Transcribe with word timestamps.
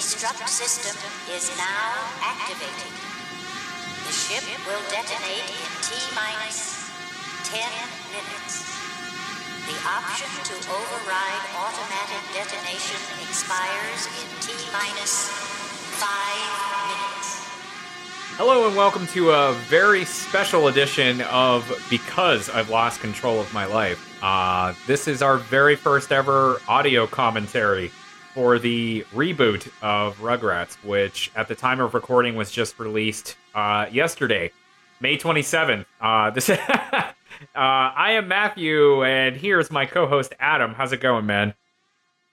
destruct 0.00 0.48
system 0.48 0.96
is 1.28 1.54
now 1.58 1.92
activating. 2.24 2.96
The 4.08 4.12
ship 4.16 4.40
will 4.64 4.80
detonate 4.88 5.44
in 5.44 5.70
T 5.84 5.92
minus 6.16 6.88
10 7.44 7.60
minutes. 8.08 8.64
The 9.68 9.76
option 9.84 10.32
to 10.48 10.54
override 10.72 11.44
automatic 11.52 12.22
detonation 12.32 12.96
expires 13.28 14.08
in 14.24 14.28
T 14.40 14.56
minus 14.72 15.28
5 16.00 16.08
minutes. 16.88 17.44
Hello 18.38 18.66
and 18.68 18.74
welcome 18.74 19.06
to 19.08 19.32
a 19.32 19.52
very 19.68 20.06
special 20.06 20.68
edition 20.68 21.20
of 21.28 21.70
Because 21.90 22.48
I've 22.48 22.70
Lost 22.70 23.02
Control 23.02 23.38
of 23.38 23.52
My 23.52 23.66
Life. 23.66 24.16
Uh, 24.22 24.72
this 24.86 25.06
is 25.06 25.20
our 25.20 25.36
very 25.36 25.76
first 25.76 26.10
ever 26.10 26.58
audio 26.66 27.06
commentary 27.06 27.92
for 28.34 28.58
the 28.58 29.04
reboot 29.12 29.68
of 29.82 30.18
Rugrats, 30.18 30.74
which 30.84 31.30
at 31.34 31.48
the 31.48 31.54
time 31.54 31.80
of 31.80 31.94
recording 31.94 32.36
was 32.36 32.50
just 32.50 32.78
released 32.78 33.36
uh, 33.54 33.86
yesterday, 33.90 34.50
May 35.00 35.16
27th. 35.16 35.84
Uh, 36.00 36.30
this, 36.30 36.48
uh, 36.50 36.58
I 37.54 38.12
am 38.12 38.28
Matthew, 38.28 39.04
and 39.04 39.36
here's 39.36 39.70
my 39.70 39.86
co-host 39.86 40.34
Adam. 40.38 40.74
How's 40.74 40.92
it 40.92 41.00
going, 41.00 41.26
man? 41.26 41.54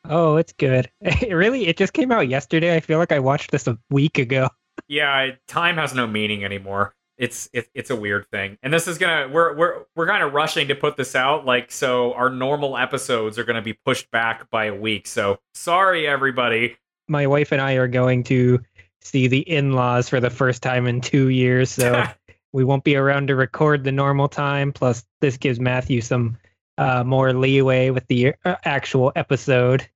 Oh, 0.06 0.38
it's 0.38 0.54
good. 0.54 0.90
really, 1.30 1.68
it 1.68 1.78
just 1.78 1.94
came 1.94 2.12
out 2.12 2.28
yesterday. 2.28 2.76
I 2.76 2.80
feel 2.80 3.00
like 3.00 3.12
I 3.12 3.20
watched 3.20 3.52
this 3.52 3.68
a 3.68 3.78
week 3.90 4.18
ago. 4.18 4.50
Yeah, 4.88 5.32
time 5.48 5.78
has 5.78 5.94
no 5.94 6.08
meaning 6.08 6.45
anymore 6.45 6.94
it's 7.18 7.50
it, 7.52 7.68
it's 7.74 7.90
a 7.90 7.96
weird 7.96 8.30
thing. 8.30 8.58
And 8.62 8.74
this 8.74 8.88
is 8.88 8.98
gonna 8.98 9.28
we're 9.28 9.56
we're 9.56 9.84
we're 9.96 10.08
kind 10.08 10.24
of 10.24 10.34
rushing 10.34 10.68
to 10.68 10.76
put 10.76 10.98
this 10.98 11.16
out 11.16 11.46
like 11.46 11.72
so 11.72 12.14
our 12.14 12.30
normal 12.30 12.78
episodes 12.78 13.40
are 13.40 13.44
gonna 13.44 13.62
be 13.62 13.74
pushed 13.74 14.09
back 14.12 14.50
by 14.50 14.66
a 14.66 14.76
week. 14.76 15.08
So 15.08 15.40
sorry 15.54 16.08
everybody. 16.08 16.78
My 17.08 17.26
wife 17.26 17.52
and 17.52 17.62
i 17.62 17.74
are 17.74 17.88
going 17.88 18.24
to 18.26 18.59
see 19.02 19.28
the 19.28 19.40
in-laws 19.40 20.09
for 20.09 20.20
the 20.20 20.30
first 20.30 20.62
time 20.62 20.86
in 20.86 21.00
two 21.00 21.30
years 21.30 21.72
so 21.72 22.06
we 22.54 22.64
won't 22.66 22.84
be 22.84 22.96
around 22.96 23.28
to 23.28 23.36
record 23.36 23.84
the 23.84 23.92
normal 23.92 24.28
time. 24.28 24.72
Plus 24.72 25.04
this 25.22 25.38
gives 25.38 25.59
matthew 25.59 26.02
some 26.02 26.38
uh, 26.78 27.04
more 27.04 27.34
leeway 27.34 27.90
with 27.90 28.06
the 28.08 28.36
uh, 28.46 28.56
actual 28.64 29.12
episode. 29.16 29.88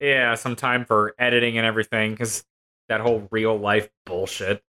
Yeah 0.00 0.34
some 0.34 0.56
time 0.56 0.86
for 0.86 1.14
editing 1.18 1.58
and 1.58 1.66
everything 1.66 2.12
because 2.12 2.44
that 2.88 3.00
whole 3.00 3.28
real 3.30 3.58
life 3.58 3.90
bullshit. 4.06 4.62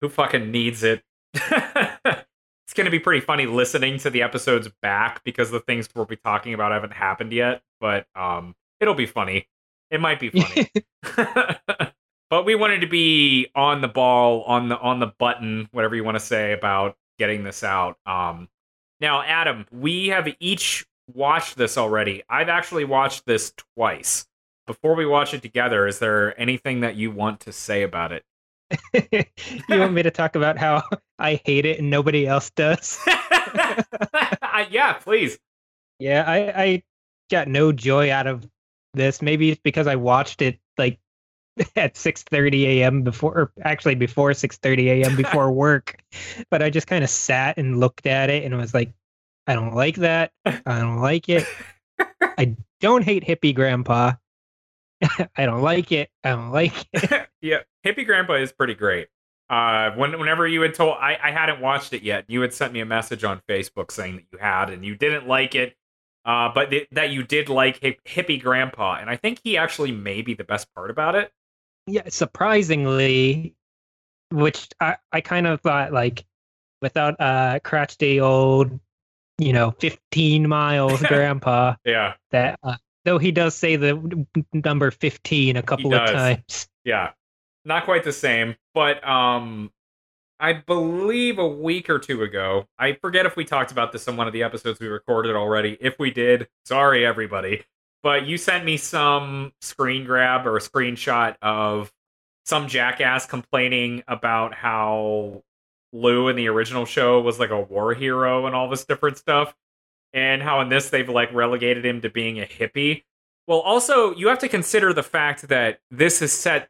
Who 0.00 0.08
fucking 0.08 0.52
needs 0.52 0.84
it 0.84 1.02
it's 1.34 2.74
going 2.74 2.84
to 2.84 2.90
be 2.90 2.98
pretty 2.98 3.20
funny 3.20 3.46
listening 3.46 3.98
to 3.98 4.10
the 4.10 4.22
episodes 4.22 4.68
back 4.82 5.22
because 5.24 5.50
the 5.50 5.60
things 5.60 5.88
we'll 5.94 6.04
be 6.04 6.16
talking 6.16 6.54
about 6.54 6.72
haven't 6.72 6.92
happened 6.92 7.32
yet, 7.32 7.62
but 7.80 8.06
um, 8.14 8.54
it'll 8.80 8.94
be 8.94 9.06
funny. 9.06 9.48
It 9.90 10.00
might 10.00 10.20
be 10.20 10.30
funny. 10.30 10.70
but 12.30 12.44
we 12.44 12.54
wanted 12.54 12.80
to 12.80 12.86
be 12.86 13.48
on 13.54 13.80
the 13.80 13.88
ball, 13.88 14.42
on 14.42 14.68
the 14.68 14.78
on 14.78 15.00
the 15.00 15.12
button, 15.18 15.68
whatever 15.72 15.96
you 15.96 16.04
want 16.04 16.16
to 16.16 16.24
say 16.24 16.52
about 16.52 16.96
getting 17.18 17.44
this 17.44 17.62
out. 17.62 17.98
Um, 18.06 18.48
now, 19.00 19.22
Adam, 19.22 19.66
we 19.70 20.08
have 20.08 20.28
each 20.40 20.86
watched 21.12 21.56
this 21.56 21.78
already. 21.78 22.22
I've 22.28 22.48
actually 22.48 22.84
watched 22.84 23.26
this 23.26 23.52
twice. 23.74 24.26
Before 24.66 24.94
we 24.94 25.06
watch 25.06 25.32
it 25.32 25.40
together, 25.40 25.86
is 25.86 25.98
there 25.98 26.38
anything 26.38 26.80
that 26.80 26.96
you 26.96 27.10
want 27.10 27.40
to 27.40 27.52
say 27.52 27.82
about 27.82 28.12
it? 28.12 28.24
You 28.94 29.78
want 29.78 29.92
me 29.92 30.02
to 30.02 30.10
talk 30.10 30.36
about 30.36 30.58
how 30.58 30.82
I 31.18 31.40
hate 31.44 31.64
it 31.64 31.78
and 31.78 31.90
nobody 31.90 32.26
else 32.26 32.50
does? 32.50 32.98
Uh, 34.58 34.64
yeah, 34.70 34.94
please. 34.94 35.38
Yeah, 35.98 36.24
I, 36.26 36.62
I 36.62 36.82
got 37.30 37.48
no 37.48 37.72
joy 37.72 38.10
out 38.10 38.26
of 38.26 38.46
this. 38.94 39.22
Maybe 39.22 39.50
it's 39.50 39.60
because 39.62 39.86
I 39.86 39.96
watched 39.96 40.42
it 40.42 40.58
like 40.76 40.98
at 41.76 41.94
6:30 41.94 42.64
a.m. 42.64 43.02
before 43.02 43.32
or 43.34 43.52
actually 43.62 43.94
before 43.94 44.30
6:30 44.30 44.86
a.m. 44.86 45.16
before 45.16 45.50
work. 45.52 45.96
But 46.50 46.62
I 46.62 46.70
just 46.70 46.86
kind 46.86 47.04
of 47.04 47.10
sat 47.10 47.56
and 47.56 47.78
looked 47.80 48.06
at 48.06 48.30
it 48.30 48.44
and 48.44 48.56
was 48.56 48.74
like 48.74 48.92
I 49.46 49.54
don't 49.54 49.74
like 49.74 49.96
that. 49.96 50.32
I 50.44 50.60
don't 50.80 51.00
like 51.00 51.28
it. 51.28 51.46
I 52.20 52.56
don't 52.80 53.02
hate 53.02 53.24
hippie 53.24 53.54
grandpa. 53.54 54.12
I 55.36 55.46
don't 55.46 55.62
like 55.62 55.92
it. 55.92 56.10
I 56.24 56.30
don't 56.30 56.50
like 56.50 56.74
it. 56.92 57.28
yeah, 57.40 57.60
Hippie 57.88 58.06
Grandpa 58.06 58.34
is 58.34 58.52
pretty 58.52 58.74
great. 58.74 59.08
Uh, 59.50 59.92
when, 59.92 60.18
whenever 60.18 60.46
you 60.46 60.60
had 60.60 60.74
told, 60.74 60.96
I, 61.00 61.16
I 61.22 61.30
hadn't 61.30 61.60
watched 61.60 61.94
it 61.94 62.02
yet. 62.02 62.26
You 62.28 62.42
had 62.42 62.52
sent 62.52 62.72
me 62.72 62.80
a 62.80 62.86
message 62.86 63.24
on 63.24 63.40
Facebook 63.48 63.90
saying 63.90 64.16
that 64.16 64.24
you 64.30 64.38
had 64.38 64.68
and 64.68 64.84
you 64.84 64.94
didn't 64.94 65.26
like 65.26 65.54
it, 65.54 65.74
uh, 66.26 66.50
but 66.54 66.70
th- 66.70 66.88
that 66.92 67.10
you 67.10 67.22
did 67.22 67.48
like 67.48 67.80
hip, 67.80 67.98
Hippie 68.04 68.42
Grandpa, 68.42 68.98
and 69.00 69.08
I 69.08 69.16
think 69.16 69.40
he 69.42 69.56
actually 69.56 69.92
may 69.92 70.20
be 70.20 70.34
the 70.34 70.44
best 70.44 70.72
part 70.74 70.90
about 70.90 71.14
it. 71.14 71.32
Yeah, 71.86 72.02
surprisingly, 72.08 73.54
which 74.30 74.68
I, 74.80 74.96
I 75.12 75.22
kind 75.22 75.46
of 75.46 75.62
thought 75.62 75.94
like 75.94 76.26
without 76.82 77.18
uh 77.18 77.60
crotchety 77.64 78.20
old, 78.20 78.78
you 79.38 79.54
know, 79.54 79.70
fifteen 79.78 80.46
miles 80.46 81.00
Grandpa. 81.08 81.76
yeah. 81.86 82.12
That 82.32 82.58
uh, 82.62 82.76
though 83.06 83.16
he 83.16 83.32
does 83.32 83.54
say 83.54 83.76
the 83.76 84.26
number 84.52 84.90
fifteen 84.90 85.56
a 85.56 85.62
couple 85.62 85.94
of 85.94 86.10
times. 86.10 86.68
Yeah 86.84 87.12
not 87.64 87.84
quite 87.84 88.04
the 88.04 88.12
same, 88.12 88.56
but 88.74 89.06
um 89.06 89.70
I 90.40 90.52
believe 90.52 91.38
a 91.38 91.48
week 91.48 91.90
or 91.90 91.98
two 91.98 92.22
ago, 92.22 92.66
I 92.78 92.92
forget 92.92 93.26
if 93.26 93.36
we 93.36 93.44
talked 93.44 93.72
about 93.72 93.90
this 93.90 94.06
in 94.06 94.16
one 94.16 94.28
of 94.28 94.32
the 94.32 94.44
episodes 94.44 94.78
we 94.78 94.86
recorded 94.86 95.34
already. 95.34 95.76
If 95.80 95.98
we 95.98 96.12
did, 96.12 96.48
sorry 96.64 97.04
everybody. 97.04 97.64
But 98.04 98.26
you 98.26 98.38
sent 98.38 98.64
me 98.64 98.76
some 98.76 99.52
screen 99.60 100.04
grab 100.04 100.46
or 100.46 100.56
a 100.56 100.60
screenshot 100.60 101.34
of 101.42 101.92
some 102.44 102.68
jackass 102.68 103.26
complaining 103.26 104.04
about 104.06 104.54
how 104.54 105.42
Lou 105.92 106.28
in 106.28 106.36
the 106.36 106.48
original 106.48 106.86
show 106.86 107.20
was 107.20 107.40
like 107.40 107.50
a 107.50 107.60
war 107.60 107.92
hero 107.94 108.46
and 108.46 108.54
all 108.54 108.68
this 108.68 108.84
different 108.84 109.18
stuff. 109.18 109.54
And 110.14 110.40
how 110.40 110.60
in 110.60 110.68
this 110.68 110.88
they've 110.88 111.08
like 111.08 111.32
relegated 111.34 111.84
him 111.84 112.00
to 112.02 112.10
being 112.10 112.40
a 112.40 112.44
hippie. 112.44 113.02
Well, 113.48 113.60
also, 113.60 114.14
you 114.14 114.28
have 114.28 114.38
to 114.38 114.48
consider 114.48 114.92
the 114.92 115.02
fact 115.02 115.48
that 115.48 115.80
this 115.90 116.22
is 116.22 116.32
set 116.32 116.68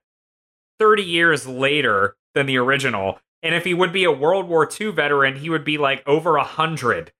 30 0.78 1.02
years 1.02 1.46
later 1.46 2.16
than 2.34 2.46
the 2.46 2.58
original. 2.58 3.20
And 3.42 3.54
if 3.54 3.64
he 3.64 3.74
would 3.74 3.92
be 3.92 4.04
a 4.04 4.12
World 4.12 4.48
War 4.48 4.68
II 4.68 4.92
veteran, 4.92 5.36
he 5.36 5.50
would 5.50 5.64
be 5.64 5.78
like 5.78 6.02
over 6.06 6.36
a 6.36 6.44
hundred. 6.44 7.12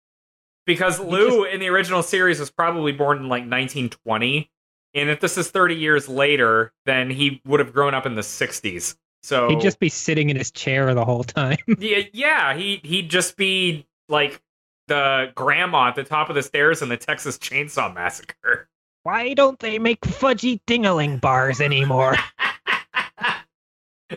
Because 0.67 1.01
Lou 1.01 1.45
just... 1.45 1.55
in 1.55 1.61
the 1.61 1.69
original 1.69 2.03
series 2.03 2.41
was 2.41 2.51
probably 2.51 2.93
born 2.93 3.19
in 3.19 3.25
like 3.25 3.43
1920. 3.43 4.51
And 4.95 5.11
if 5.11 5.21
this 5.21 5.39
is 5.39 5.51
30 5.51 5.75
years 5.75 6.09
later, 6.09 6.73
then 6.87 7.11
he 7.11 7.41
would 7.47 7.61
have 7.61 7.73
grown 7.73 7.95
up 7.95 8.07
in 8.07 8.15
the 8.15 8.23
60s. 8.23 8.97
So 9.23 9.49
he'd 9.49 9.61
just 9.61 9.79
be 9.79 9.89
sitting 9.89 10.31
in 10.31 10.37
his 10.37 10.51
chair 10.51 10.95
the 10.95 11.05
whole 11.05 11.25
time. 11.25 11.59
yeah, 11.79 12.03
yeah, 12.13 12.57
he 12.57 12.81
he'd 12.85 13.11
just 13.11 13.37
be 13.37 13.87
like 14.09 14.41
the 14.87 15.33
grandma 15.35 15.89
at 15.89 15.97
the 15.97 16.05
top 16.05 16.29
of 16.29 16.35
the 16.35 16.43
stairs 16.43 16.83
in 16.83 16.89
the 16.89 16.97
Texas 16.97 17.37
Chainsaw 17.39 17.93
Massacre. 17.93 18.69
Why 19.03 19.35
don't 19.35 19.59
they 19.59 19.79
make 19.79 20.01
fudgy 20.03 20.61
dingaling 20.67 21.21
bars 21.21 21.61
anymore? 21.61 22.17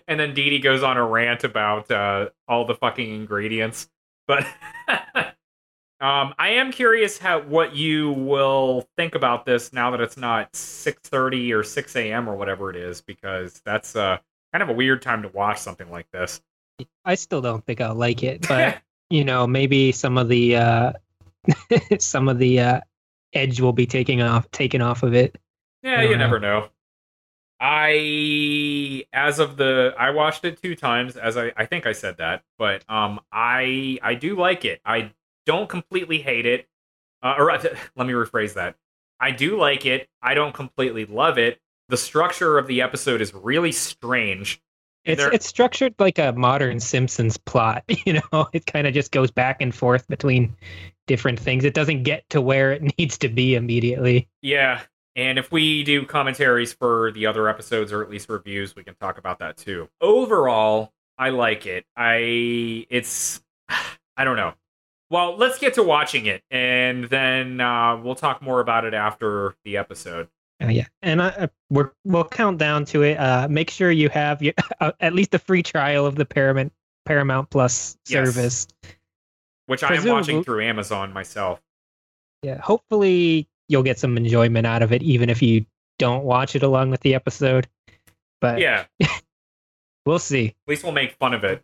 and 0.08 0.20
then 0.20 0.34
Didi 0.34 0.60
goes 0.60 0.84
on 0.84 0.98
a 0.98 1.06
rant 1.06 1.44
about 1.44 1.90
uh, 1.92 2.30
all 2.48 2.66
the 2.66 2.76
fucking 2.76 3.14
ingredients. 3.14 3.90
But 4.28 4.46
um, 6.00 6.34
I 6.38 6.50
am 6.50 6.72
curious 6.72 7.18
how 7.18 7.42
what 7.42 7.76
you 7.76 8.12
will 8.12 8.88
think 8.98 9.16
about 9.16 9.46
this 9.46 9.74
now 9.74 9.92
that 9.92 10.02
it's 10.02 10.18
not 10.18 10.56
six 10.56 11.02
thirty 11.10 11.54
or 11.54 11.64
six 11.64 11.96
a.m. 11.96 12.30
or 12.30 12.36
whatever 12.36 12.70
it 12.70 12.76
is, 12.76 13.02
because 13.02 13.62
that's 13.66 13.96
uh, 13.96 14.18
kind 14.54 14.64
of 14.64 14.70
a 14.70 14.74
weird 14.74 15.02
time 15.02 15.22
to 15.24 15.28
watch 15.30 15.58
something 15.58 15.90
like 15.90 16.10
this. 16.12 16.42
I 17.06 17.16
still 17.16 17.42
don't 17.42 17.66
think 17.66 17.82
I'll 17.82 17.96
like 17.96 18.24
it, 18.24 18.48
but 18.48 18.78
you 19.10 19.24
know, 19.24 19.46
maybe 19.48 19.92
some 19.92 20.18
of 20.18 20.30
the 20.30 20.56
uh, 20.56 20.94
some 22.00 22.30
of 22.30 22.40
the 22.40 22.60
uh, 22.60 22.80
edge 23.34 23.62
will 23.62 23.74
be 23.74 23.86
taking 23.86 24.22
off 24.22 24.50
taken 24.52 24.82
off 24.82 25.04
of 25.04 25.14
it. 25.14 25.38
Yeah, 25.84 26.02
you 26.04 26.12
know. 26.12 26.18
never 26.18 26.40
know. 26.40 26.70
I 27.64 29.06
as 29.14 29.38
of 29.38 29.56
the 29.56 29.94
I 29.98 30.10
watched 30.10 30.44
it 30.46 30.60
two 30.62 30.76
times 30.76 31.16
as 31.16 31.38
I 31.38 31.54
I 31.56 31.68
think 31.68 31.86
I 31.86 31.92
said 31.92 32.18
that, 32.18 32.44
but 32.58 32.84
um 32.90 33.20
I 33.32 34.00
I 34.02 34.16
do 34.16 34.36
like 34.36 34.66
it. 34.66 34.82
I 34.84 35.12
don't 35.46 35.70
completely 35.70 36.20
hate 36.22 36.48
it. 36.48 36.68
Uh, 37.22 37.36
or 37.38 37.52
let 37.52 38.08
me 38.08 38.14
rephrase 38.14 38.56
that. 38.56 38.76
I 39.20 39.30
do 39.30 39.60
like 39.60 39.86
it. 39.86 40.10
I 40.24 40.34
don't 40.34 40.54
completely 40.56 41.06
love 41.06 41.38
it. 41.38 41.60
The 41.90 41.98
structure 41.98 42.58
of 42.58 42.66
the 42.66 42.82
episode 42.82 43.22
is 43.22 43.32
really 43.32 43.72
strange. 43.72 44.60
It's 45.06 45.24
it's 45.24 45.46
structured 45.46 45.94
like 46.00 46.20
a 46.20 46.32
modern 46.34 46.80
Simpsons 46.80 47.38
plot, 47.38 47.84
you 48.06 48.14
know. 48.14 48.48
It 48.54 48.66
kind 48.66 48.88
of 48.88 48.94
just 48.94 49.12
goes 49.12 49.30
back 49.30 49.62
and 49.62 49.74
forth 49.74 50.08
between 50.08 50.56
different 51.06 51.40
things. 51.40 51.64
It 51.64 51.74
doesn't 51.74 52.04
get 52.04 52.28
to 52.30 52.42
where 52.42 52.72
it 52.72 52.82
needs 52.98 53.18
to 53.20 53.30
be 53.30 53.56
immediately. 53.56 54.28
Yeah, 54.42 54.82
and 55.16 55.38
if 55.40 55.52
we 55.52 55.84
do 55.84 56.06
commentaries 56.06 56.74
for 56.74 57.12
the 57.12 57.26
other 57.26 57.50
episodes 57.50 57.92
or 57.92 58.02
at 58.04 58.10
least 58.10 58.30
reviews, 58.30 58.76
we 58.76 58.84
can 58.84 58.96
talk 58.96 59.18
about 59.18 59.40
that 59.40 59.58
too. 59.58 59.90
Overall, 60.00 60.92
I 61.18 61.30
like 61.30 61.66
it. 61.66 61.86
I 61.96 62.86
it's 62.90 63.42
I 64.18 64.24
don't 64.24 64.38
know. 64.38 64.54
Well, 65.10 65.36
let's 65.36 65.60
get 65.60 65.74
to 65.74 65.84
watching 65.84 66.26
it, 66.28 66.42
and 66.50 67.04
then 67.06 67.60
uh, 67.60 67.98
we'll 67.98 68.16
talk 68.16 68.42
more 68.42 68.62
about 68.62 68.86
it 68.86 68.94
after 68.94 69.56
the 69.66 69.76
episode. 69.76 70.30
Oh 70.62 70.70
yeah, 70.70 70.86
and 71.02 71.20
uh, 71.20 71.48
we're 71.70 71.92
we'll 72.06 72.24
count 72.24 72.60
down 72.60 72.86
to 72.86 73.02
it. 73.02 73.16
Uh, 73.20 73.48
make 73.50 73.70
sure 73.70 73.92
you 73.92 74.08
have 74.10 74.42
your, 74.42 74.54
uh, 74.80 74.94
at 75.02 75.14
least 75.14 75.34
a 75.34 75.40
free 75.40 75.64
trial 75.64 76.06
of 76.06 76.16
the 76.16 76.26
Paramount 76.26 76.72
Paramount 77.06 77.50
Plus 77.50 77.98
Yes. 78.08 78.34
service. 78.34 78.68
Which 79.66 79.84
I 79.84 79.96
am 79.96 80.08
watching 80.08 80.44
through 80.44 80.64
Amazon 80.64 81.12
myself. 81.14 81.62
Yeah, 82.44 82.60
hopefully 82.60 83.48
you'll 83.72 83.84
get 83.84 83.98
some 83.98 84.18
enjoyment 84.18 84.68
out 84.68 84.84
of 84.84 84.92
it, 84.92 85.02
even 85.02 85.30
if 85.30 85.42
you 85.42 85.66
don't 85.98 86.24
watch 86.24 86.56
it 86.56 86.64
along 86.64 86.90
with 86.92 87.00
the 87.02 87.16
episode. 87.16 87.68
But 88.40 88.60
Yeah, 88.60 88.86
we'll 90.06 90.20
see. 90.20 90.48
at 90.48 90.56
least 90.68 90.84
we'll 90.84 90.92
make 90.94 91.14
fun 91.14 91.34
of 91.34 91.44
it. 91.44 91.64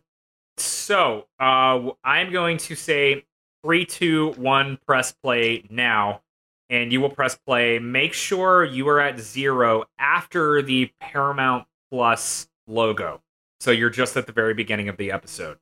So, 0.56 1.26
uh, 1.38 1.90
I'm 2.02 2.32
going 2.32 2.56
to 2.58 2.74
say 2.74 3.24
three, 3.64 3.84
two, 3.84 4.32
one, 4.36 4.78
press 4.86 5.12
play 5.12 5.64
now, 5.70 6.22
and 6.70 6.92
you 6.92 7.00
will 7.00 7.10
press 7.10 7.36
play. 7.36 7.78
Make 7.78 8.12
sure 8.12 8.64
you 8.64 8.88
are 8.88 9.00
at 9.00 9.18
zero 9.20 9.84
after 9.98 10.62
the 10.62 10.90
Paramount 11.00 11.66
Plus 11.90 12.48
logo. 12.66 13.22
So 13.60 13.70
you're 13.70 13.90
just 13.90 14.16
at 14.16 14.26
the 14.26 14.32
very 14.32 14.54
beginning 14.54 14.88
of 14.88 14.96
the 14.96 15.10
episode. 15.12 15.58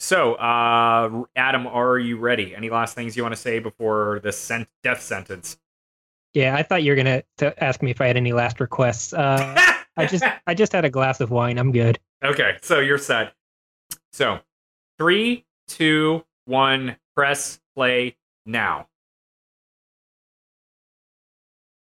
So, 0.00 0.34
uh, 0.34 1.24
Adam, 1.36 1.66
are 1.66 1.98
you 1.98 2.18
ready? 2.18 2.54
Any 2.54 2.70
last 2.70 2.94
things 2.94 3.16
you 3.16 3.22
want 3.22 3.34
to 3.34 3.40
say 3.40 3.58
before 3.58 4.20
the 4.22 4.30
sent- 4.32 4.68
death 4.84 5.02
sentence? 5.02 5.58
Yeah, 6.34 6.54
I 6.54 6.62
thought 6.62 6.82
you 6.82 6.92
were 6.92 6.96
gonna 6.96 7.22
to 7.38 7.64
ask 7.64 7.82
me 7.82 7.90
if 7.90 8.00
I 8.00 8.06
had 8.06 8.16
any 8.16 8.32
last 8.32 8.60
requests. 8.60 9.12
Uh, 9.12 9.54
I 9.96 10.06
just 10.06 10.24
I 10.46 10.54
just 10.54 10.72
had 10.72 10.84
a 10.84 10.90
glass 10.90 11.20
of 11.20 11.30
wine. 11.30 11.58
I'm 11.58 11.72
good. 11.72 11.98
Okay, 12.22 12.58
so 12.62 12.80
you're 12.80 12.98
set. 12.98 13.32
So, 14.12 14.40
three, 14.98 15.44
two, 15.68 16.24
one, 16.46 16.96
press 17.14 17.60
play 17.74 18.16
now. 18.44 18.88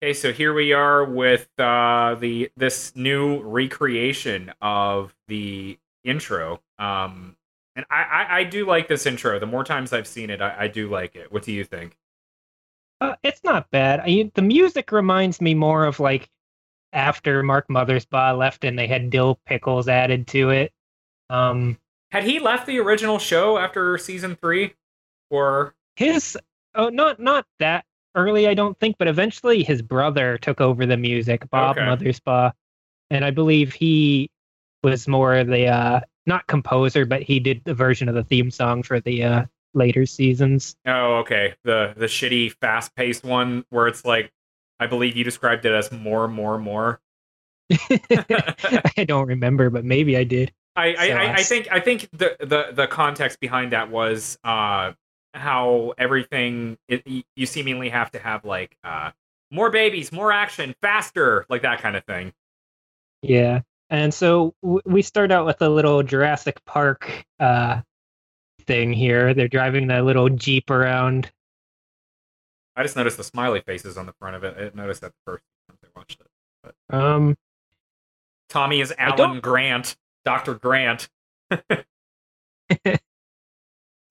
Okay, 0.03 0.15
so 0.15 0.33
here 0.33 0.53
we 0.53 0.73
are 0.73 1.05
with 1.05 1.49
uh, 1.59 2.17
the 2.19 2.51
this 2.57 2.97
new 2.97 3.41
recreation 3.43 4.53
of 4.61 5.15
the 5.29 5.79
intro. 6.03 6.61
Um, 6.79 7.37
and 7.77 7.87
I, 7.89 8.03
I, 8.03 8.39
I 8.39 8.45
do 8.45 8.67
like 8.67 8.89
this 8.89 9.07
intro. 9.07 9.39
The 9.39 9.47
more 9.47 9.63
times 9.65 9.93
I've 9.93 10.09
seen 10.09 10.29
it, 10.29 10.43
I, 10.43 10.57
I 10.61 10.69
do 10.69 10.91
like 10.91 11.15
it. 11.15 11.31
What 11.33 11.45
do 11.45 11.53
you 11.53 11.65
think? 11.65 11.97
Uh, 13.03 13.17
it's 13.23 13.43
not 13.43 13.71
bad. 13.71 14.01
I, 14.01 14.31
the 14.35 14.43
music 14.43 14.93
reminds 14.93 15.41
me 15.41 15.55
more 15.55 15.85
of 15.85 15.99
like 15.99 16.31
after 16.93 17.43
Mark 17.43 17.69
Mothersbaugh 17.69 18.39
left 18.39 18.65
and 18.65 18.79
they 18.79 18.87
had 18.87 19.11
dill 19.11 19.41
pickles 19.47 19.89
added 19.89 20.27
to 20.29 20.51
it. 20.51 20.73
Um, 21.29 21.79
Had 22.13 22.25
he 22.25 22.39
left 22.39 22.67
the 22.67 22.79
original 22.79 23.19
show 23.19 23.59
after 23.59 23.99
season 23.99 24.37
three, 24.37 24.75
or 25.31 25.75
his 25.97 26.39
oh 26.75 26.91
not 26.91 27.19
not 27.19 27.47
that 27.59 27.85
early 28.15 28.47
I 28.47 28.55
don't 28.55 28.79
think, 28.79 28.97
but 28.99 29.09
eventually 29.09 29.63
his 29.63 29.83
brother 29.83 30.39
took 30.39 30.61
over 30.61 30.87
the 30.87 30.97
music, 30.97 31.49
Bob 31.51 31.79
Okay. 31.79 31.87
Mothersbaugh, 31.87 32.53
and 33.11 33.25
I 33.25 33.31
believe 33.31 33.73
he 33.73 34.31
was 34.85 35.09
more 35.09 35.43
the 35.43 35.67
uh, 35.67 36.01
not 36.27 36.47
composer, 36.47 37.05
but 37.07 37.23
he 37.23 37.41
did 37.41 37.63
the 37.65 37.75
version 37.75 38.09
of 38.09 38.15
the 38.15 38.25
theme 38.25 38.51
song 38.51 38.83
for 38.83 39.01
the 39.01 39.25
uh, 39.25 39.45
later 39.75 40.07
seasons. 40.07 40.77
Oh, 40.87 41.17
okay. 41.17 41.55
The 41.65 41.95
the 41.97 42.07
shitty, 42.07 42.53
fast 42.61 42.95
paced 42.95 43.25
one 43.25 43.65
where 43.71 43.87
it's 43.89 44.05
like, 44.05 44.31
I 44.81 44.87
believe 44.87 45.17
you 45.17 45.25
described 45.25 45.65
it 45.65 45.73
as 45.73 45.91
more, 45.93 46.29
more, 46.29 46.59
more. 46.59 47.01
I 47.71 49.05
don't 49.07 49.29
remember, 49.29 49.71
but 49.71 49.85
maybe 49.85 50.17
I 50.17 50.25
did. 50.25 50.53
I, 50.75 50.95
I, 50.99 51.09
So 51.09 51.13
I, 51.15 51.23
I 51.25 51.35
us- 51.35 51.49
think 51.49 51.69
I 51.71 51.81
think 51.81 52.09
the, 52.13 52.37
the 52.41 52.73
the 52.73 52.87
context 52.87 53.41
behind 53.41 53.73
that 53.73 53.91
was 53.91 54.39
uh 54.45 54.93
how 55.35 55.95
everything 55.99 56.77
it, 56.89 57.25
you 57.37 57.47
seemingly 57.47 57.89
have 57.89 58.11
to 58.13 58.19
have 58.19 58.45
like 58.45 58.77
uh 58.85 59.11
more 59.51 59.71
babies, 59.71 60.13
more 60.13 60.33
action, 60.33 60.75
faster, 60.81 61.45
like 61.51 61.63
that 61.63 61.81
kind 61.83 61.97
of 61.97 62.05
thing. 62.05 62.33
Yeah. 63.23 63.61
And 63.91 64.13
so 64.13 64.55
w- 64.63 64.81
we 64.87 65.03
start 65.03 65.31
out 65.31 65.45
with 65.45 65.61
a 65.61 65.69
little 65.69 66.03
Jurassic 66.03 66.65
Park 66.65 67.27
uh, 67.39 67.83
thing 68.67 68.93
here. 68.93 69.35
They're 69.35 69.49
driving 69.49 69.89
that 69.89 70.05
little 70.05 70.29
Jeep 70.29 70.71
around. 70.71 71.31
I 72.77 72.83
just 72.83 72.97
noticed 72.97 73.17
the 73.17 73.25
smiley 73.25 73.61
faces 73.61 73.97
on 73.97 74.07
the 74.07 74.15
front 74.15 74.37
of 74.37 74.45
it. 74.45 74.55
I 74.57 74.61
didn't 74.61 74.77
notice 74.77 75.01
that 75.01 75.13
the 75.13 75.33
first 75.33 75.43
time 75.69 75.79
I 75.85 75.99
watched 75.99 76.21
it. 76.21 76.27
But... 76.63 76.97
Um, 76.97 77.37
Tommy 78.49 78.81
is 78.81 78.95
Alan 78.99 79.41
Grant, 79.41 79.97
Doctor 80.25 80.55
Grant. 80.55 81.09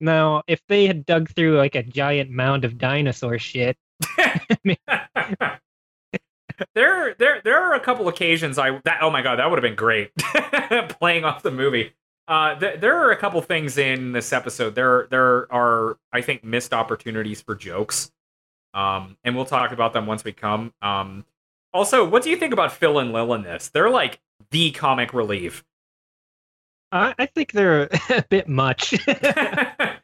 now, 0.00 0.42
if 0.46 0.60
they 0.68 0.86
had 0.86 1.06
dug 1.06 1.30
through 1.30 1.58
like 1.58 1.74
a 1.74 1.82
giant 1.82 2.30
mound 2.30 2.64
of 2.64 2.78
dinosaur 2.78 3.38
shit, 3.38 3.76
there, 6.74 7.14
there, 7.14 7.40
there 7.44 7.62
are 7.62 7.74
a 7.74 7.80
couple 7.80 8.08
occasions 8.08 8.58
I 8.58 8.80
that 8.84 8.98
oh 9.00 9.10
my 9.10 9.22
god 9.22 9.38
that 9.38 9.48
would 9.48 9.58
have 9.58 9.62
been 9.62 9.76
great 9.76 10.10
playing 10.98 11.24
off 11.24 11.42
the 11.42 11.50
movie. 11.50 11.92
Uh, 12.28 12.54
th- 12.58 12.80
there 12.80 12.96
are 12.98 13.10
a 13.10 13.16
couple 13.16 13.40
things 13.42 13.78
in 13.78 14.12
this 14.12 14.32
episode. 14.32 14.74
There, 14.74 15.06
there 15.10 15.52
are 15.52 15.98
I 16.12 16.20
think 16.20 16.44
missed 16.44 16.72
opportunities 16.72 17.42
for 17.42 17.54
jokes. 17.54 18.10
Um, 18.74 19.16
and 19.24 19.36
we'll 19.36 19.44
talk 19.44 19.72
about 19.72 19.92
them 19.92 20.06
once 20.06 20.24
we 20.24 20.32
come. 20.32 20.72
Um, 20.80 21.26
also, 21.74 22.08
what 22.08 22.22
do 22.22 22.30
you 22.30 22.36
think 22.36 22.52
about 22.52 22.72
Phil 22.72 22.98
and 22.98 23.12
Lil 23.12 23.34
in 23.34 23.42
this? 23.42 23.68
They're 23.68 23.90
like 23.90 24.20
the 24.50 24.70
comic 24.70 25.12
relief. 25.12 25.62
I, 26.90 27.14
I 27.18 27.26
think 27.26 27.52
they're 27.52 27.88
a 28.10 28.22
bit 28.28 28.48
much. 28.48 28.94
I, 29.08 29.98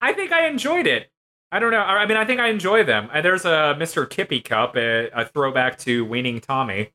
I 0.00 0.12
think 0.12 0.32
I 0.32 0.46
enjoyed 0.46 0.86
it. 0.86 1.08
I 1.50 1.58
don't 1.58 1.70
know. 1.70 1.80
I 1.80 2.06
mean, 2.06 2.16
I 2.16 2.24
think 2.24 2.40
I 2.40 2.48
enjoy 2.48 2.82
them. 2.84 3.10
Uh, 3.12 3.20
There's 3.20 3.44
a 3.44 3.76
Mr. 3.78 4.08
Kippy 4.08 4.40
cup, 4.40 4.76
a, 4.76 5.08
a 5.10 5.26
throwback 5.26 5.76
to 5.80 6.04
Weaning 6.04 6.40
Tommy. 6.40 6.90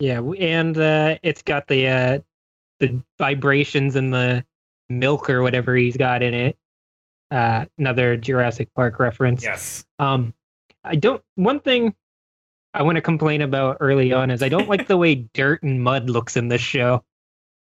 yeah, 0.00 0.20
and 0.20 0.76
uh, 0.76 1.18
it's 1.22 1.42
got 1.42 1.68
the 1.68 1.86
uh, 1.88 2.18
the 2.80 3.00
vibrations 3.18 3.96
and 3.96 4.12
the 4.12 4.44
milk 4.90 5.28
or 5.30 5.42
whatever 5.42 5.74
he's 5.74 5.96
got 5.96 6.22
in 6.22 6.34
it. 6.34 6.56
Uh, 7.30 7.64
another 7.78 8.16
Jurassic 8.16 8.68
Park 8.74 8.98
reference. 9.00 9.42
Yes. 9.42 9.84
Um, 9.98 10.32
I 10.84 10.94
don't. 10.96 11.22
One 11.34 11.58
thing 11.60 11.94
I 12.74 12.82
want 12.82 12.96
to 12.96 13.02
complain 13.02 13.42
about 13.42 13.78
early 13.80 14.12
on 14.12 14.30
is 14.30 14.42
I 14.42 14.48
don't 14.48 14.68
like 14.68 14.86
the 14.86 14.96
way 14.96 15.14
dirt 15.34 15.62
and 15.62 15.82
mud 15.82 16.08
looks 16.08 16.36
in 16.36 16.48
this 16.48 16.60
show. 16.60 17.02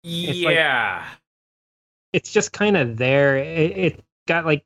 It's 0.04 0.42
like- 0.44 0.56
yeah. 0.56 1.06
It's 2.14 2.32
just 2.32 2.54
kind 2.54 2.78
of 2.78 2.96
there. 2.98 3.38
It, 3.38 3.78
it 3.78 4.04
got 4.28 4.46
like 4.46 4.64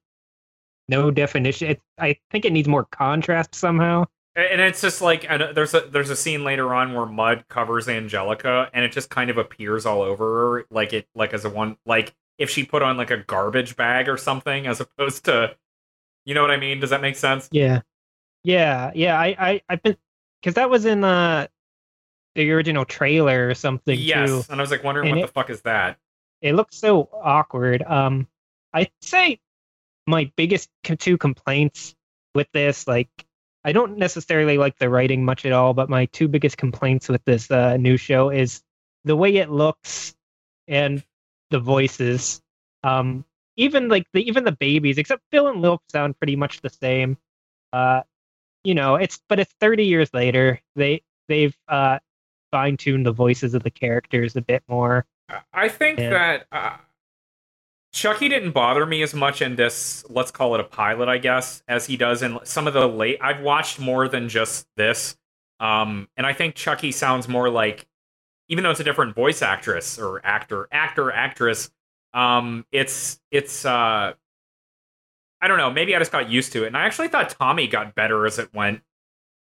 no 0.88 1.10
definition. 1.12 1.70
It, 1.72 1.82
I 1.98 2.18
think 2.30 2.46
it 2.46 2.52
needs 2.54 2.68
more 2.68 2.86
contrast 2.92 3.56
somehow. 3.56 4.06
And 4.40 4.62
it's 4.62 4.82
just 4.82 5.02
like 5.02 5.28
there's 5.54 5.74
a 5.74 5.82
there's 5.82 6.10
a 6.10 6.16
scene 6.16 6.44
later 6.44 6.74
on 6.74 6.94
where 6.94 7.06
mud 7.06 7.46
covers 7.50 7.88
Angelica, 7.88 8.70
and 8.74 8.84
it 8.86 8.92
just 8.92 9.10
kind 9.10 9.30
of 9.30 9.38
appears 9.38 9.86
all 9.86 10.02
over 10.02 10.58
her, 10.58 10.66
like 10.70 10.94
it 10.94 11.08
like 11.16 11.34
as 11.34 11.46
a 11.46 11.50
one 11.50 11.78
like 11.86 12.14
if 12.38 12.50
she 12.50 12.64
put 12.66 12.82
on 12.82 12.98
like 12.98 13.12
a 13.12 13.18
garbage 13.18 13.76
bag 13.76 14.08
or 14.08 14.18
something, 14.18 14.66
as 14.68 14.80
opposed 14.80 15.26
to, 15.26 15.56
you 16.26 16.34
know 16.34 16.42
what 16.42 16.52
I 16.52 16.58
mean? 16.58 16.80
Does 16.80 16.90
that 16.92 17.02
make 17.02 17.16
sense? 17.16 17.50
Yeah, 17.52 17.82
yeah, 18.44 18.92
yeah. 18.96 19.20
I 19.20 19.36
I 19.40 19.62
I've 19.70 19.84
been 19.84 19.98
because 20.42 20.56
that 20.56 20.70
was 20.70 20.86
in 20.86 21.04
uh 21.04 21.48
the 22.36 22.52
original 22.52 22.86
trailer 22.86 23.50
or 23.50 23.54
something 23.54 24.00
yes. 24.00 24.30
too. 24.30 24.44
And 24.50 24.62
I 24.62 24.64
was 24.64 24.72
like 24.72 24.84
wondering 24.84 25.08
And 25.10 25.18
what 25.18 25.24
it- 25.24 25.28
the 25.28 25.34
fuck 25.34 25.50
is 25.50 25.62
that? 25.62 25.98
It 26.42 26.56
looks 26.56 26.78
so 26.78 27.10
awkward. 27.22 27.84
Um, 27.84 28.26
I'd 28.74 28.92
say 29.02 29.42
my 30.08 30.32
biggest 30.38 30.70
two 30.84 31.18
complaints 31.18 31.96
with 32.34 32.48
this, 32.54 32.88
like, 32.88 33.10
I 33.64 33.72
don't 33.72 33.98
necessarily 33.98 34.58
like 34.58 34.78
the 34.78 34.90
writing 34.90 35.26
much 35.26 35.46
at 35.46 35.52
all, 35.52 35.74
but 35.74 35.90
my 35.90 36.06
two 36.06 36.28
biggest 36.28 36.58
complaints 36.58 37.10
with 37.10 37.24
this 37.26 37.52
uh, 37.52 37.78
new 37.78 37.98
show 37.98 38.30
is 38.30 38.62
the 39.04 39.16
way 39.16 39.36
it 39.38 39.50
looks 39.50 40.16
and 40.68 41.04
the 41.50 41.60
voices. 41.60 42.42
Um, 42.84 43.26
even 43.58 43.90
like 43.90 44.06
the 44.14 44.22
even 44.28 44.46
the 44.46 44.54
babies, 44.54 44.98
except 44.98 45.24
Phil 45.32 45.48
and 45.48 45.62
Lil 45.62 45.82
sound 45.92 46.18
pretty 46.18 46.36
much 46.38 46.62
the 46.62 46.70
same. 46.70 47.18
Uh, 47.74 48.02
you 48.64 48.74
know, 48.74 48.96
it's 48.96 49.20
but 49.28 49.40
it's 49.40 49.54
30 49.60 49.86
years 49.86 50.14
later. 50.14 50.62
They 50.76 51.02
they've 51.28 51.56
uh 51.68 52.00
fine 52.52 52.78
tuned 52.78 53.06
the 53.06 53.12
voices 53.12 53.54
of 53.54 53.64
the 53.64 53.70
characters 53.70 54.36
a 54.36 54.42
bit 54.42 54.64
more. 54.68 55.06
I 55.54 55.68
think 55.70 56.00
Yeah. 56.00 56.10
that 56.10 56.48
uh, 56.52 56.78
Chucky 57.92 58.30
didn't 58.30 58.52
bother 58.52 58.86
me 58.86 59.02
as 59.02 59.14
much 59.14 59.42
in 59.42 59.56
this, 59.56 60.06
let's 60.10 60.32
call 60.32 60.54
it 60.54 60.62
a 60.62 60.64
pilot, 60.64 61.10
I 61.10 61.18
guess, 61.18 61.64
as 61.68 61.88
he 61.88 61.98
does 61.98 62.22
in 62.22 62.38
some 62.44 62.68
of 62.68 62.74
the 62.74 62.88
late. 62.88 63.18
I've 63.22 63.42
watched 63.42 63.80
more 63.80 64.08
than 64.08 64.30
just 64.30 64.68
this. 64.78 65.18
Um, 65.60 66.08
and 66.16 66.26
I 66.26 66.34
think 66.34 66.56
Chucky 66.56 66.92
sounds 66.92 67.28
more 67.28 67.50
like, 67.50 67.88
even 68.48 68.64
though 68.64 68.72
it's 68.72 68.80
a 68.80 68.84
different 68.84 69.16
voice 69.16 69.42
actress 69.42 69.98
or 70.00 70.22
actor, 70.24 70.68
actor, 70.72 71.12
actress, 71.12 71.72
um, 72.14 72.66
it's, 72.72 73.20
it's, 73.32 73.66
uh, 73.66 74.14
I 75.42 75.48
don't 75.48 75.58
know, 75.58 75.72
maybe 75.72 75.96
I 75.96 76.00
just 76.00 76.12
got 76.12 76.30
used 76.30 76.54
to 76.54 76.64
it. 76.64 76.68
And 76.68 76.78
I 76.78 76.86
actually 76.86 77.08
thought 77.08 77.30
Tommy 77.30 77.68
got 77.68 77.96
better 77.96 78.26
as 78.26 78.40
it 78.40 78.54
went. 78.54 78.82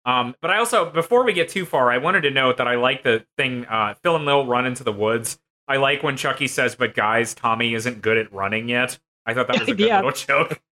Um, 0.07 0.35
but 0.41 0.51
I 0.51 0.59
also, 0.59 0.91
before 0.91 1.25
we 1.25 1.35
get 1.35 1.51
too 1.51 1.67
far, 1.67 1.91
I 1.91 1.99
wanted 1.99 2.23
to 2.23 2.31
note 2.31 2.57
that 2.57 2.67
I 2.67 2.77
like 2.77 3.03
the 3.03 3.27
thing, 3.37 3.67
uh, 3.67 3.95
Phil 4.03 4.17
and 4.17 4.25
Lil 4.25 4.47
run 4.47 4.67
into 4.67 4.83
the 4.83 4.93
woods. 4.93 5.39
I 5.71 5.77
like 5.77 6.03
when 6.03 6.17
Chucky 6.17 6.49
says, 6.49 6.75
"But 6.75 6.95
guys, 6.95 7.33
Tommy 7.35 7.75
isn't 7.75 8.03
good 8.03 8.19
at 8.19 8.33
running 8.33 8.69
yet." 8.69 8.99
I 9.25 9.35
thought 9.35 9.47
that 9.49 9.61
was 9.61 9.69
a 9.69 9.75
good 9.75 9.87
Yeah. 9.87 10.03
little 10.03 10.13
joke. 10.13 10.61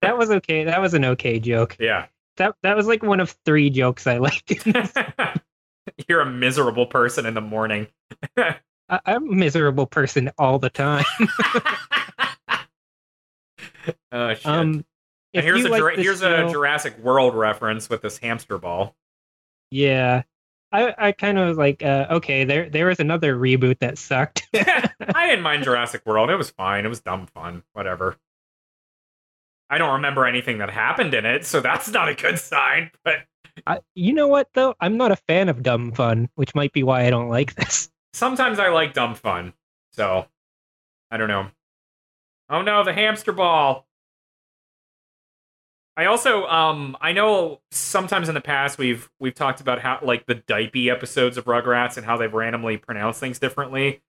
That 0.00 0.16
was 0.16 0.30
okay. 0.30 0.64
That 0.64 0.80
was 0.80 0.94
an 0.94 1.04
okay 1.04 1.38
joke. 1.38 1.76
Yeah, 1.78 2.06
that 2.38 2.54
that 2.62 2.74
was 2.74 2.86
like 2.86 3.02
one 3.02 3.20
of 3.20 3.36
three 3.44 3.68
jokes 3.68 4.06
I 4.06 4.16
liked. 4.16 4.66
You're 6.08 6.20
a 6.22 6.30
miserable 6.30 6.86
person 6.86 7.26
in 7.26 7.34
the 7.34 7.42
morning. 7.42 7.86
I, 8.38 8.56
I'm 9.04 9.28
a 9.28 9.32
miserable 9.34 9.86
person 9.86 10.30
all 10.38 10.58
the 10.58 10.70
time. 10.70 11.04
oh 14.12 14.34
shit. 14.34 14.46
Um, 14.46 14.84
here's 15.32 15.64
a 15.64 15.68
like 15.68 15.96
here's 15.98 16.20
show- 16.20 16.48
a 16.48 16.50
Jurassic 16.50 16.98
World 16.98 17.34
reference 17.34 17.88
with 17.90 18.02
this 18.02 18.18
hamster 18.18 18.56
ball. 18.58 18.96
Yeah. 19.70 20.22
I, 20.72 20.94
I 20.98 21.12
kind 21.12 21.38
of 21.38 21.48
was 21.48 21.58
like, 21.58 21.82
uh, 21.82 22.06
okay, 22.10 22.44
there 22.44 22.68
there 22.70 22.86
was 22.86 23.00
another 23.00 23.36
reboot 23.36 23.78
that 23.80 23.98
sucked. 23.98 24.48
I 24.54 25.26
didn't 25.26 25.42
mind 25.42 25.64
Jurassic 25.64 26.04
World. 26.06 26.30
It 26.30 26.36
was 26.36 26.50
fine. 26.50 26.84
It 26.84 26.88
was 26.88 27.00
dumb 27.00 27.26
fun. 27.26 27.62
Whatever. 27.72 28.16
I 29.68 29.78
don't 29.78 29.94
remember 29.94 30.26
anything 30.26 30.58
that 30.58 30.70
happened 30.70 31.14
in 31.14 31.24
it, 31.24 31.46
so 31.46 31.60
that's 31.60 31.88
not 31.88 32.08
a 32.08 32.14
good 32.14 32.38
sign. 32.38 32.90
But 33.04 33.24
I, 33.66 33.80
you 33.94 34.12
know 34.12 34.28
what 34.28 34.48
though? 34.54 34.74
I'm 34.80 34.96
not 34.96 35.12
a 35.12 35.16
fan 35.16 35.48
of 35.48 35.62
dumb 35.62 35.92
fun, 35.92 36.28
which 36.34 36.54
might 36.54 36.72
be 36.72 36.82
why 36.82 37.06
I 37.06 37.10
don't 37.10 37.28
like 37.28 37.54
this. 37.54 37.90
sometimes 38.12 38.58
I 38.58 38.68
like 38.68 38.94
dumb 38.94 39.14
fun. 39.14 39.52
So 39.92 40.26
I 41.10 41.16
don't 41.16 41.28
know. 41.28 41.48
Oh 42.48 42.62
no, 42.62 42.84
the 42.84 42.92
hamster 42.92 43.32
ball. 43.32 43.86
I 46.02 46.06
also 46.06 46.46
um 46.46 46.96
I 47.00 47.12
know 47.12 47.60
sometimes 47.70 48.28
in 48.28 48.34
the 48.34 48.40
past 48.40 48.76
we've 48.76 49.08
we've 49.20 49.36
talked 49.36 49.60
about 49.60 49.78
how 49.78 50.00
like 50.02 50.26
the 50.26 50.34
dipey 50.34 50.90
episodes 50.90 51.36
of 51.36 51.44
Rugrats 51.44 51.96
and 51.96 52.04
how 52.04 52.16
they've 52.16 52.32
randomly 52.32 52.76
pronounced 52.76 53.20
things 53.20 53.38
differently. 53.38 54.02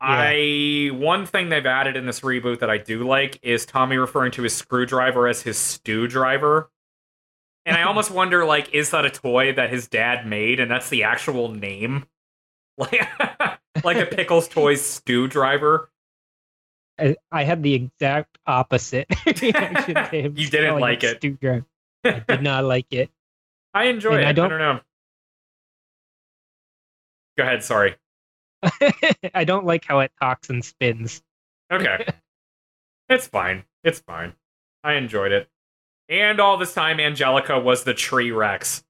I 0.00 0.90
one 0.92 1.24
thing 1.24 1.48
they've 1.48 1.64
added 1.64 1.96
in 1.96 2.04
this 2.04 2.20
reboot 2.20 2.58
that 2.58 2.68
I 2.68 2.78
do 2.78 3.06
like 3.06 3.38
is 3.42 3.64
Tommy 3.64 3.96
referring 3.96 4.32
to 4.32 4.42
his 4.42 4.56
screwdriver 4.56 5.28
as 5.28 5.42
his 5.42 5.56
stew 5.56 6.08
driver. 6.08 6.68
And 7.64 7.76
I 7.76 7.84
almost 7.84 8.10
wonder 8.20 8.44
like 8.44 8.74
is 8.74 8.90
that 8.90 9.06
a 9.06 9.10
toy 9.10 9.52
that 9.52 9.70
his 9.70 9.86
dad 9.86 10.26
made 10.26 10.58
and 10.58 10.68
that's 10.68 10.88
the 10.88 11.04
actual 11.04 11.48
name? 11.48 12.06
Like 12.78 13.08
like 13.84 13.96
a 13.96 14.04
Pickles 14.04 14.48
Toys 14.48 14.84
stew 14.84 15.28
driver. 15.28 15.90
I, 16.98 17.16
I 17.30 17.44
had 17.44 17.62
the 17.62 17.74
exact 17.74 18.38
opposite 18.46 19.06
reaction 19.42 19.94
to 19.94 20.02
him 20.04 20.34
You 20.36 20.48
didn't 20.48 20.80
like 20.80 21.04
it. 21.04 21.18
Stu 21.18 21.32
Graham. 21.32 21.66
I 22.04 22.22
did 22.26 22.42
not 22.42 22.64
like 22.64 22.86
it. 22.92 23.10
I 23.74 23.84
enjoy 23.84 24.12
And 24.12 24.20
it. 24.20 24.26
I 24.26 24.28
I 24.30 24.32
don't, 24.32 24.50
don't- 24.50 24.58
know. 24.58 24.80
Go 27.36 27.42
ahead, 27.44 27.62
sorry. 27.62 27.96
I 29.34 29.44
don't 29.44 29.66
like 29.66 29.84
how 29.84 30.00
it 30.00 30.10
talks 30.20 30.48
and 30.48 30.64
spins. 30.64 31.22
Okay. 31.70 32.06
it's 33.10 33.26
fine. 33.26 33.64
It's 33.84 34.00
fine. 34.00 34.32
I 34.82 34.94
enjoyed 34.94 35.32
it. 35.32 35.48
And 36.08 36.40
all 36.40 36.56
this 36.56 36.72
time 36.72 36.98
Angelica 36.98 37.58
was 37.60 37.84
the 37.84 37.92
tree 37.92 38.30
Rex. 38.30 38.82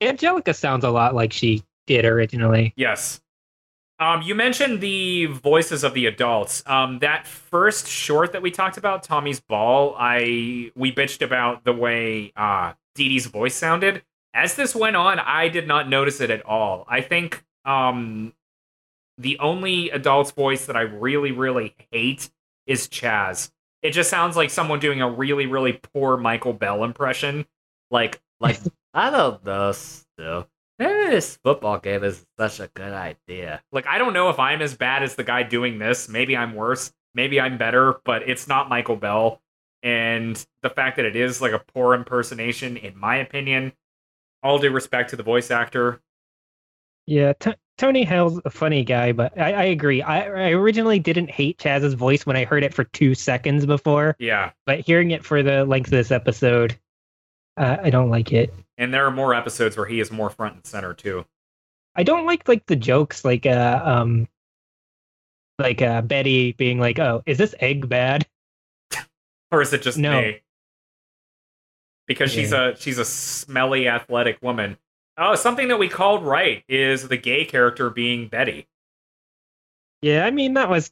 Angelica 0.00 0.54
sounds 0.54 0.84
a 0.84 0.90
lot 0.90 1.14
like 1.14 1.32
she 1.32 1.62
did 1.86 2.04
originally. 2.04 2.72
Yes. 2.76 3.20
Um, 4.00 4.22
you 4.22 4.34
mentioned 4.34 4.80
the 4.80 5.26
voices 5.26 5.84
of 5.84 5.92
the 5.92 6.06
adults. 6.06 6.62
Um, 6.64 7.00
that 7.00 7.26
first 7.26 7.86
short 7.86 8.32
that 8.32 8.40
we 8.40 8.50
talked 8.50 8.78
about, 8.78 9.02
Tommy's 9.02 9.40
Ball, 9.40 9.94
I 9.98 10.72
we 10.74 10.90
bitched 10.90 11.20
about 11.20 11.64
the 11.64 11.74
way 11.74 12.32
uh 12.34 12.72
Didi's 12.94 13.26
voice 13.26 13.54
sounded. 13.54 14.02
As 14.32 14.54
this 14.54 14.74
went 14.74 14.96
on, 14.96 15.18
I 15.18 15.48
did 15.48 15.68
not 15.68 15.88
notice 15.88 16.20
it 16.22 16.30
at 16.30 16.44
all. 16.46 16.86
I 16.88 17.02
think 17.02 17.44
um 17.66 18.32
the 19.18 19.38
only 19.38 19.90
adult's 19.90 20.30
voice 20.30 20.64
that 20.64 20.76
I 20.76 20.82
really, 20.82 21.30
really 21.30 21.74
hate 21.92 22.30
is 22.66 22.88
Chas. 22.88 23.52
It 23.82 23.90
just 23.90 24.08
sounds 24.08 24.34
like 24.34 24.48
someone 24.48 24.80
doing 24.80 25.02
a 25.02 25.10
really, 25.10 25.44
really 25.44 25.74
poor 25.74 26.16
Michael 26.16 26.54
Bell 26.54 26.84
impression. 26.84 27.44
Like 27.90 28.18
like 28.40 28.58
I 28.94 29.10
don't 29.10 29.44
know 29.44 29.72
still. 29.72 30.48
Maybe 30.80 31.10
this 31.10 31.36
football 31.44 31.78
game 31.78 32.02
is 32.02 32.26
such 32.38 32.58
a 32.58 32.68
good 32.74 32.92
idea. 32.92 33.62
Like, 33.70 33.86
I 33.86 33.98
don't 33.98 34.14
know 34.14 34.30
if 34.30 34.38
I'm 34.38 34.62
as 34.62 34.74
bad 34.74 35.02
as 35.02 35.14
the 35.14 35.22
guy 35.22 35.42
doing 35.44 35.78
this. 35.78 36.08
Maybe 36.08 36.36
I'm 36.36 36.54
worse. 36.54 36.92
Maybe 37.14 37.38
I'm 37.40 37.58
better, 37.58 38.00
but 38.04 38.28
it's 38.28 38.48
not 38.48 38.68
Michael 38.68 38.96
Bell. 38.96 39.40
And 39.82 40.42
the 40.62 40.70
fact 40.70 40.96
that 40.96 41.04
it 41.04 41.16
is 41.16 41.40
like 41.42 41.52
a 41.52 41.58
poor 41.74 41.94
impersonation, 41.94 42.76
in 42.78 42.96
my 42.98 43.16
opinion, 43.16 43.72
all 44.42 44.58
due 44.58 44.70
respect 44.70 45.10
to 45.10 45.16
the 45.16 45.22
voice 45.22 45.50
actor. 45.50 46.00
Yeah, 47.06 47.34
T- 47.38 47.54
Tony 47.76 48.04
Hale's 48.04 48.40
a 48.44 48.50
funny 48.50 48.84
guy, 48.84 49.12
but 49.12 49.38
I, 49.38 49.52
I 49.52 49.62
agree. 49.64 50.00
I, 50.02 50.48
I 50.48 50.50
originally 50.52 50.98
didn't 50.98 51.30
hate 51.30 51.58
Chas's 51.58 51.94
voice 51.94 52.24
when 52.24 52.36
I 52.36 52.44
heard 52.44 52.62
it 52.62 52.72
for 52.72 52.84
two 52.84 53.14
seconds 53.14 53.66
before, 53.66 54.16
Yeah. 54.18 54.52
but 54.64 54.80
hearing 54.80 55.10
it 55.10 55.24
for 55.24 55.42
the 55.42 55.64
length 55.64 55.88
of 55.88 55.92
this 55.92 56.10
episode, 56.10 56.78
uh, 57.56 57.78
I 57.82 57.90
don't 57.90 58.10
like 58.10 58.32
it. 58.32 58.54
And 58.80 58.92
there 58.94 59.04
are 59.06 59.10
more 59.10 59.34
episodes 59.34 59.76
where 59.76 59.84
he 59.86 60.00
is 60.00 60.10
more 60.10 60.30
front 60.30 60.54
and 60.54 60.66
center, 60.66 60.94
too. 60.94 61.26
I 61.94 62.02
don't 62.02 62.24
like 62.24 62.48
like 62.48 62.64
the 62.66 62.76
jokes 62.76 63.24
like 63.24 63.44
uh 63.44 63.80
um 63.84 64.26
like 65.58 65.82
uh 65.82 66.00
Betty 66.02 66.52
being 66.52 66.78
like, 66.80 66.98
"Oh, 66.98 67.22
is 67.26 67.36
this 67.38 67.54
egg 67.60 67.88
bad?" 67.88 68.26
Or 69.52 69.60
is 69.60 69.72
it 69.72 69.82
just 69.82 69.98
No. 69.98 70.20
me? 70.20 70.40
Because 72.06 72.30
she's 72.32 72.52
a 72.52 72.74
she's 72.78 72.98
a 72.98 73.04
smelly 73.04 73.86
athletic 73.88 74.40
woman. 74.40 74.78
Oh, 75.18 75.34
something 75.34 75.68
that 75.68 75.78
we 75.78 75.88
called 75.88 76.24
right 76.24 76.64
is 76.68 77.06
the 77.08 77.16
gay 77.16 77.44
character 77.44 77.90
being 77.90 78.28
Betty. 78.28 78.66
Yeah, 80.02 80.24
I 80.24 80.30
mean 80.30 80.54
that 80.54 80.70
was 80.70 80.90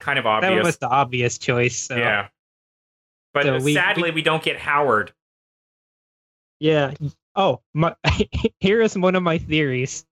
Kind 0.00 0.18
of 0.18 0.26
obvious. 0.26 0.52
that 0.54 0.64
was 0.64 0.76
the 0.78 0.88
obvious 0.88 1.38
choice. 1.38 1.78
So. 1.78 1.96
Yeah. 1.96 2.28
But 3.32 3.44
So 3.44 3.58
we- 3.60 3.74
sadly, 3.74 4.10
we, 4.10 4.22
don't 4.22 4.42
get 4.42 4.58
Howard. 4.58 5.12
Yeah. 6.64 6.94
Oh, 7.36 7.60
my, 7.74 7.94
here 8.58 8.80
is 8.80 8.96
one 8.96 9.16
of 9.16 9.22
my 9.22 9.36
theories. 9.36 10.06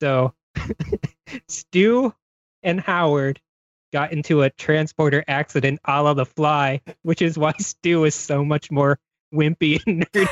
So, 0.00 0.32
Stu 1.48 2.14
and 2.62 2.80
Howard 2.80 3.40
got 3.92 4.12
into 4.12 4.42
a 4.42 4.50
transporter 4.50 5.24
accident 5.26 5.80
a 5.84 6.00
la 6.00 6.14
The 6.14 6.26
Fly, 6.26 6.80
which 7.02 7.20
is 7.20 7.36
why 7.36 7.54
Stu 7.58 8.04
is 8.04 8.14
so 8.14 8.44
much 8.44 8.70
more 8.70 9.00
wimpy 9.34 9.82
and 9.84 10.08
nerdy. 10.12 10.28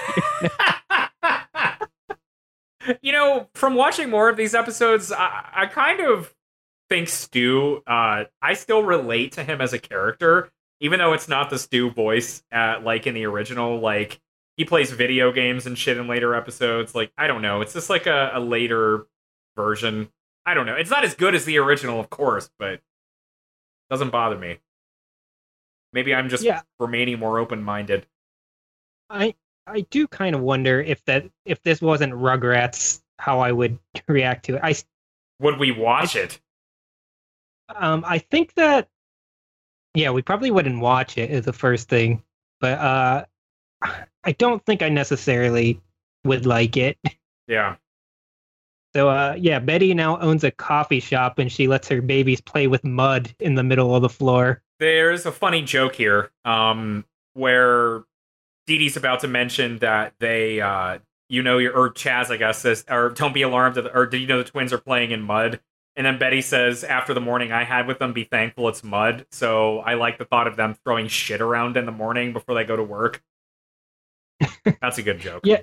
you 3.03 3.11
know, 3.11 3.49
from 3.55 3.75
watching 3.75 4.11
more 4.11 4.29
of 4.29 4.37
these 4.37 4.55
episodes, 4.55 5.11
I, 5.11 5.49
I 5.53 5.67
kind 5.67 5.99
of 6.03 6.33
think 6.89 7.09
Stu, 7.09 7.83
uh, 7.85 8.27
I 8.41 8.55
still 8.55 8.85
relate 8.85 9.33
to 9.33 9.43
him 9.43 9.61
as 9.61 9.73
a 9.73 9.81
character, 9.81 10.53
even 10.79 11.01
though 11.01 11.15
it's 11.15 11.27
not 11.27 11.51
the 11.51 11.59
Stu 11.59 11.91
voice 11.91 12.45
uh, 12.53 12.79
like 12.85 13.09
in 13.09 13.15
the 13.15 13.27
original. 13.27 13.81
Like, 13.81 14.21
he 14.57 14.65
plays 14.65 14.91
video 14.91 15.33
games 15.33 15.67
and 15.67 15.77
shit 15.79 15.97
in 15.97 16.07
later 16.09 16.35
episodes. 16.35 16.95
Like, 16.95 17.13
I 17.17 17.27
don't 17.27 17.43
know. 17.43 17.61
It's 17.63 17.73
just 17.73 17.91
like 17.91 18.07
a, 18.07 18.33
a 18.35 18.41
later 18.41 19.07
version. 19.57 20.11
I 20.45 20.55
don't 20.55 20.67
know. 20.67 20.75
It's 20.75 20.91
not 20.91 21.05
as 21.05 21.15
good 21.15 21.35
as 21.35 21.45
the 21.45 21.59
original, 21.59 21.99
of 22.01 22.11
course, 22.11 22.51
but 22.59 22.81
doesn't 23.91 24.11
bother 24.11 24.37
me. 24.39 24.59
Maybe 25.93 26.15
I'm 26.15 26.29
just 26.29 26.43
Yeah. 26.43 26.63
remaining 26.81 27.19
more 27.19 27.39
open 27.39 27.63
minded. 27.63 28.07
I 29.11 29.35
I 29.67 29.83
do 29.83 30.09
kind 30.09 30.35
of 30.35 30.41
wonder 30.41 30.81
if 30.81 31.05
that 31.05 31.27
if 31.45 31.63
this 31.63 31.81
wasn't 31.81 32.13
Rugrats, 32.15 33.03
how 33.19 33.41
I 33.41 33.53
would 33.53 33.79
react 34.09 34.47
to 34.47 34.57
it. 34.57 34.61
I 34.65 34.75
Would 35.41 35.59
we 35.59 35.71
watch 35.71 36.17
it? 36.17 36.41
um 37.75 38.05
I 38.07 38.19
think 38.19 38.55
that 38.55 38.89
yeah, 39.95 40.11
we 40.11 40.23
probably 40.23 40.51
wouldn't 40.51 40.81
watch 40.81 41.19
it 41.19 41.31
is 41.31 41.45
the 41.45 41.53
first 41.53 41.89
thing, 41.89 42.23
but 42.61 42.79
uh 42.79 43.25
I 44.25 44.33
don't 44.33 44.65
think 44.65 44.83
I 44.83 44.89
necessarily 44.89 45.81
would 46.25 46.47
like 46.47 46.77
it. 46.77 46.99
Yeah. 47.49 47.75
So 48.95 49.09
uh 49.09 49.35
yeah, 49.37 49.59
Betty 49.59 49.93
now 49.95 50.19
owns 50.21 50.45
a 50.45 50.51
coffee 50.53 51.01
shop 51.01 51.39
and 51.41 51.51
she 51.51 51.67
lets 51.67 51.89
her 51.89 52.01
babies 52.01 52.41
play 52.41 52.67
with 52.69 52.85
mud 52.85 53.35
in 53.41 53.57
the 53.57 53.65
middle 53.65 53.95
of 53.97 54.03
the 54.03 54.09
floor. 54.09 54.63
there's 54.79 55.27
a 55.27 55.33
funny 55.33 55.63
joke 55.63 55.95
here 55.97 56.31
um, 56.45 57.05
where 57.35 58.05
Didi's 58.67 58.97
about 58.97 59.21
to 59.21 59.29
mention 59.29 59.79
that 59.79 60.15
they, 60.21 60.61
uh, 60.61 60.99
you 61.29 61.43
know, 61.43 61.59
your 61.59 61.77
or 61.77 61.91
Chas, 61.91 62.31
I 62.31 62.37
guess, 62.37 62.59
says, 62.59 62.85
or 62.89 63.11
don't 63.11 63.35
be 63.35 63.43
alarmed, 63.43 63.77
or 63.79 64.07
did 64.07 64.21
you 64.21 64.27
know 64.27 64.39
the 64.39 64.45
twins 64.45 64.73
are 64.73 64.79
playing 64.79 65.11
in 65.11 65.23
mud? 65.23 65.61
And 65.97 66.07
then 66.07 66.19
Betty 66.19 66.41
says, 66.41 66.85
after 66.85 67.13
the 67.13 67.21
morning 67.21 67.53
I 67.53 67.65
had 67.65 67.87
with 67.87 67.99
them, 67.99 68.13
be 68.13 68.25
thankful 68.25 68.69
it's 68.69 68.83
mud. 68.83 69.27
So 69.31 69.81
I 69.81 69.95
like 69.95 70.19
the 70.19 70.25
thought 70.25 70.47
of 70.47 70.57
them 70.57 70.75
throwing 70.85 71.09
shit 71.09 71.41
around 71.41 71.77
in 71.77 71.85
the 71.87 71.93
morning 71.93 72.33
before 72.33 72.55
they 72.55 72.65
go 72.65 72.77
to 72.77 72.83
work. 72.83 73.23
That's 74.81 74.99
a 74.99 75.03
good 75.03 75.21
joke. 75.21 75.43
Yeah. 75.45 75.61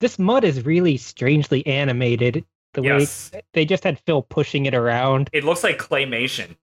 This 0.00 0.18
mud 0.18 0.44
is 0.44 0.64
really 0.66 0.96
strangely 0.96 1.66
animated. 1.66 2.44
The 2.74 2.82
Yes. 2.82 3.32
way 3.32 3.42
they 3.54 3.64
just 3.64 3.84
had 3.84 3.98
Phil 4.00 4.22
pushing 4.22 4.66
it 4.66 4.74
around. 4.74 5.30
It 5.32 5.44
looks 5.44 5.64
like 5.64 5.78
claymation. 5.78 6.56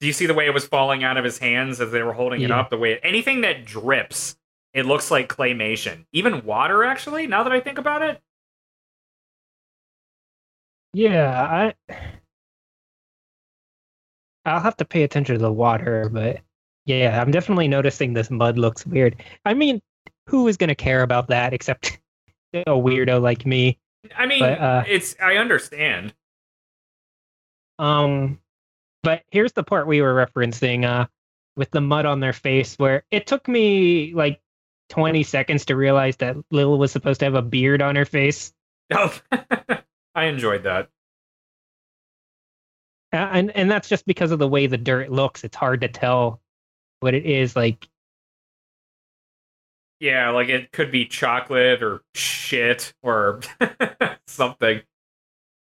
Do 0.00 0.06
you 0.06 0.12
see 0.12 0.26
the 0.26 0.34
way 0.34 0.46
it 0.46 0.54
was 0.54 0.66
falling 0.66 1.02
out 1.02 1.16
of 1.16 1.24
his 1.24 1.38
hands 1.38 1.80
as 1.80 1.90
they 1.90 2.02
were 2.02 2.12
holding 2.12 2.42
it 2.42 2.50
up? 2.50 2.70
The 2.70 2.76
way 2.76 2.98
anything 3.02 3.40
that 3.40 3.64
drips, 3.64 4.36
it 4.74 4.84
looks 4.84 5.10
like 5.10 5.28
claymation. 5.28 6.04
Even 6.12 6.44
water, 6.44 6.84
actually. 6.84 7.26
Now 7.26 7.42
that 7.42 7.52
I 7.52 7.60
think 7.60 7.78
about 7.78 8.02
it, 8.02 8.20
Yeah, 10.92 11.74
I 11.88 12.00
I'll 14.44 14.60
have 14.60 14.76
to 14.76 14.84
pay 14.84 15.02
attention 15.02 15.34
to 15.34 15.42
the 15.42 15.52
water, 15.52 16.08
but 16.08 16.40
Yeah, 16.86 17.20
I'm 17.20 17.32
definitely 17.32 17.68
noticing 17.68 18.14
this 18.14 18.30
mud 18.30 18.58
looks 18.58 18.86
weird. 18.86 19.16
I 19.44 19.54
mean, 19.54 19.82
who 20.28 20.48
is 20.48 20.56
going 20.56 20.68
to 20.68 20.74
care 20.74 21.02
about 21.02 21.28
that 21.28 21.52
except 21.52 21.98
a 22.54 22.64
weirdo 22.70 23.20
like 23.20 23.44
me? 23.44 23.78
I 24.16 24.26
mean, 24.26 24.40
But, 24.40 24.60
uh, 24.60 24.84
it's 24.86 25.16
I 25.20 25.36
understand. 25.36 26.14
Um, 27.78 28.38
but 29.02 29.22
here's 29.30 29.52
the 29.52 29.64
part 29.64 29.86
we 29.86 30.00
were 30.00 30.14
referencing 30.14 30.84
uh, 30.84 31.06
with 31.56 31.70
the 31.72 31.80
mud 31.80 32.06
on 32.06 32.20
their 32.20 32.32
face, 32.32 32.76
where 32.76 33.04
it 33.10 33.26
took 33.26 33.48
me 33.48 34.14
like 34.14 34.40
20 34.90 35.24
seconds 35.24 35.66
to 35.66 35.76
realize 35.76 36.16
that 36.16 36.36
Lil 36.52 36.78
was 36.78 36.92
supposed 36.92 37.20
to 37.20 37.26
have 37.26 37.34
a 37.34 37.42
beard 37.42 37.82
on 37.82 37.96
her 37.96 38.04
face. 38.04 38.52
Oh, 38.94 39.12
I 40.14 40.24
enjoyed 40.24 40.62
that. 40.62 40.88
Uh, 43.12 43.16
and 43.32 43.50
and 43.52 43.70
that's 43.70 43.88
just 43.88 44.06
because 44.06 44.30
of 44.30 44.38
the 44.38 44.48
way 44.48 44.66
the 44.66 44.76
dirt 44.76 45.10
looks. 45.10 45.42
It's 45.42 45.56
hard 45.56 45.80
to 45.80 45.88
tell 45.88 46.40
what 47.00 47.14
it 47.14 47.26
is. 47.26 47.56
Like, 47.56 47.88
Yeah, 50.00 50.30
like 50.30 50.48
it 50.48 50.72
could 50.72 50.90
be 50.90 51.06
chocolate 51.06 51.82
or 51.82 52.02
shit 52.14 52.92
or 53.02 53.40
something. 54.26 54.82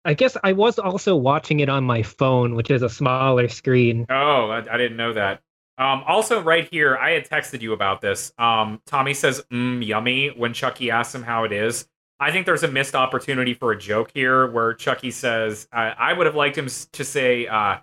I 0.06 0.14
guess 0.14 0.38
I 0.44 0.54
was 0.54 0.80
also 0.80 1.16
watching 1.16 1.60
it 1.60 1.70
on 1.70 1.84
my 1.84 2.04
phone, 2.04 2.56
which 2.56 2.72
is 2.72 2.82
a 2.82 2.90
smaller 2.90 3.48
screen. 3.50 4.06
Oh, 4.10 4.50
I, 4.50 4.60
I 4.74 4.78
didn't 4.78 4.98
know 4.98 5.14
that. 5.14 5.42
Um, 5.78 6.04
also, 6.06 6.42
right 6.42 6.68
here, 6.70 6.98
I 6.98 7.12
had 7.12 7.30
texted 7.30 7.62
you 7.62 7.72
about 7.72 8.02
this. 8.02 8.34
Um, 8.38 8.82
Tommy 8.86 9.14
says, 9.14 9.42
mm, 9.52 9.86
yummy, 9.86 10.28
when 10.28 10.54
Chucky 10.54 10.92
asks 10.92 11.16
him 11.16 11.24
how 11.24 11.46
it 11.46 11.54
is. 11.54 11.88
I 12.20 12.32
think 12.32 12.46
there's 12.46 12.64
a 12.64 12.68
missed 12.68 12.96
opportunity 12.96 13.54
for 13.54 13.72
a 13.72 13.78
joke 13.78 14.12
here 14.14 14.46
where 14.48 14.74
Chucky 14.74 15.10
says, 15.10 15.70
uh, 15.72 15.94
I 15.98 16.12
would 16.12 16.26
have 16.26 16.36
liked 16.36 16.58
him 16.58 16.68
to 16.68 17.04
say, 17.06 17.48
uh, 17.48 17.78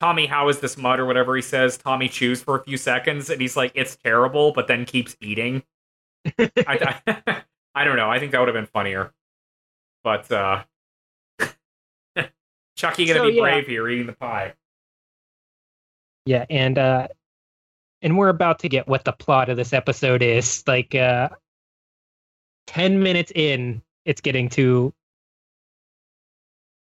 Tommy, 0.00 0.26
how 0.26 0.48
is 0.48 0.60
this 0.60 0.76
mud 0.78 0.98
or 0.98 1.04
whatever 1.06 1.36
he 1.36 1.42
says. 1.42 1.76
Tommy 1.76 2.08
chews 2.08 2.42
for 2.42 2.56
a 2.58 2.64
few 2.64 2.76
seconds 2.78 3.28
and 3.28 3.40
he's 3.40 3.56
like, 3.56 3.72
it's 3.74 3.96
terrible, 3.96 4.52
but 4.52 4.66
then 4.66 4.84
keeps 4.86 5.14
eating. 5.20 5.62
I, 6.38 6.50
I, 7.06 7.42
I 7.74 7.84
don't 7.84 7.96
know. 7.96 8.10
I 8.10 8.18
think 8.18 8.32
that 8.32 8.38
would 8.38 8.48
have 8.48 8.54
been 8.54 8.66
funnier. 8.66 9.12
But 10.02 10.30
uh, 10.32 10.62
Chucky 12.76 13.04
gonna 13.06 13.20
So, 13.20 13.26
be 13.28 13.34
yeah. 13.34 13.42
brave 13.42 13.66
here 13.66 13.88
eating 13.88 14.06
the 14.06 14.14
pie. 14.14 14.54
Yeah, 16.26 16.46
and 16.48 16.78
uh 16.78 17.08
and 18.02 18.16
we're 18.16 18.28
about 18.30 18.58
to 18.60 18.68
get 18.68 18.88
what 18.88 19.04
the 19.04 19.12
plot 19.12 19.50
of 19.50 19.56
this 19.58 19.72
episode 19.74 20.22
is. 20.22 20.64
Like 20.66 20.94
uh 20.94 21.28
10 22.68 23.02
minutes 23.02 23.32
in, 23.34 23.82
it's 24.06 24.20
getting 24.22 24.48
to 24.50 24.94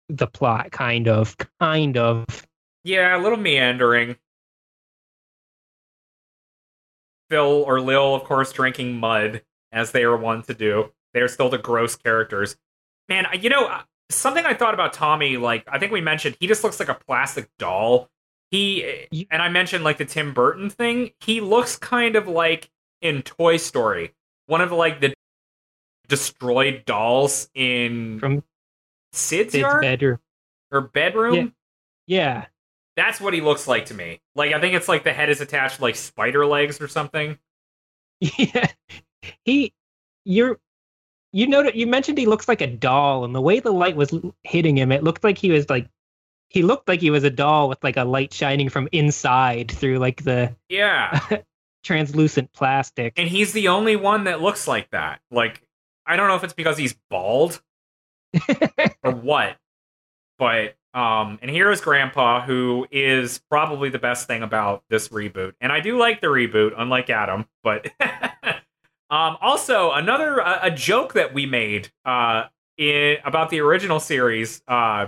the 0.09 0.27
plot 0.29 0.71
kind 0.71 1.09
of 1.09 1.37
kind 1.61 1.97
of. 1.97 2.25
Yeah, 2.89 3.19
a 3.19 3.21
little 3.21 3.37
meandering. 3.37 4.17
Phil 7.29 7.63
or 7.67 7.83
Lil, 7.83 8.15
of 8.15 8.25
course, 8.25 8.51
drinking 8.51 8.97
mud, 8.97 9.43
as 9.71 9.93
they 9.93 10.05
are 10.05 10.17
wont 10.17 10.47
to 10.47 10.55
do. 10.55 10.91
They're 11.13 11.29
still 11.29 11.51
the 11.51 11.59
gross 11.59 11.97
characters. 11.97 12.57
Man, 13.11 13.27
you 13.39 13.51
know, 13.51 13.67
uh, 13.67 13.83
something 14.09 14.47
I 14.47 14.55
thought 14.55 14.73
about 14.73 14.95
Tommy, 14.95 15.37
like, 15.37 15.65
I 15.69 15.79
think 15.79 15.93
we 15.93 16.01
mentioned, 16.01 16.39
he 16.41 16.47
just 16.47 16.65
looks 16.65 16.81
like 16.81 16.89
a 16.89 16.95
plastic 16.95 17.51
doll. 17.59 18.09
He, 18.51 19.07
and 19.31 19.43
I 19.43 19.51
mentioned, 19.51 19.85
like, 19.85 19.99
the 19.99 20.07
Tim 20.07 20.33
Burton 20.33 20.71
thing. 20.71 21.11
He 21.21 21.43
looks 21.43 21.77
kind 21.77 22.17
of 22.17 22.27
like 22.27 22.71
in 23.03 23.21
Toy 23.21 23.59
Story, 23.59 24.15
one 24.47 24.63
of, 24.63 24.73
like, 24.73 25.03
the 25.03 25.13
destroyed 26.09 26.85
dolls 26.87 27.51
in 27.55 28.19
From 28.19 28.43
Sid's, 29.13 29.53
Sid's 29.53 29.69
bedroom. 29.83 30.21
or 30.73 30.81
bedroom. 30.81 31.53
Yeah. 32.07 32.47
That's 32.99 33.21
what 33.21 33.33
he 33.33 33.41
looks 33.41 33.69
like 33.69 33.87
to 33.87 33.95
me. 33.95 34.21
Like 34.35 34.53
I 34.53 34.61
think 34.61 34.75
it's 34.75 34.89
like 34.89 35.05
the 35.05 35.13
head 35.13 35.31
is 35.31 35.41
attached 35.41 35.81
like 35.81 35.95
spider 35.95 36.45
legs 36.45 36.81
or 36.81 36.89
something. 36.89 37.39
Yeah. 38.21 38.67
He 39.45 39.73
you're 40.25 40.59
you 41.33 41.47
know 41.47 41.63
you 41.73 41.87
mentioned 41.87 42.19
he 42.19 42.27
looks 42.27 42.49
like 42.49 42.61
a 42.61 42.67
doll 42.67 43.25
and 43.25 43.33
the 43.35 43.41
way 43.41 43.61
the 43.61 43.71
light 43.73 43.95
was 43.95 44.13
hitting 44.43 44.77
him 44.77 44.91
it 44.91 45.05
looked 45.05 45.23
like 45.23 45.39
he 45.39 45.53
was 45.53 45.71
like 45.71 45.87
he 46.49 46.63
looked 46.65 46.89
like 46.89 47.01
he 47.01 47.11
was 47.11 47.23
a 47.23 47.31
doll 47.31 47.69
with 47.69 47.79
like 47.85 47.97
a 47.97 48.05
light 48.05 48.33
shining 48.33 48.69
from 48.69 48.89
inside 48.91 49.71
through 49.71 49.99
like 49.99 50.25
the 50.25 50.53
Yeah. 50.69 51.21
translucent 51.85 52.53
plastic. 52.53 53.13
and 53.17 53.29
he's 53.29 53.53
the 53.53 53.69
only 53.69 53.95
one 53.95 54.25
that 54.25 54.41
looks 54.43 54.67
like 54.67 54.91
that. 54.91 55.21
Like 55.31 55.63
I 56.05 56.17
don't 56.17 56.27
know 56.27 56.35
if 56.37 56.43
it's 56.43 56.55
because 56.55 56.77
he's 56.77 56.97
bald 57.11 57.63
or 59.05 59.13
what. 59.13 59.57
But 60.39 60.75
um 60.95 61.39
and 61.43 61.51
here 61.51 61.71
is 61.71 61.81
grandpa 61.81 62.45
who 62.45 62.87
is 62.91 63.41
probably 63.51 63.91
the 63.91 63.99
best 63.99 64.27
thing 64.27 64.43
about 64.43 64.83
this 64.91 65.09
reboot. 65.09 65.53
And 65.61 65.73
I 65.73 65.81
do 65.81 65.99
like 65.99 66.21
the 66.21 66.29
reboot 66.29 66.73
unlike 66.77 67.11
Adam, 67.11 67.47
but 67.63 67.89
um 69.11 69.37
also 69.41 69.93
another 69.93 70.39
a, 70.39 70.61
a 70.65 70.71
joke 70.71 71.15
that 71.15 71.35
we 71.35 71.47
made 71.47 71.91
uh 72.05 72.45
in 72.77 73.17
about 73.25 73.51
the 73.51 73.61
original 73.61 74.01
series 74.01 74.63
uh 74.69 75.07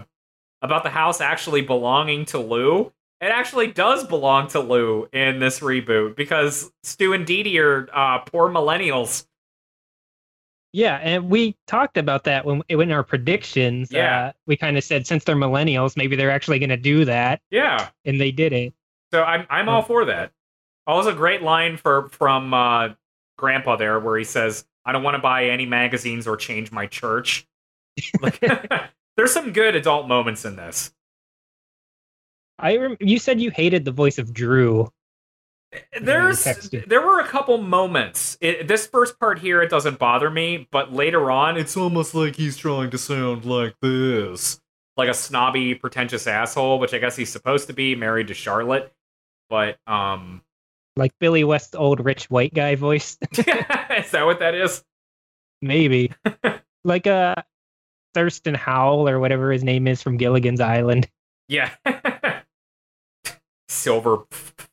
about 0.62 0.83
the 0.83 0.90
house 0.90 1.21
actually 1.21 1.62
belonging 1.62 2.25
to 2.27 2.38
Lou. 2.38 2.93
It 3.21 3.27
actually 3.27 3.66
does 3.69 4.05
belong 4.07 4.49
to 4.49 4.61
Lou 4.61 5.09
in 5.12 5.40
this 5.40 5.61
reboot 5.61 6.16
because 6.16 6.73
Stu 6.83 7.12
and 7.12 7.27
Dee 7.27 7.59
are 7.59 7.88
uh, 7.93 8.19
poor 8.21 8.49
millennials. 8.49 9.27
Yeah, 10.72 10.96
and 11.02 11.28
we 11.28 11.56
talked 11.66 11.96
about 11.96 12.24
that 12.24 12.44
when 12.44 12.62
in 12.68 12.92
our 12.92 13.02
predictions. 13.02 13.90
Yeah. 13.90 14.26
uh, 14.26 14.33
we 14.46 14.56
kind 14.56 14.78
of 14.78 14.85
said 14.85 15.06
since 15.06 15.24
they're 15.24 15.35
millennials, 15.37 15.96
maybe 15.96 16.14
they're 16.16 16.30
actually 16.30 16.59
going 16.61 16.70
to 16.70 16.76
do 16.76 17.04
that, 17.06 17.40
Yeah, 17.50 17.88
and 18.04 18.20
they 18.20 18.30
did 18.30 18.52
it. 18.52 18.72
so 19.12 19.22
I'm 19.24 19.46
I'm 19.50 19.68
all 19.68 19.83
for 19.83 20.04
that. 20.04 20.33
Also, 20.87 21.14
great 21.14 21.42
line 21.42 21.76
for 21.76 22.09
from 22.11 22.54
uh, 22.54 22.90
Grandpa 23.37 23.76
there 23.76 23.98
where 23.98 24.16
he 24.16 24.24
says, 24.24 24.64
"I 24.85 24.92
don't 24.92 25.02
want 25.02 25.14
to 25.16 25.20
buy 25.20 25.46
any 25.46 25.66
magazines 25.66 26.26
or 26.28 26.37
change 26.37 26.70
my 26.70 26.87
church." 26.87 27.46
Like, 28.20 28.40
there's 29.16 29.33
some 29.33 29.52
good 29.52 29.74
adult 29.74 30.06
moments 30.06 30.44
in 30.44 30.54
this. 30.56 30.92
I 32.59 32.76
rem- 32.76 32.96
you 33.00 33.18
said 33.18 33.40
you 33.40 33.50
hated 33.50 33.85
the 33.85 33.92
voice 33.92 34.18
of 34.18 34.33
Drew. 34.33 34.88
There's 36.00 36.44
there 36.70 37.00
were 37.00 37.20
a 37.20 37.26
couple 37.26 37.59
moments. 37.59 38.37
It, 38.40 38.66
this 38.66 38.87
first 38.87 39.20
part 39.20 39.38
here 39.38 39.62
it 39.62 39.70
doesn't 39.70 39.98
bother 39.98 40.28
me, 40.30 40.68
but 40.72 40.92
later 40.92 41.30
on 41.30 41.56
it's 41.56 41.76
almost 41.76 42.14
like 42.14 42.37
he's 42.37 42.56
trying 42.56 42.90
to 42.90 42.98
sound 42.98 43.44
like 43.44 43.74
this, 43.80 44.61
like 44.96 45.09
a 45.09 45.14
snobby, 45.14 45.74
pretentious 45.74 46.26
asshole, 46.26 46.78
which 46.80 46.92
I 46.92 46.98
guess 46.98 47.14
he's 47.16 47.30
supposed 47.30 47.68
to 47.68 47.72
be, 47.72 47.94
married 47.94 48.28
to 48.28 48.35
Charlotte. 48.35 48.92
But 49.48 49.78
um, 49.87 50.42
Like 50.96 51.12
Billy 51.20 51.44
West's 51.44 51.74
old 51.74 52.04
rich 52.04 52.28
white 52.30 52.52
guy 52.54 52.74
voice, 52.74 53.16
is 53.33 53.44
that 54.11 54.22
what 54.24 54.40
that 54.40 54.54
is? 54.54 54.83
maybe. 55.62 56.12
like 56.85 57.06
uh 57.06 57.35
Thurston 58.14 58.54
Howell 58.54 59.09
or 59.09 59.20
whatever 59.20 59.52
his 59.52 59.62
name 59.62 59.87
is 59.87 60.02
from 60.02 60.16
Gilligan's 60.16 60.61
Island. 60.61 61.09
Yeah, 61.48 61.70
silver 63.70 64.24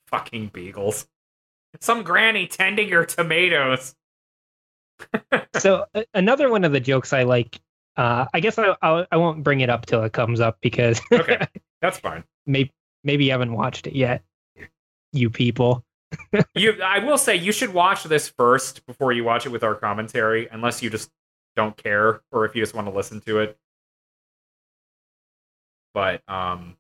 fucking 0.08 0.48
beagles. 0.48 1.08
Some 1.80 2.04
granny 2.04 2.48
tending 2.48 2.90
your 2.90 3.06
tomatoes. 3.06 3.96
so 5.58 5.86
uh, 5.94 6.04
another 6.14 6.50
one 6.50 6.64
of 6.64 6.72
the 6.72 6.80
jokes 6.80 7.14
I 7.14 7.24
like. 7.24 7.60
Uh, 7.96 8.26
I 8.34 8.40
guess 8.40 8.58
I, 8.58 8.76
I 8.82 9.06
I 9.12 9.18
won't 9.18 9.44
bring 9.44 9.62
it 9.62 9.70
up 9.70 9.86
till 9.86 10.04
it 10.04 10.14
comes 10.14 10.40
up 10.40 10.58
because 10.62 11.00
Okay, 11.12 11.46
that's 11.82 12.00
fine. 12.00 12.24
maybe 12.46 12.72
maybe 13.04 13.26
you 13.26 13.32
haven't 13.32 13.54
watched 13.54 13.88
it 13.88 13.96
yet. 13.96 14.24
You 15.14 15.30
people. 15.30 15.84
you 16.56 16.82
I 16.82 17.00
will 17.00 17.18
say 17.18 17.36
you 17.36 17.52
should 17.52 17.74
watch 17.74 18.04
this 18.04 18.30
first 18.30 18.86
before 18.86 19.12
you 19.12 19.24
watch 19.24 19.46
it 19.46 19.50
with 19.50 19.64
our 19.64 19.76
commentary, 19.76 20.48
unless 20.52 20.82
you 20.82 20.90
just 20.90 21.10
don't 21.56 21.76
care 21.76 22.22
or 22.32 22.46
if 22.46 22.56
you 22.56 22.62
just 22.62 22.74
want 22.74 22.88
to 22.88 22.94
listen 22.94 23.20
to 23.22 23.40
it. 23.40 23.58
But 25.94 26.22
um 26.28 26.78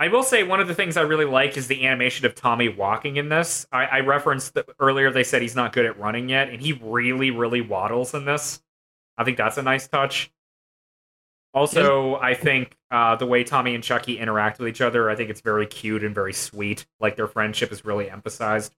I 0.00 0.08
will 0.08 0.22
say 0.22 0.44
one 0.44 0.60
of 0.60 0.68
the 0.68 0.74
things 0.74 0.96
I 0.96 1.02
really 1.02 1.24
like 1.24 1.56
is 1.56 1.66
the 1.66 1.86
animation 1.86 2.24
of 2.24 2.34
Tommy 2.34 2.68
walking 2.68 3.16
in 3.16 3.28
this. 3.28 3.66
I, 3.72 3.84
I 3.86 4.00
referenced 4.00 4.54
that 4.54 4.68
earlier 4.78 5.10
they 5.10 5.24
said 5.24 5.42
he's 5.42 5.56
not 5.56 5.72
good 5.72 5.86
at 5.86 5.98
running 5.98 6.28
yet, 6.28 6.50
and 6.50 6.60
he 6.60 6.72
really, 6.74 7.32
really 7.32 7.60
waddles 7.60 8.14
in 8.14 8.24
this. 8.24 8.62
I 9.16 9.24
think 9.24 9.36
that's 9.36 9.58
a 9.58 9.62
nice 9.62 9.88
touch. 9.88 10.30
Also, 11.52 12.16
I 12.16 12.34
think 12.34 12.76
uh, 12.92 13.16
the 13.16 13.26
way 13.26 13.42
Tommy 13.42 13.74
and 13.74 13.82
Chucky 13.82 14.18
interact 14.18 14.60
with 14.60 14.68
each 14.68 14.80
other, 14.80 15.10
I 15.10 15.16
think 15.16 15.30
it's 15.30 15.40
very 15.40 15.66
cute 15.66 16.04
and 16.04 16.14
very 16.14 16.32
sweet. 16.32 16.86
Like 17.00 17.16
their 17.16 17.26
friendship 17.26 17.72
is 17.72 17.84
really 17.84 18.08
emphasized. 18.08 18.76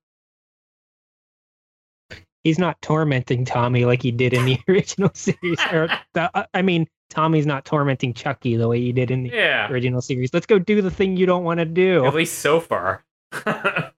He's 2.43 2.59
not 2.59 2.81
tormenting 2.81 3.45
Tommy 3.45 3.85
like 3.85 4.01
he 4.01 4.11
did 4.11 4.33
in 4.33 4.47
the 4.47 4.59
original 4.69 5.11
series. 5.13 5.61
Or 5.71 5.89
the, 6.15 6.31
uh, 6.35 6.45
I 6.55 6.63
mean, 6.63 6.87
Tommy's 7.11 7.44
not 7.46 7.64
tormenting 7.64 8.14
Chucky 8.14 8.57
the 8.57 8.68
way 8.68 8.81
he 8.81 8.92
did 8.92 9.11
in 9.11 9.25
the 9.25 9.31
Yeah, 9.31 9.68
original 9.70 10.01
series. 10.01 10.33
Let's 10.33 10.46
go 10.46 10.59
do 10.59 10.81
the 10.81 10.90
thing 10.90 11.16
you 11.16 11.27
don't 11.27 11.44
want 11.44 11.59
to 11.59 11.66
do. 11.66 12.07
at 12.07 12.14
least 12.14 12.38
so 12.38 12.61
far. 12.61 13.05
the 13.44 13.92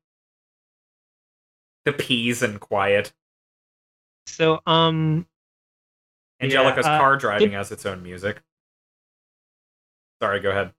peas 1.99 2.43
and 2.43 2.59
quiet. 2.61 3.13
So, 4.27 4.61
um, 4.67 5.27
Angelica's 6.41 6.87
uh, 6.87 6.99
car 6.99 7.17
driving 7.17 7.51
did- 7.51 7.57
has 7.57 7.71
its 7.73 7.85
own 7.87 8.03
music. 8.03 8.41
Sorry, 10.21 10.41
go 10.41 10.51
ahead. 10.51 10.73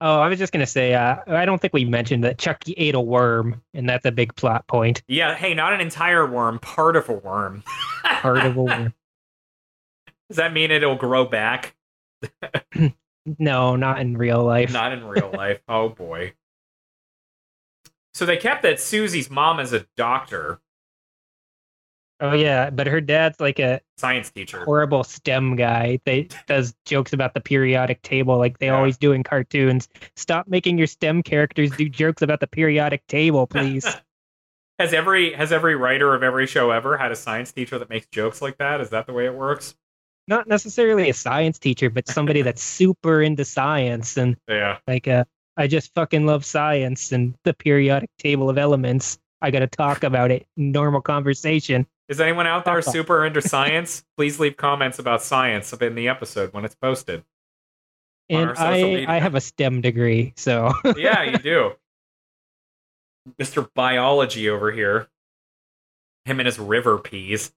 Oh, 0.00 0.20
I 0.20 0.28
was 0.28 0.38
just 0.38 0.52
gonna 0.52 0.66
say, 0.66 0.92
uh, 0.92 1.16
I 1.26 1.46
don't 1.46 1.58
think 1.60 1.72
we 1.72 1.86
mentioned 1.86 2.24
that 2.24 2.36
Chucky 2.36 2.72
ate 2.76 2.94
a 2.94 3.00
worm, 3.00 3.62
and 3.72 3.88
that's 3.88 4.04
a 4.04 4.12
big 4.12 4.34
plot 4.34 4.66
point. 4.66 5.02
Yeah, 5.08 5.34
hey, 5.34 5.54
not 5.54 5.72
an 5.72 5.80
entire 5.80 6.26
worm, 6.26 6.58
part 6.58 6.96
of 6.96 7.08
a 7.08 7.12
worm. 7.14 7.62
Part 8.04 8.38
of 8.44 8.56
a 8.56 8.60
worm. 8.62 8.92
Does 10.28 10.36
that 10.38 10.52
mean 10.52 10.70
it'll 10.70 10.96
grow 10.96 11.24
back? 11.24 11.74
No, 13.38 13.74
not 13.74 14.00
in 14.00 14.18
real 14.18 14.44
life. 14.44 14.70
Not 14.70 14.92
in 14.92 15.02
real 15.02 15.30
life. 15.34 15.62
Oh 15.66 15.88
boy. 15.88 16.34
So 18.12 18.26
they 18.26 18.36
kept 18.36 18.62
that 18.64 18.78
Susie's 18.78 19.30
mom 19.30 19.58
as 19.60 19.72
a 19.72 19.86
doctor, 19.96 20.60
Oh 22.20 22.32
yeah, 22.32 22.68
but 22.68 22.86
her 22.86 23.00
dad's 23.00 23.40
like 23.40 23.58
a 23.58 23.80
science 23.96 24.30
teacher. 24.30 24.64
horrible 24.64 25.04
STEM 25.04 25.56
guy. 25.56 26.00
They 26.04 26.28
does 26.46 26.74
jokes 26.84 27.12
about 27.14 27.32
the 27.32 27.40
periodic 27.40 28.02
table 28.02 28.36
like 28.36 28.58
they 28.58 28.66
Yeah. 28.66 28.76
always 28.76 28.98
do 28.98 29.12
in 29.12 29.22
cartoons. 29.22 29.88
Stop 30.16 30.46
making 30.46 30.76
your 30.76 30.86
STEM 30.86 31.22
characters 31.22 31.70
do 31.70 31.88
jokes 31.88 32.20
about 32.20 32.40
the 32.40 32.46
periodic 32.46 33.06
table, 33.06 33.46
please. 33.46 33.86
Has 34.78 34.92
every 34.92 35.32
has 35.32 35.50
every 35.50 35.76
writer 35.76 36.14
of 36.14 36.22
every 36.22 36.46
show 36.46 36.72
ever 36.72 36.98
had 36.98 37.10
a 37.10 37.16
science 37.16 37.52
teacher 37.52 37.78
that 37.78 37.88
makes 37.88 38.06
jokes 38.08 38.42
like 38.42 38.58
that? 38.58 38.80
Is 38.82 38.90
that 38.90 39.06
the 39.06 39.12
way 39.14 39.24
it 39.24 39.34
works? 39.34 39.76
Not 40.26 40.48
necessarily 40.48 41.10
a 41.10 41.14
science 41.14 41.58
teacher, 41.58 41.90
but 41.90 42.08
somebody 42.08 42.42
that's 42.42 42.62
super 42.78 43.22
into 43.22 43.44
science 43.44 44.16
and 44.16 44.36
Yeah. 44.48 44.78
like 44.86 45.08
uh 45.08 45.24
I 45.56 45.66
just 45.68 45.94
fucking 45.94 46.26
love 46.26 46.44
science 46.44 47.12
and 47.12 47.34
the 47.44 47.54
periodic 47.54 48.10
table 48.18 48.50
of 48.50 48.58
elements. 48.58 49.18
I 49.40 49.50
got 49.52 49.60
to 49.60 49.66
talk 49.68 50.02
about 50.02 50.30
it 50.32 50.46
in 50.56 50.72
normal 50.72 51.00
conversation. 51.00 51.86
Is 52.08 52.20
anyone 52.20 52.46
out 52.46 52.64
there 52.64 52.82
super 52.82 53.24
into 53.24 53.40
science? 53.48 54.04
Please 54.16 54.40
leave 54.40 54.56
comments 54.56 54.98
about 54.98 55.22
science 55.22 55.72
in 55.72 55.94
the 55.94 56.08
episode 56.08 56.52
when 56.52 56.64
it's 56.64 56.74
posted. 56.74 57.22
And 58.28 58.50
I. 58.56 59.04
I 59.06 59.18
have 59.20 59.34
a 59.36 59.40
STEM 59.40 59.80
degree, 59.80 60.32
so 60.36 60.72
Yeah, 60.96 61.22
you 61.22 61.38
do. 61.38 61.72
Mr. 63.38 63.68
Biology 63.74 64.48
over 64.48 64.72
here. 64.72 65.08
Him 66.24 66.40
and 66.40 66.46
his 66.46 66.58
river 66.58 66.98
peas. 66.98 67.52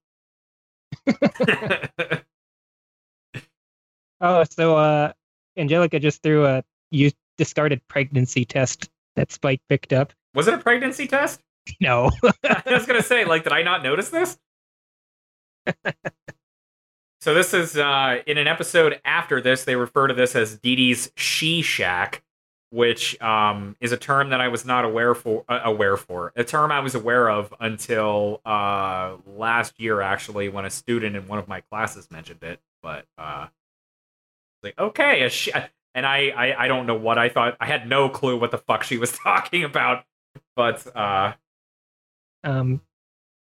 Oh, 4.22 4.44
so 4.50 4.78
uh 4.78 5.14
Angelica 5.58 6.00
just 6.00 6.22
threw 6.24 6.46
a 6.46 6.64
you 6.92 7.12
discarded 7.38 7.82
pregnancy 7.88 8.46
test 8.46 8.90
that 9.16 9.32
Spike 9.32 9.62
picked 9.70 9.94
up. 9.94 10.14
Was 10.34 10.48
it 10.48 10.54
a 10.54 10.58
pregnancy 10.58 11.08
test? 11.08 11.42
No. 11.82 12.10
I 12.46 12.62
was 12.68 12.86
gonna 12.86 13.04
say, 13.04 13.26
like, 13.26 13.44
did 13.44 13.52
I 13.52 13.62
not 13.62 13.84
notice 13.84 14.08
this? 14.08 14.38
so 17.20 17.34
this 17.34 17.54
is 17.54 17.76
uh 17.78 18.22
in 18.26 18.38
an 18.38 18.48
episode 18.48 19.02
after 19.04 19.42
this, 19.42 19.66
they 19.66 19.76
refer 19.76 20.08
to 20.08 20.14
this 20.14 20.34
as 20.34 20.58
Didi's 20.60 21.12
She 21.18 21.62
Shack, 21.62 22.24
which 22.70 23.22
um 23.22 23.76
is 23.82 23.92
a 23.92 23.98
term 23.98 24.30
that 24.30 24.40
I 24.40 24.48
was 24.48 24.64
not 24.64 24.86
aware 24.86 25.14
for 25.14 25.44
uh, 25.50 25.60
aware 25.66 25.98
for. 25.98 26.32
A 26.38 26.46
term 26.46 26.72
I 26.72 26.80
was 26.80 26.96
aware 26.96 27.30
of 27.30 27.54
until 27.60 28.40
uh 28.46 29.18
last 29.26 29.78
year 29.82 30.00
actually 30.00 30.48
when 30.48 30.64
a 30.64 30.70
student 30.70 31.18
in 31.18 31.28
one 31.28 31.38
of 31.38 31.50
my 31.50 31.60
classes 31.60 32.10
mentioned 32.10 32.44
it. 32.44 32.62
But 32.82 33.06
uh 33.18 33.48
like 34.64 34.78
okay, 34.78 35.24
a 35.24 35.30
sh- 35.30 35.50
and 35.96 36.06
I, 36.06 36.30
I 36.30 36.66
I 36.66 36.68
don't 36.68 36.86
know 36.88 36.96
what 36.96 37.18
I 37.18 37.30
thought. 37.30 37.58
I 37.60 37.66
had 37.66 37.88
no 37.88 38.10
clue 38.10 38.38
what 38.40 38.52
the 38.52 38.58
fuck 38.58 38.84
she 38.84 38.98
was 38.98 39.12
talking 39.24 39.64
about. 39.64 40.04
But 40.56 40.86
uh 40.96 41.34
um 42.44 42.82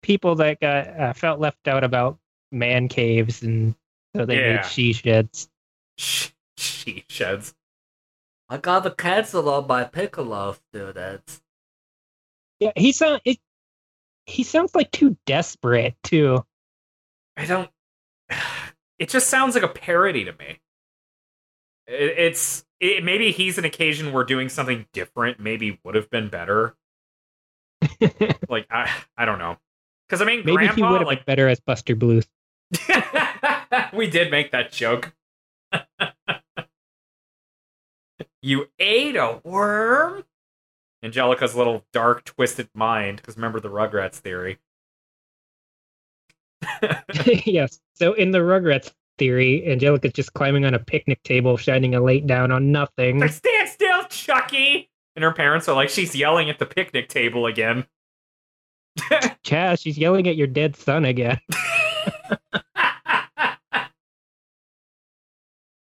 people 0.01 0.35
that 0.35 0.59
got 0.59 0.87
uh, 0.87 1.13
felt 1.13 1.39
left 1.39 1.67
out 1.67 1.83
about 1.83 2.17
man 2.51 2.87
caves 2.87 3.43
and 3.43 3.75
so 4.15 4.25
they 4.25 4.39
Yeah. 4.39 4.55
made 4.57 4.65
she 4.65 4.93
sheds. 4.93 5.49
Sh- 5.97 6.29
she 6.57 7.05
sheds. 7.09 7.53
I 8.49 8.57
got 8.57 8.83
to 8.83 8.91
cancel 8.91 9.47
on 9.49 9.67
my 9.67 9.83
Piccolo 9.83 10.55
students. 10.71 11.41
Yeah, 12.59 12.71
he 12.75 12.91
sound 12.91 13.21
it 13.25 13.37
he 14.25 14.43
sounds 14.43 14.73
like 14.75 14.91
too 14.91 15.17
desperate 15.25 15.95
too. 16.03 16.43
I 17.37 17.45
don't. 17.45 17.69
It 18.99 19.07
just 19.07 19.29
sounds 19.29 19.55
like 19.55 19.63
a 19.63 19.69
parody 19.69 20.25
to 20.25 20.33
me. 20.33 20.59
It, 21.89 22.13
it's 22.17 22.65
it, 22.79 23.03
maybe 23.03 23.31
he's 23.31 23.57
an 23.57 23.65
occasion 23.65 24.13
where 24.13 24.23
doing 24.23 24.47
something 24.47 24.85
different 24.93 25.39
maybe 25.39 25.79
would 25.83 25.95
have 25.95 26.09
been 26.09 26.29
better. 26.29 26.75
Like 28.49 28.65
I 28.71 28.89
I 29.17 29.25
don't 29.25 29.39
know. 29.39 29.57
Because 30.07 30.21
I 30.21 30.25
mean, 30.25 30.43
Maybe 30.43 30.67
he 30.67 30.81
would 30.81 30.99
have 30.99 31.07
like 31.07 31.19
been 31.19 31.33
better 31.33 31.47
as 31.47 31.59
Buster 31.59 31.95
Bluth. 31.95 32.27
we 33.93 34.09
did 34.09 34.31
make 34.31 34.51
that 34.51 34.71
joke. 34.71 35.13
you 38.41 38.67
ate 38.79 39.15
a 39.15 39.39
worm? 39.43 40.23
Angelica's 41.03 41.55
little 41.55 41.85
dark, 41.93 42.25
twisted 42.25 42.69
mind, 42.73 43.17
because 43.17 43.35
remember 43.37 43.59
the 43.59 43.69
Rugrats 43.69 44.15
theory. 44.15 44.57
yes. 47.45 47.79
So 47.93 48.13
in 48.13 48.31
the 48.31 48.39
Rugrats 48.39 48.91
theory, 49.19 49.69
Angelica's 49.71 50.13
just 50.13 50.33
climbing 50.33 50.65
on 50.65 50.73
a 50.73 50.79
picnic 50.79 51.21
table, 51.23 51.57
shining 51.57 51.93
a 51.93 51.99
light 52.01 52.25
down 52.25 52.51
on 52.51 52.71
nothing. 52.71 53.19
Like, 53.19 53.31
stand 53.31 53.69
still, 53.69 54.03
Chucky! 54.05 54.89
And 55.15 55.23
her 55.23 55.33
parents 55.33 55.67
are 55.67 55.75
like, 55.75 55.89
she's 55.89 56.15
yelling 56.15 56.49
at 56.49 56.57
the 56.59 56.65
picnic 56.65 57.09
table 57.09 57.45
again. 57.45 57.85
Chas, 59.43 59.81
she's 59.81 59.97
yelling 59.97 60.27
at 60.27 60.35
your 60.35 60.47
dead 60.47 60.75
son 60.75 61.05
again. 61.05 61.39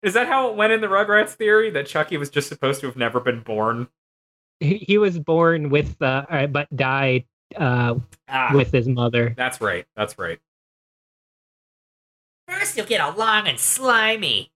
Is 0.03 0.13
that 0.13 0.27
how 0.27 0.49
it 0.49 0.55
went 0.55 0.73
in 0.73 0.81
the 0.81 0.87
Rugrats 0.87 1.31
theory? 1.31 1.69
That 1.69 1.87
Chucky 1.87 2.17
was 2.17 2.29
just 2.29 2.47
supposed 2.49 2.81
to 2.81 2.87
have 2.87 2.95
never 2.97 3.19
been 3.19 3.41
born? 3.41 3.87
He, 4.59 4.77
he 4.77 4.97
was 4.97 5.19
born 5.19 5.69
with, 5.69 6.01
uh, 6.01 6.25
uh, 6.29 6.47
but 6.47 6.73
died 6.75 7.25
uh, 7.55 7.95
Ah, 8.29 8.51
with 8.53 8.71
his 8.71 8.87
mother. 8.87 9.33
that's 9.37 9.59
right. 9.61 9.85
That's 9.95 10.17
right. 10.17 10.39
First, 12.77 12.89
you'll 12.91 12.99
get 12.99 13.03
all 13.03 13.17
long 13.17 13.47
and 13.47 13.59
slimy. 13.59 14.51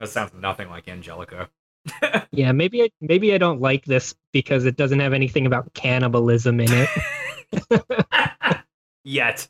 That 0.00 0.08
sounds 0.08 0.32
nothing 0.34 0.70
like 0.70 0.88
Angelica. 0.88 1.50
Yeah, 2.30 2.52
maybe 2.52 2.82
I, 2.82 2.90
maybe 3.00 3.32
I 3.34 3.38
don't 3.38 3.60
like 3.60 3.84
this 3.84 4.14
because 4.32 4.64
it 4.64 4.76
doesn't 4.76 5.00
have 5.00 5.12
anything 5.12 5.46
about 5.46 5.72
cannibalism 5.74 6.60
in 6.60 6.68
it. 6.70 8.62
Yet. 9.04 9.48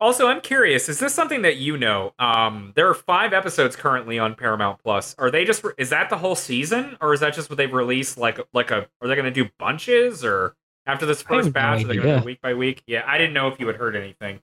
Also, 0.00 0.26
I'm 0.26 0.40
curious, 0.40 0.88
is 0.90 0.98
this 0.98 1.14
something 1.14 1.42
that 1.42 1.56
you 1.56 1.78
know? 1.78 2.12
Um, 2.18 2.72
there 2.74 2.88
are 2.88 2.94
five 2.94 3.32
episodes 3.32 3.76
currently 3.76 4.18
on 4.18 4.34
Paramount 4.34 4.82
Plus. 4.82 5.14
Are 5.18 5.30
they 5.30 5.44
just 5.44 5.64
is 5.78 5.90
that 5.90 6.10
the 6.10 6.18
whole 6.18 6.34
season? 6.34 6.98
Or 7.00 7.14
is 7.14 7.20
that 7.20 7.34
just 7.34 7.48
what 7.48 7.56
they've 7.56 7.72
released 7.72 8.18
like 8.18 8.40
like 8.52 8.70
a 8.70 8.88
are 9.00 9.08
they 9.08 9.14
gonna 9.14 9.30
do 9.30 9.48
bunches 9.58 10.24
or 10.24 10.54
after 10.84 11.06
this 11.06 11.24
I 11.28 11.34
have 11.34 11.44
first 11.44 11.46
no 11.46 11.52
batch 11.52 11.84
are 11.84 11.88
they 11.88 11.96
gonna 11.96 12.20
do 12.20 12.26
week 12.26 12.40
by 12.42 12.54
week? 12.54 12.82
Yeah, 12.86 13.04
I 13.06 13.16
didn't 13.16 13.32
know 13.32 13.48
if 13.48 13.60
you 13.60 13.66
had 13.68 13.76
heard 13.76 13.96
anything. 13.96 14.40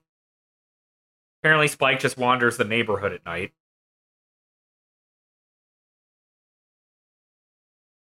Apparently 1.44 1.68
Spike 1.68 2.00
just 2.00 2.16
wanders 2.16 2.56
the 2.56 2.64
neighborhood 2.64 3.12
at 3.12 3.22
night. 3.26 3.52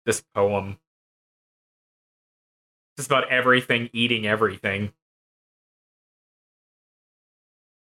This 0.05 0.23
poem. 0.33 0.79
Just 2.97 3.09
about 3.09 3.29
everything 3.29 3.91
eating 3.93 4.29
everything. 4.29 4.93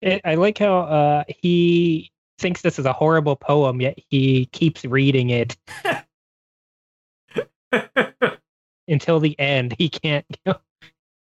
It, 0.02 0.20
I 0.24 0.34
like 0.34 0.58
how 0.58 0.80
uh, 0.80 1.24
he 1.28 2.10
thinks 2.40 2.62
this 2.62 2.80
is 2.80 2.86
a 2.86 2.92
horrible 2.92 3.36
poem, 3.36 3.80
yet 3.80 3.96
he 4.08 4.46
keeps 4.46 4.84
reading 4.84 5.30
it 5.30 5.56
until 8.88 9.20
the 9.20 9.38
end. 9.38 9.76
He 9.78 9.88
can't. 9.88 10.26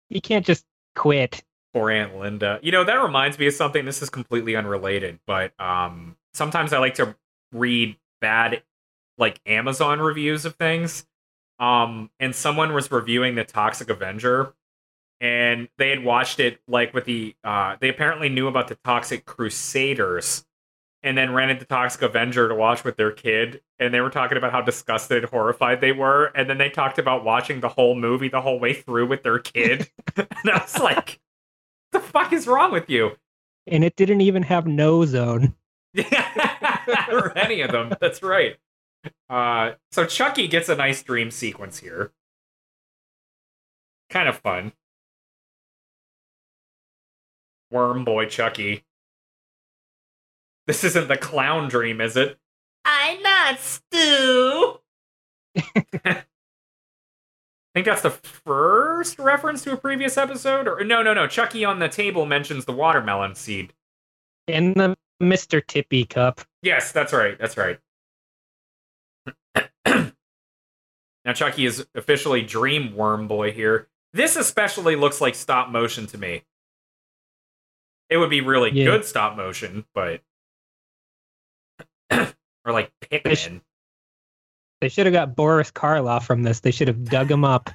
He 0.09 0.21
can't 0.21 0.45
just 0.45 0.63
quit. 0.93 1.43
Poor 1.73 1.89
Aunt 1.89 2.17
Linda. 2.17 2.59
You 2.61 2.71
know, 2.71 2.83
that 2.83 3.01
reminds 3.01 3.39
me 3.39 3.47
of 3.47 3.53
something. 3.53 3.85
This 3.85 4.01
is 4.01 4.09
completely 4.09 4.55
unrelated, 4.55 5.19
but 5.25 5.59
um, 5.59 6.15
sometimes 6.33 6.71
I 6.71 6.77
like 6.77 6.95
to 6.95 7.15
read 7.51 7.97
bad, 8.21 8.63
like 9.17 9.39
Amazon 9.45 9.99
reviews 9.99 10.45
of 10.45 10.55
things. 10.55 11.05
Um, 11.59 12.09
and 12.19 12.35
someone 12.35 12.73
was 12.73 12.91
reviewing 12.91 13.35
the 13.35 13.43
Toxic 13.43 13.89
Avenger, 13.89 14.53
and 15.21 15.69
they 15.77 15.89
had 15.89 16.03
watched 16.03 16.39
it 16.39 16.59
like 16.67 16.93
with 16.93 17.05
the. 17.05 17.35
Uh, 17.43 17.77
they 17.79 17.89
apparently 17.89 18.29
knew 18.29 18.47
about 18.47 18.67
the 18.67 18.75
Toxic 18.83 19.25
Crusaders, 19.25 20.45
and 21.03 21.17
then 21.17 21.33
rented 21.33 21.59
the 21.59 21.65
Toxic 21.65 22.01
Avenger 22.01 22.49
to 22.49 22.55
watch 22.55 22.83
with 22.83 22.97
their 22.97 23.11
kid. 23.11 23.61
And 23.79 23.93
they 23.93 24.01
were 24.01 24.09
talking 24.09 24.37
about 24.37 24.51
how 24.51 24.61
disgusted, 24.61 25.25
horrified 25.25 25.81
they 25.81 25.91
were, 25.91 26.25
and 26.35 26.49
then 26.49 26.57
they 26.57 26.69
talked 26.69 26.99
about 26.99 27.23
watching 27.23 27.59
the 27.59 27.69
whole 27.69 27.95
movie 27.95 28.29
the 28.29 28.41
whole 28.41 28.59
way 28.59 28.73
through 28.73 29.07
with 29.07 29.23
their 29.23 29.39
kid. 29.39 29.89
and 30.17 30.27
I 30.45 30.59
was 30.59 30.79
like, 30.79 31.19
the 31.93 31.99
fuck 31.99 32.33
is 32.33 32.47
wrong 32.47 32.71
with 32.71 32.89
you? 32.89 33.11
And 33.67 33.83
it 33.83 33.95
didn't 33.95 34.21
even 34.21 34.43
have 34.43 34.67
no 34.67 35.05
zone. 35.05 35.55
or 37.11 37.37
any 37.37 37.61
of 37.61 37.71
them. 37.71 37.93
That's 38.01 38.21
right. 38.21 38.57
Uh, 39.29 39.73
so 39.91 40.05
Chucky 40.05 40.47
gets 40.47 40.69
a 40.69 40.75
nice 40.75 41.01
dream 41.03 41.31
sequence 41.31 41.79
here. 41.79 42.11
Kind 44.09 44.27
of 44.27 44.37
fun. 44.37 44.73
Worm 47.71 48.03
boy 48.05 48.25
Chucky. 48.27 48.83
This 50.67 50.83
isn't 50.83 51.07
the 51.07 51.17
clown 51.17 51.67
dream, 51.67 51.99
is 51.99 52.15
it? 52.15 52.37
I'm 52.85 53.21
not 53.21 53.59
stew. 53.59 54.79
I 57.73 57.79
think 57.79 57.87
that's 57.87 58.01
the 58.03 58.11
first 58.11 59.17
reference 59.17 59.63
to 59.63 59.71
a 59.73 59.77
previous 59.77 60.15
episode. 60.17 60.67
Or 60.67 60.83
no, 60.83 61.01
no, 61.01 61.13
no. 61.15 61.25
Chucky 61.27 61.65
on 61.65 61.79
the 61.79 61.89
table 61.89 62.25
mentions 62.27 62.65
the 62.65 62.71
watermelon 62.71 63.33
seed. 63.33 63.73
In 64.47 64.73
the 64.73 64.95
Mr. 65.21 65.65
Tippy 65.65 66.05
cup. 66.05 66.41
Yes, 66.61 66.91
that's 66.91 67.13
right. 67.13 67.35
That's 67.39 67.57
right. 67.57 67.79
now 69.87 71.33
Chucky 71.33 71.65
is 71.65 71.85
officially 71.95 72.43
Dream 72.43 72.95
Worm 72.95 73.27
Boy 73.27 73.51
here. 73.51 73.87
This 74.13 74.35
especially 74.35 74.95
looks 74.95 75.19
like 75.19 75.33
stop 75.33 75.69
motion 75.69 76.05
to 76.07 76.17
me. 76.19 76.43
It 78.09 78.17
would 78.17 78.29
be 78.29 78.41
really 78.41 78.69
Yeah. 78.71 78.85
good 78.85 79.05
stop 79.05 79.35
motion, 79.35 79.85
but 79.95 80.21
or 82.11 82.71
like 82.71 82.91
Pikmin. 83.01 83.61
They 84.83 84.89
should 84.89 85.05
have 85.05 85.13
got 85.13 85.33
Boris 85.33 85.71
Karloff 85.71 86.23
from 86.23 86.43
this. 86.43 86.59
They 86.59 86.71
should 86.71 86.89
have 86.89 87.05
dug 87.05 87.31
him 87.31 87.45
up 87.45 87.69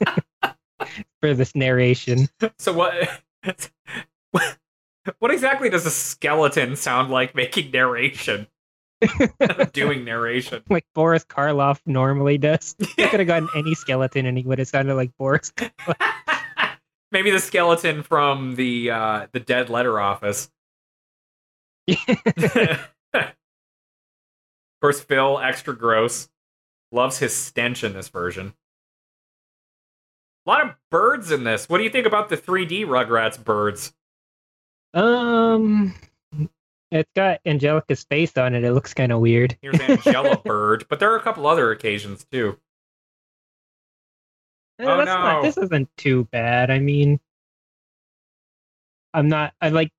for 1.20 1.34
this 1.34 1.54
narration. 1.54 2.30
so 2.58 2.72
what? 2.72 3.20
What 5.18 5.32
exactly 5.32 5.68
does 5.68 5.84
a 5.84 5.90
skeleton 5.90 6.76
sound 6.76 7.10
like 7.10 7.34
making 7.34 7.72
narration? 7.72 8.46
Doing 9.72 10.04
narration. 10.06 10.62
like 10.70 10.86
Boris 10.94 11.24
Karloff 11.24 11.80
normally 11.84 12.38
does. 12.38 12.74
They 12.96 13.08
could 13.08 13.20
have 13.20 13.26
gotten 13.26 13.48
any 13.54 13.74
skeleton 13.74 14.24
and 14.26 14.38
he 14.38 14.44
would 14.44 14.60
have 14.60 14.68
sounded 14.68 14.94
like 14.94 15.10
Boris. 15.18 15.52
Maybe 17.10 17.32
the 17.32 17.40
skeleton 17.40 18.02
from 18.04 18.54
the 18.54 18.92
uh, 18.92 19.26
the 19.32 19.40
dead 19.40 19.68
letter 19.68 20.00
office. 20.00 20.50
Of 24.82 24.86
course, 24.86 25.00
Phil, 25.00 25.38
extra 25.38 25.76
gross, 25.76 26.28
loves 26.90 27.18
his 27.18 27.32
stench 27.32 27.84
in 27.84 27.92
this 27.92 28.08
version. 28.08 28.52
A 30.44 30.50
lot 30.50 30.64
of 30.66 30.74
birds 30.90 31.30
in 31.30 31.44
this. 31.44 31.68
What 31.68 31.78
do 31.78 31.84
you 31.84 31.90
think 31.90 32.04
about 32.04 32.28
the 32.28 32.36
3D 32.36 32.84
Rugrats 32.84 33.42
birds? 33.42 33.94
Um, 34.92 35.94
it's 36.90 37.08
got 37.14 37.38
Angelica's 37.46 38.02
face 38.02 38.36
on 38.36 38.56
it. 38.56 38.64
It 38.64 38.72
looks 38.72 38.92
kind 38.92 39.12
of 39.12 39.20
weird. 39.20 39.56
Here's 39.62 39.78
Angela 39.78 40.36
Bird, 40.44 40.84
but 40.88 40.98
there 40.98 41.12
are 41.12 41.16
a 41.16 41.22
couple 41.22 41.46
other 41.46 41.70
occasions 41.70 42.26
too. 42.32 42.58
Eh, 44.80 44.84
Oh, 44.84 44.96
that's 44.96 45.06
not- 45.06 45.36
no. 45.36 45.42
this 45.42 45.56
isn't 45.58 45.88
too 45.96 46.24
bad. 46.32 46.72
I 46.72 46.80
mean, 46.80 47.20
I'm 49.14 49.28
not. 49.28 49.54
I 49.60 49.68
like 49.68 49.92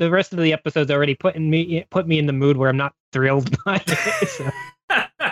the 0.00 0.10
rest 0.10 0.32
of 0.32 0.38
the 0.40 0.52
episodes 0.52 0.90
already 0.90 1.14
putting 1.14 1.48
me 1.50 1.84
put 1.90 2.08
me 2.08 2.18
in 2.18 2.24
the 2.26 2.32
mood 2.32 2.56
where 2.56 2.70
I'm 2.70 2.76
not 2.78 2.94
thrilled 3.12 3.54
by 3.64 3.80
it. 3.86 4.28
So. 4.28 4.50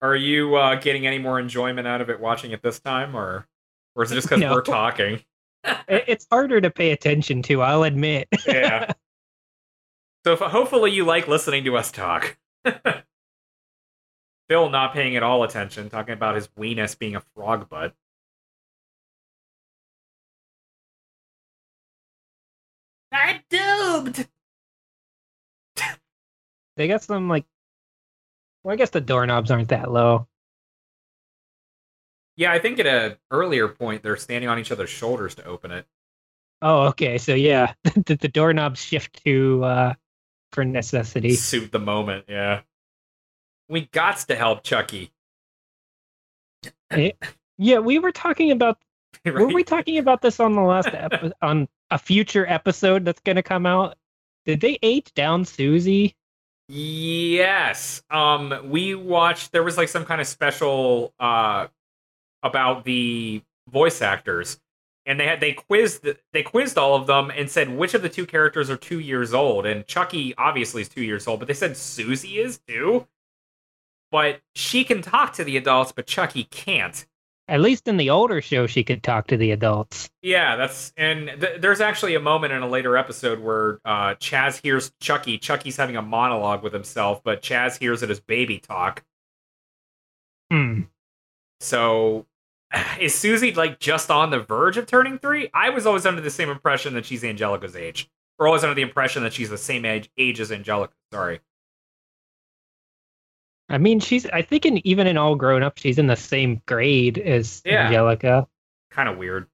Are 0.00 0.14
you 0.14 0.54
uh, 0.54 0.76
getting 0.76 1.08
any 1.08 1.18
more 1.18 1.40
enjoyment 1.40 1.88
out 1.88 2.00
of 2.00 2.08
it 2.08 2.20
watching 2.20 2.52
it 2.52 2.62
this 2.62 2.78
time, 2.78 3.16
or 3.16 3.48
or 3.96 4.04
is 4.04 4.12
it 4.12 4.16
just 4.16 4.28
because 4.28 4.40
No. 4.42 4.52
we're 4.52 4.62
talking? 4.62 5.24
It's 5.88 6.26
harder 6.30 6.60
to 6.60 6.70
pay 6.70 6.92
attention 6.92 7.42
to. 7.42 7.62
I'll 7.62 7.82
admit. 7.82 8.28
Yeah. 8.46 8.92
So 10.24 10.34
if, 10.34 10.38
hopefully 10.38 10.92
you 10.92 11.04
like 11.04 11.26
listening 11.26 11.64
to 11.64 11.76
us 11.76 11.90
talk. 11.90 12.36
Phil 14.48 14.68
not 14.70 14.92
paying 14.92 15.16
at 15.16 15.22
all 15.22 15.42
attention, 15.42 15.90
talking 15.90 16.12
about 16.14 16.36
his 16.36 16.48
weenus 16.48 16.96
being 16.98 17.16
a 17.16 17.22
frog 17.34 17.68
butt. 17.68 17.94
I'm 23.28 23.40
doomed. 23.50 24.26
they 26.76 26.88
got 26.88 27.02
some 27.02 27.28
like. 27.28 27.44
Well, 28.64 28.72
I 28.72 28.76
guess 28.76 28.90
the 28.90 29.00
doorknobs 29.02 29.50
aren't 29.50 29.68
that 29.68 29.90
low. 29.90 30.26
Yeah, 32.36 32.52
I 32.52 32.58
think 32.58 32.78
at 32.78 32.86
a 32.86 33.18
earlier 33.30 33.68
point 33.68 34.02
they're 34.02 34.16
standing 34.16 34.48
on 34.48 34.58
each 34.58 34.72
other's 34.72 34.88
shoulders 34.88 35.34
to 35.34 35.44
open 35.44 35.72
it. 35.72 35.86
Oh, 36.62 36.86
okay. 36.86 37.18
So 37.18 37.34
yeah, 37.34 37.74
the, 38.06 38.16
the 38.16 38.28
doorknobs 38.28 38.80
shift 38.80 39.22
to 39.24 39.62
uh 39.62 39.94
for 40.52 40.64
necessity. 40.64 41.34
Suit 41.34 41.70
the 41.70 41.78
moment, 41.78 42.24
yeah. 42.28 42.62
We 43.68 43.82
got 43.86 44.16
to 44.28 44.36
help 44.36 44.62
Chucky. 44.62 45.12
Yeah, 47.58 47.80
we 47.80 47.98
were 47.98 48.12
talking 48.12 48.50
about 48.50 48.78
right? 49.26 49.34
were 49.34 49.48
we 49.48 49.64
talking 49.64 49.98
about 49.98 50.22
this 50.22 50.40
on 50.40 50.54
the 50.54 50.62
last 50.62 50.88
epi- 50.92 51.32
on 51.42 51.68
a 51.90 51.98
future 51.98 52.46
episode 52.46 53.04
that's 53.04 53.20
going 53.20 53.36
to 53.36 53.42
come 53.42 53.66
out? 53.66 53.96
Did 54.46 54.60
they 54.60 54.78
age 54.82 55.12
down 55.14 55.44
Susie? 55.44 56.14
Yes. 56.68 58.02
Um 58.10 58.54
we 58.64 58.94
watched 58.94 59.52
there 59.52 59.62
was 59.62 59.78
like 59.78 59.88
some 59.88 60.04
kind 60.04 60.20
of 60.20 60.26
special 60.26 61.14
uh 61.18 61.68
about 62.42 62.84
the 62.84 63.42
voice 63.70 64.02
actors 64.02 64.60
and 65.06 65.18
they 65.18 65.26
had 65.26 65.40
they 65.40 65.54
quizzed 65.54 66.06
they 66.32 66.42
quizzed 66.42 66.76
all 66.76 66.94
of 66.94 67.06
them 67.06 67.30
and 67.34 67.50
said 67.50 67.70
which 67.70 67.94
of 67.94 68.02
the 68.02 68.08
two 68.08 68.26
characters 68.26 68.68
are 68.70 68.76
2 68.76 69.00
years 69.00 69.32
old 69.32 69.64
and 69.66 69.86
Chucky 69.86 70.34
obviously 70.36 70.82
is 70.82 70.88
2 70.90 71.02
years 71.02 71.26
old 71.26 71.40
but 71.40 71.48
they 71.48 71.54
said 71.54 71.76
Susie 71.76 72.38
is 72.38 72.60
too. 72.68 73.06
But 74.10 74.40
she 74.54 74.84
can 74.84 75.02
talk 75.02 75.32
to 75.34 75.44
the 75.44 75.56
adults 75.56 75.92
but 75.92 76.06
Chucky 76.06 76.44
can't. 76.44 77.06
At 77.48 77.60
least 77.60 77.88
in 77.88 77.96
the 77.96 78.10
older 78.10 78.42
show, 78.42 78.66
she 78.66 78.84
could 78.84 79.02
talk 79.02 79.26
to 79.28 79.36
the 79.38 79.52
adults. 79.52 80.10
Yeah, 80.20 80.56
that's 80.56 80.92
and 80.98 81.28
th- 81.40 81.62
there's 81.62 81.80
actually 81.80 82.14
a 82.14 82.20
moment 82.20 82.52
in 82.52 82.62
a 82.62 82.68
later 82.68 82.96
episode 82.96 83.40
where 83.40 83.80
uh, 83.86 84.14
Chas 84.14 84.58
hears 84.58 84.92
Chucky. 85.00 85.38
Chucky's 85.38 85.76
having 85.76 85.96
a 85.96 86.02
monologue 86.02 86.62
with 86.62 86.74
himself, 86.74 87.22
but 87.24 87.40
Chas 87.40 87.78
hears 87.78 88.02
it 88.02 88.10
as 88.10 88.20
baby 88.20 88.58
talk. 88.58 89.02
Hmm. 90.50 90.82
So, 91.60 92.26
is 93.00 93.14
Susie 93.14 93.54
like 93.54 93.80
just 93.80 94.10
on 94.10 94.30
the 94.30 94.40
verge 94.40 94.76
of 94.76 94.86
turning 94.86 95.18
three? 95.18 95.48
I 95.54 95.70
was 95.70 95.86
always 95.86 96.04
under 96.04 96.20
the 96.20 96.30
same 96.30 96.50
impression 96.50 96.92
that 96.94 97.06
she's 97.06 97.24
Angelica's 97.24 97.74
age, 97.74 98.10
or 98.38 98.46
always 98.46 98.62
under 98.62 98.74
the 98.74 98.82
impression 98.82 99.22
that 99.22 99.32
she's 99.32 99.48
the 99.48 99.56
same 99.56 99.86
age 99.86 100.10
age 100.18 100.38
as 100.38 100.52
Angelica. 100.52 100.92
Sorry. 101.14 101.40
I 103.68 103.78
mean, 103.78 104.00
she's. 104.00 104.26
I 104.26 104.42
think 104.42 104.64
in 104.66 104.86
even 104.86 105.06
in 105.06 105.16
all 105.18 105.34
grown 105.36 105.62
up, 105.62 105.78
she's 105.78 105.98
in 105.98 106.06
the 106.06 106.16
same 106.16 106.62
grade 106.66 107.18
as 107.18 107.60
Yeah. 107.64 107.86
Angelica. 107.86 108.46
Kind 108.90 109.08
of 109.08 109.18
weird. 109.18 109.46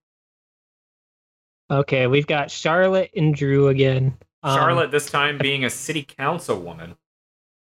Okay, 1.70 2.07
we've 2.07 2.27
got 2.27 2.50
Charlotte 2.50 3.11
and 3.16 3.35
Drew 3.35 3.68
again. 3.68 4.16
Um, 4.42 4.57
Charlotte 4.59 4.90
this 4.90 5.11
time 5.11 5.38
being 5.38 5.64
a 5.64 5.70
city 5.70 6.03
council 6.05 6.61
woman. 6.61 6.94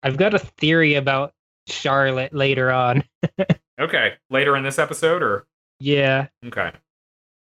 I've 0.03 0.17
got 0.17 0.33
a 0.33 0.39
theory 0.39 0.95
about 0.95 1.33
Charlotte 1.67 2.33
later 2.33 2.71
on. 2.71 3.03
Okay, 3.79 4.13
later 4.29 4.55
in 4.55 4.61
this 4.63 4.77
episode, 4.77 5.23
or 5.23 5.47
Yeah, 5.79 6.27
okay. 6.45 6.73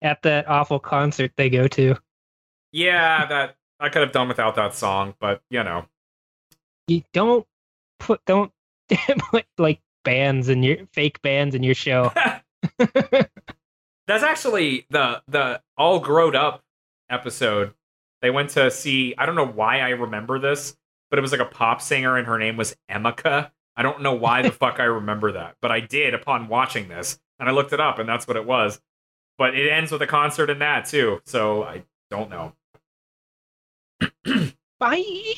at 0.03 0.23
that 0.23 0.49
awful 0.49 0.79
concert 0.79 1.33
they 1.37 1.51
go 1.51 1.67
to. 1.67 1.97
Yeah, 2.71 3.27
that 3.27 3.57
I 3.81 3.89
could 3.89 4.03
have 4.03 4.13
done 4.13 4.29
without 4.29 4.55
that 4.55 4.73
song, 4.73 5.15
but 5.19 5.43
you 5.51 5.65
know. 5.65 5.87
You 6.87 7.03
don't 7.13 7.45
put 7.99 8.25
don't 8.25 8.53
like 9.59 9.81
bands 10.05 10.49
and 10.49 10.65
your 10.65 10.79
fake 10.93 11.21
bands 11.23 11.55
in 11.55 11.63
your 11.63 11.75
show. 11.75 12.13
That's 12.79 14.25
actually 14.25 14.87
the 14.91 15.23
the 15.29 15.63
all 15.77 16.01
grown 16.01 16.37
up 16.37 16.63
episode. 17.09 17.75
They 18.21 18.31
went 18.31 18.51
to 18.51 18.71
see. 18.71 19.15
I 19.17 19.27
don't 19.27 19.35
know 19.37 19.47
why 19.47 19.81
I 19.81 19.91
remember 19.91 20.39
this, 20.39 20.77
but 21.11 21.19
it 21.19 21.23
was 21.23 21.33
like 21.33 21.41
a 21.41 21.47
pop 21.47 21.81
singer, 21.81 22.17
and 22.17 22.27
her 22.27 22.39
name 22.39 22.57
was 22.57 22.77
Emika. 22.91 23.51
I 23.77 23.83
don't 23.83 24.03
know 24.03 24.15
why 24.15 24.43
the 24.43 24.53
fuck 24.53 24.81
I 24.81 24.85
remember 24.85 25.33
that, 25.33 25.57
but 25.61 25.71
I 25.71 25.81
did 25.81 26.15
upon 26.15 26.49
watching 26.49 26.89
this, 26.89 27.19
and 27.39 27.49
I 27.49 27.53
looked 27.53 27.73
it 27.73 27.81
up, 27.81 27.99
and 27.99 28.09
that's 28.09 28.27
what 28.27 28.37
it 28.37 28.47
was. 28.47 28.81
But 29.39 29.55
it 29.55 29.71
ends 29.71 29.91
with 29.91 30.03
a 30.03 30.07
concert 30.07 30.51
in 30.51 30.59
that 30.61 30.87
too, 30.87 31.21
so 31.25 31.63
I 31.65 31.85
don't 32.11 32.31
know. 32.31 32.53
Bye. 34.79 35.35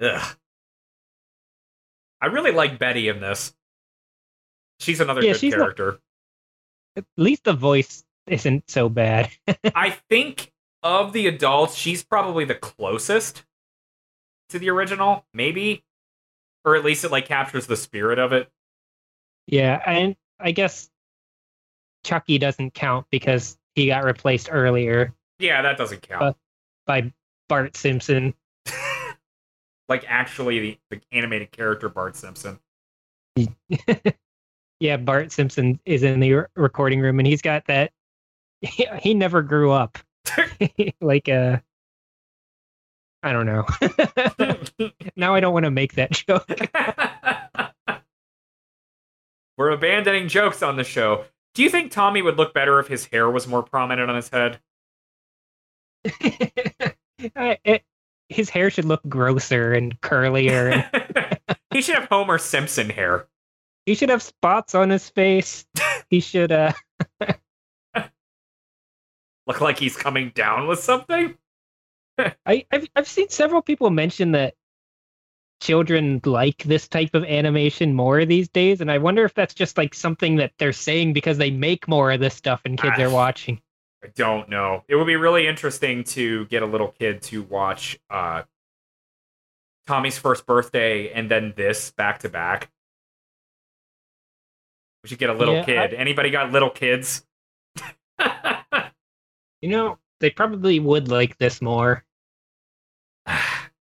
Ugh. 0.00 0.36
I 2.22 2.26
really 2.26 2.52
like 2.52 2.78
Betty 2.78 3.08
in 3.08 3.20
this. 3.20 3.52
She's 4.80 5.00
another 5.00 5.22
Yeah, 5.22 5.32
good 5.32 5.40
she's 5.40 5.52
not- 5.52 5.58
character. 5.76 5.98
At 6.96 7.04
least 7.16 7.44
the 7.44 7.52
voice 7.52 8.04
isn't 8.26 8.70
so 8.70 8.88
bad. 8.88 9.30
I 9.74 9.90
think 10.08 10.52
of 10.82 11.12
the 11.12 11.26
adults, 11.26 11.74
she's 11.74 12.02
probably 12.02 12.44
the 12.44 12.54
closest 12.54 13.44
to 14.50 14.58
the 14.58 14.70
original, 14.70 15.24
maybe, 15.34 15.84
or 16.64 16.76
at 16.76 16.84
least 16.84 17.04
it 17.04 17.10
like 17.10 17.26
captures 17.26 17.66
the 17.66 17.76
spirit 17.76 18.18
of 18.18 18.32
it. 18.32 18.48
yeah, 19.46 19.82
and 19.86 20.14
I 20.38 20.52
guess 20.52 20.90
Chucky 22.04 22.38
doesn't 22.38 22.74
count 22.74 23.06
because 23.10 23.56
he 23.74 23.86
got 23.86 24.04
replaced 24.04 24.48
earlier 24.52 25.14
Yeah, 25.38 25.62
that 25.62 25.78
doesn't 25.78 26.02
count. 26.02 26.36
By 26.86 27.12
Bart 27.48 27.76
Simpson. 27.76 28.34
Like 29.92 30.04
actually, 30.08 30.58
the, 30.58 30.78
the 30.90 31.00
animated 31.12 31.52
character 31.52 31.90
Bart 31.90 32.16
Simpson. 32.16 32.58
yeah, 34.80 34.96
Bart 34.96 35.30
Simpson 35.32 35.78
is 35.84 36.02
in 36.02 36.18
the 36.20 36.32
re- 36.32 36.44
recording 36.56 37.00
room 37.00 37.18
and 37.20 37.26
he's 37.26 37.42
got 37.42 37.66
that. 37.66 37.92
He, 38.62 38.86
he 39.00 39.12
never 39.12 39.42
grew 39.42 39.70
up. 39.70 39.98
like 41.02 41.28
uh 41.28 41.58
I 43.22 43.32
don't 43.32 43.44
know. 43.46 43.64
now 45.14 45.34
I 45.34 45.40
don't 45.40 45.52
want 45.52 45.64
to 45.64 45.70
make 45.70 45.94
that 45.94 46.10
joke. 46.12 46.48
We're 49.58 49.70
abandoning 49.70 50.28
jokes 50.28 50.62
on 50.62 50.76
the 50.76 50.84
show. 50.84 51.26
Do 51.54 51.62
you 51.62 51.68
think 51.68 51.92
Tommy 51.92 52.22
would 52.22 52.38
look 52.38 52.54
better 52.54 52.80
if 52.80 52.88
his 52.88 53.04
hair 53.04 53.30
was 53.30 53.46
more 53.46 53.62
prominent 53.62 54.08
on 54.08 54.16
his 54.16 54.30
head? 54.30 54.58
I- 57.36 57.58
it- 57.62 57.84
his 58.32 58.50
hair 58.50 58.70
should 58.70 58.84
look 58.84 59.02
grosser 59.08 59.72
and 59.72 60.00
curlier. 60.00 60.88
he 61.72 61.82
should 61.82 61.94
have 61.96 62.08
Homer 62.08 62.38
Simpson 62.38 62.90
hair. 62.90 63.26
he 63.86 63.94
should 63.94 64.08
have 64.10 64.22
spots 64.22 64.74
on 64.74 64.90
his 64.90 65.08
face. 65.08 65.64
He 66.10 66.20
should 66.20 66.52
uh 66.52 66.72
Look 69.46 69.60
like 69.60 69.78
he's 69.78 69.96
coming 69.96 70.30
down 70.34 70.68
with 70.68 70.78
something. 70.78 71.36
I, 72.46 72.64
I've 72.70 72.86
I've 72.94 73.08
seen 73.08 73.28
several 73.28 73.60
people 73.62 73.90
mention 73.90 74.32
that 74.32 74.54
children 75.60 76.20
like 76.24 76.62
this 76.64 76.86
type 76.88 77.14
of 77.14 77.24
animation 77.24 77.94
more 77.94 78.24
these 78.24 78.48
days, 78.48 78.80
and 78.80 78.90
I 78.90 78.98
wonder 78.98 79.24
if 79.24 79.34
that's 79.34 79.54
just 79.54 79.76
like 79.78 79.94
something 79.94 80.36
that 80.36 80.52
they're 80.58 80.72
saying 80.72 81.12
because 81.12 81.38
they 81.38 81.50
make 81.50 81.88
more 81.88 82.12
of 82.12 82.20
this 82.20 82.34
stuff 82.34 82.60
and 82.64 82.80
kids 82.80 82.96
Ah. 82.98 83.02
are 83.02 83.10
watching. 83.10 83.60
I 84.04 84.08
don't 84.14 84.48
know. 84.48 84.82
It 84.88 84.96
would 84.96 85.06
be 85.06 85.16
really 85.16 85.46
interesting 85.46 86.04
to 86.04 86.46
get 86.46 86.62
a 86.62 86.66
little 86.66 86.88
kid 86.88 87.22
to 87.22 87.42
watch 87.42 87.98
uh, 88.10 88.42
Tommy's 89.86 90.18
first 90.18 90.44
birthday 90.44 91.12
and 91.12 91.30
then 91.30 91.54
this 91.56 91.92
back 91.92 92.20
to 92.20 92.28
back. 92.28 92.70
We 95.02 95.08
should 95.08 95.18
get 95.18 95.30
a 95.30 95.34
little 95.34 95.54
Yeah, 95.56 95.64
kid. 95.64 95.94
Anybody 95.94 96.30
got 96.30 96.52
little 96.52 96.70
kids? 96.70 97.26
You 99.62 99.68
know, 99.68 99.98
they 100.18 100.28
probably 100.30 100.80
would 100.80 101.06
like 101.08 101.38
this 101.38 101.62
more. 101.62 102.04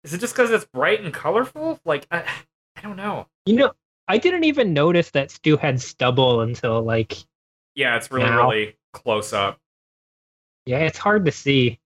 Is 0.03 0.13
it 0.13 0.19
just 0.19 0.33
because 0.33 0.49
it's 0.49 0.65
bright 0.65 1.01
and 1.01 1.13
colorful? 1.13 1.79
Like, 1.85 2.07
I, 2.09 2.23
I 2.75 2.81
don't 2.81 2.95
know. 2.97 3.27
You 3.45 3.55
know, 3.57 3.71
I 4.07 4.17
didn't 4.17 4.43
even 4.45 4.73
notice 4.73 5.11
that 5.11 5.29
Stu 5.29 5.55
had 5.55 5.79
stubble 5.79 6.41
until 6.41 6.81
like 6.81 7.15
Yeah, 7.75 7.95
it's 7.95 8.09
really, 8.09 8.25
Now. 8.29 8.49
really 8.49 8.75
close 8.91 9.33
up. 9.33 9.59
Yeah, 10.67 10.79
it's 10.79 10.97
hard 10.97 11.25
to 11.25 11.31
see. 11.31 11.79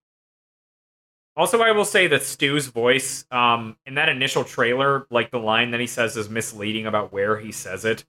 Also, 1.36 1.62
I 1.62 1.70
will 1.72 1.86
say 1.86 2.08
that 2.08 2.22
Stu's 2.22 2.66
voice, 2.66 3.24
um, 3.30 3.76
in 3.86 3.94
that 3.94 4.10
initial 4.10 4.44
trailer, 4.44 5.06
like 5.10 5.30
the 5.30 5.38
line 5.38 5.70
that 5.70 5.80
he 5.80 5.86
says 5.86 6.16
is 6.16 6.28
misleading 6.28 6.86
about 6.86 7.12
where 7.12 7.38
he 7.38 7.52
says 7.52 7.84
it. 7.84 8.04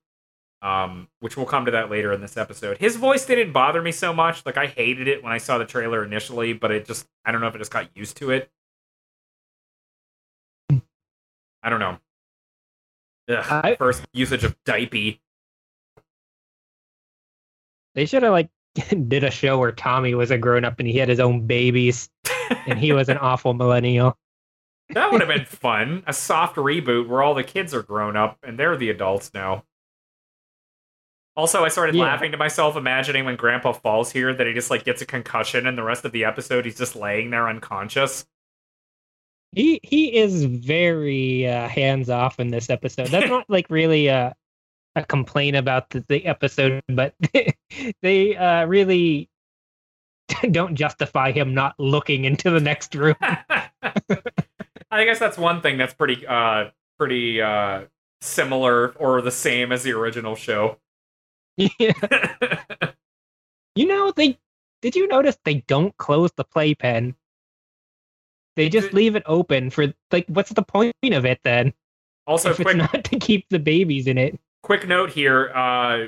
Um, 0.62 1.10
which 1.20 1.36
we'll 1.36 1.46
come 1.46 1.66
to 1.66 1.72
that 1.72 1.92
later 1.92 2.14
in 2.14 2.22
this 2.22 2.38
episode. 2.38 2.78
His 2.78 2.96
voice 2.96 3.26
didn't 3.26 3.52
bother 3.52 3.82
me 3.82 3.92
so 3.92 4.14
much. 4.14 4.46
Like 4.46 4.56
I 4.56 4.66
hated 4.68 5.10
it 5.10 5.22
when 5.22 5.34
I 5.34 5.38
saw 5.38 5.58
the 5.58 5.66
trailer 5.66 6.06
initially, 6.06 6.54
but 6.54 6.72
it 6.72 6.86
just 6.86 7.06
I 7.26 7.34
don't 7.34 7.42
know 7.42 7.48
if 7.48 7.56
it 7.56 7.58
just 7.60 7.72
got 7.72 7.90
used 7.96 8.16
to 8.18 8.32
it. 8.32 8.50
I 11.62 11.70
don't 11.70 11.80
know. 11.82 11.98
Ugh, 13.30 13.46
I- 13.50 13.76
first 13.76 14.06
usage 14.14 14.46
of 14.46 14.56
diaper. 14.64 15.20
They 17.96 18.06
should 18.06 18.24
have 18.24 18.32
like 18.32 18.50
did 19.08 19.24
a 19.24 19.32
show 19.32 19.58
where 19.60 19.72
Tommy 19.72 20.16
was 20.16 20.32
a 20.32 20.38
grown 20.38 20.66
up 20.66 20.80
and 20.80 20.88
he 20.88 20.98
had 20.98 21.10
his 21.10 21.20
own 21.20 21.46
babies 21.48 22.10
and 22.66 22.80
he 22.80 22.92
was 22.94 23.10
an 23.10 23.18
awful 23.20 23.54
millennial. 23.54 24.18
That 24.90 25.12
would 25.12 25.22
have 25.22 25.30
been 25.30 25.46
fun. 25.46 26.04
A 26.08 26.14
soft 26.14 26.56
reboot 26.58 27.08
where 27.08 27.22
all 27.24 27.34
the 27.34 27.44
kids 27.44 27.74
are 27.74 27.84
grown 27.84 28.16
up 28.18 28.38
and 28.44 28.58
they're 28.60 28.78
the 28.78 28.90
adults 28.90 29.32
now. 29.34 29.64
Also, 31.36 31.64
I 31.64 31.70
started 31.70 31.96
Yeah. 31.96 32.04
laughing 32.04 32.32
to 32.32 32.38
myself, 32.38 32.76
imagining 32.76 33.26
when 33.26 33.36
Grandpa 33.36 33.72
falls 33.72 34.12
here 34.12 34.34
that 34.34 34.46
he 34.46 34.54
just 34.54 34.70
like 34.70 34.86
gets 34.86 35.02
a 35.02 35.06
concussion, 35.06 35.66
and 35.66 35.76
the 35.76 35.82
rest 35.84 36.06
of 36.06 36.12
the 36.12 36.26
episode 36.26 36.66
he's 36.66 36.78
just 36.78 36.96
laying 36.96 37.32
there 37.32 37.50
unconscious. 37.50 38.26
He 39.52 39.80
he 39.82 40.16
is 40.16 40.46
very 40.46 41.48
uh, 41.48 41.68
hands 41.68 42.12
off 42.12 42.40
in 42.40 42.50
this 42.50 42.70
episode. 42.70 43.08
That's 43.08 43.30
not 43.32 43.50
like 43.50 43.68
really 43.72 44.08
a 44.08 44.36
a 44.96 45.04
complaint 45.04 45.56
about 45.56 45.90
the, 45.90 46.04
the 46.08 46.26
episode, 46.26 46.82
but 46.88 47.16
they 48.02 48.36
uh, 48.36 48.66
really 48.66 49.30
don't 50.52 50.76
justify 50.76 51.32
him 51.32 51.54
not 51.54 51.76
looking 51.80 52.26
into 52.26 52.50
the 52.50 52.60
next 52.60 52.96
room. 52.96 53.16
I 53.22 55.06
guess 55.06 55.20
that's 55.20 55.38
one 55.38 55.62
thing 55.62 55.78
that's 55.78 55.94
pretty, 55.94 56.26
uh, 56.26 56.70
pretty 56.98 57.42
uh, 57.42 57.84
similar 58.22 58.90
or 58.92 59.22
the 59.22 59.32
same 59.32 59.72
as 59.72 59.84
the 59.84 59.92
original 59.94 60.36
show. 60.36 60.78
Yeah. 61.58 61.94
You 63.76 63.88
know, 63.88 64.12
they 64.12 64.38
did 64.82 64.96
you 64.96 65.08
notice 65.08 65.38
they 65.46 65.64
don't 65.68 65.96
close 65.98 66.32
the 66.36 66.44
playpen? 66.44 67.16
They 68.56 68.70
just 68.70 68.88
Did- 68.88 68.94
leave 68.94 69.16
it 69.16 69.24
open 69.26 69.70
for 69.70 69.94
like 70.12 70.26
what's 70.28 70.52
the 70.52 70.62
point 70.62 70.94
of 71.04 71.26
it 71.26 71.40
then? 71.44 71.74
also, 72.28 72.52
if 72.52 72.58
quick 72.58 72.68
it's 72.68 72.94
not 72.94 73.04
to 73.04 73.20
keep 73.20 73.48
the 73.50 73.60
babies 73.60 74.08
in 74.08 74.18
it. 74.18 74.40
Quick 74.64 74.88
note 74.88 75.12
here 75.12 75.50
uh 75.54 76.08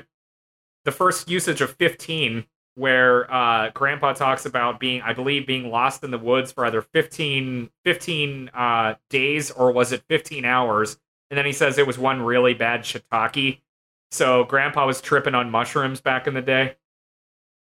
the 0.84 0.92
first 0.92 1.28
usage 1.28 1.60
of 1.60 1.70
15 1.76 2.44
where 2.74 3.32
uh 3.32 3.70
grandpa 3.70 4.12
talks 4.12 4.46
about 4.46 4.80
being 4.80 5.00
i 5.02 5.12
believe 5.12 5.46
being 5.46 5.70
lost 5.70 6.02
in 6.02 6.10
the 6.10 6.18
woods 6.18 6.52
for 6.52 6.66
either 6.66 6.82
15 6.82 7.70
15 7.84 8.50
uh 8.54 8.94
days 9.10 9.50
or 9.50 9.70
was 9.72 9.92
it 9.92 10.02
15 10.08 10.44
hours? 10.44 10.98
And 11.30 11.38
then 11.38 11.46
he 11.46 11.52
says 11.52 11.78
it 11.78 11.86
was 11.86 11.98
one 11.98 12.22
really 12.22 12.54
bad 12.54 12.82
shiitake. 12.82 13.60
So 14.10 14.44
grandpa 14.44 14.86
was 14.86 15.00
tripping 15.00 15.34
on 15.34 15.50
mushrooms 15.50 16.00
back 16.00 16.26
in 16.26 16.34
the 16.34 16.42
day. 16.42 16.76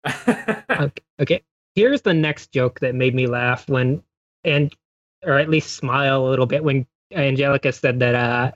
Okay, 0.68 1.04
okay. 1.22 1.44
Here's 1.76 2.02
the 2.02 2.14
next 2.14 2.52
joke 2.52 2.82
that 2.82 2.96
made 2.96 3.16
me 3.16 3.28
laugh 3.28 3.70
when 3.70 4.04
and 4.44 4.76
or 5.24 5.38
at 5.38 5.50
least 5.50 5.78
smile 5.78 6.26
a 6.26 6.30
little 6.30 6.46
bit 6.46 6.64
when 6.64 6.86
Angelica 7.14 7.72
said 7.72 8.00
that 8.00 8.16
uh 8.16 8.52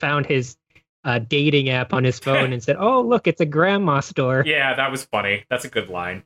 found 0.00 0.26
his 0.26 0.56
uh 1.04 1.18
dating 1.18 1.68
app 1.70 1.92
on 1.92 2.04
his 2.04 2.18
phone 2.18 2.52
and 2.52 2.62
said, 2.62 2.76
"Oh, 2.78 3.00
look, 3.00 3.26
it's 3.26 3.40
a 3.40 3.46
grandma 3.46 4.00
store." 4.00 4.42
yeah 4.46 4.74
that 4.74 4.90
was 4.90 5.04
funny. 5.04 5.44
That's 5.50 5.64
a 5.64 5.68
good 5.68 5.88
line. 5.88 6.24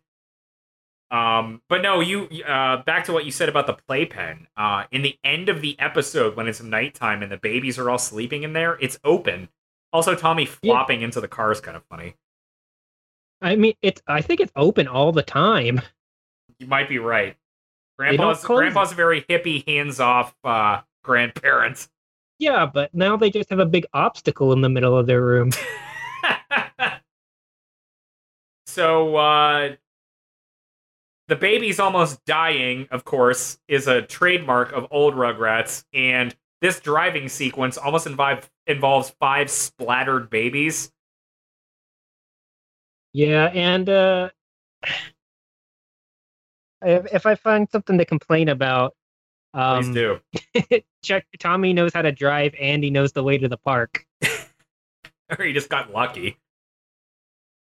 Um 1.11 1.63
but 1.69 1.83
no 1.83 2.01
you 2.01 2.25
uh 2.45 2.83
back 2.83 3.05
to 3.05 3.13
what 3.13 3.25
you 3.25 3.31
said 3.31 3.49
about 3.49 3.67
the 3.69 3.75
playpen. 3.75 4.49
Uh 4.57 4.85
in 4.91 5.03
the 5.03 5.17
end 5.23 5.49
of 5.49 5.61
the 5.61 5.79
episode 5.79 6.37
when 6.37 6.49
it's 6.49 6.61
nighttime 6.63 7.23
and 7.23 7.31
the 7.31 7.37
babies 7.37 7.79
are 7.79 7.89
all 7.89 7.99
sleeping 7.99 8.43
in 8.43 8.53
there 8.55 8.77
it's 8.81 8.99
open. 9.05 9.49
Also 9.93 10.15
tommy 10.17 10.43
Yeah. 10.45 10.51
flopping 10.73 11.03
into 11.03 11.21
the 11.21 11.29
car 11.29 11.53
is 11.53 11.61
kind 11.61 11.77
of 11.77 11.85
funny. 11.89 12.17
I 13.41 13.55
mean, 13.55 13.75
it's 13.83 14.03
I 14.09 14.21
think 14.21 14.41
it's 14.41 14.53
open 14.57 14.89
all 14.89 15.13
the 15.13 15.23
time. 15.23 15.81
you 16.59 16.67
might 16.67 16.89
be 16.89 16.99
right. 16.99 17.37
Grandpa's 17.99 18.43
grandpa's 18.45 18.93
a 18.93 18.95
very 18.97 19.23
hippie 19.23 19.67
hands-off 19.69 20.35
uh 20.43 20.81
grandparent 21.05 21.89
Yeah, 22.39 22.67
but 22.67 22.95
now 22.95 23.17
they 23.17 23.31
just 23.31 23.51
have 23.51 23.59
a 23.59 23.67
big 23.67 23.87
obstacle 23.95 24.53
in 24.53 24.61
the 24.61 24.69
middle 24.69 24.97
of 24.97 25.07
their 25.07 25.23
room. 25.23 25.51
so 28.67 29.17
uh 29.17 29.75
the 31.29 31.37
baby's 31.37 31.81
almost 31.81 32.23
dying 32.27 32.87
of 32.91 33.05
course 33.05 33.59
is 33.69 33.87
a 33.87 34.03
trademark 34.03 34.73
of 34.73 34.87
old 34.91 35.15
rugrats 35.15 35.85
and 35.95 36.37
this 36.61 36.81
driving 36.81 37.29
sequence 37.29 37.79
almost 37.79 38.07
involve, 38.07 38.51
involves 38.67 39.11
five 39.19 39.51
splattered 39.51 40.29
babies 40.31 40.93
Yeah, 43.17 43.47
and 43.47 43.89
uh 43.89 44.29
if, 46.83 47.07
if 47.15 47.25
I 47.25 47.35
find 47.35 47.67
something 47.71 47.97
to 47.97 48.05
complain 48.05 48.51
about, 48.51 48.95
please 49.57 49.87
um, 49.87 49.95
do 49.95 50.21
Chuck, 51.03 51.25
Tommy 51.39 51.73
knows 51.73 51.93
how 51.95 52.03
to 52.03 52.13
drive 52.13 52.55
and 52.61 52.85
he 52.85 52.91
knows 52.91 53.13
the 53.13 53.23
way 53.23 53.39
to 53.39 53.49
the 53.49 53.57
park. 53.57 54.05
or 55.39 55.45
he 55.45 55.53
just 55.53 55.71
got 55.71 55.93
lucky 55.93 56.39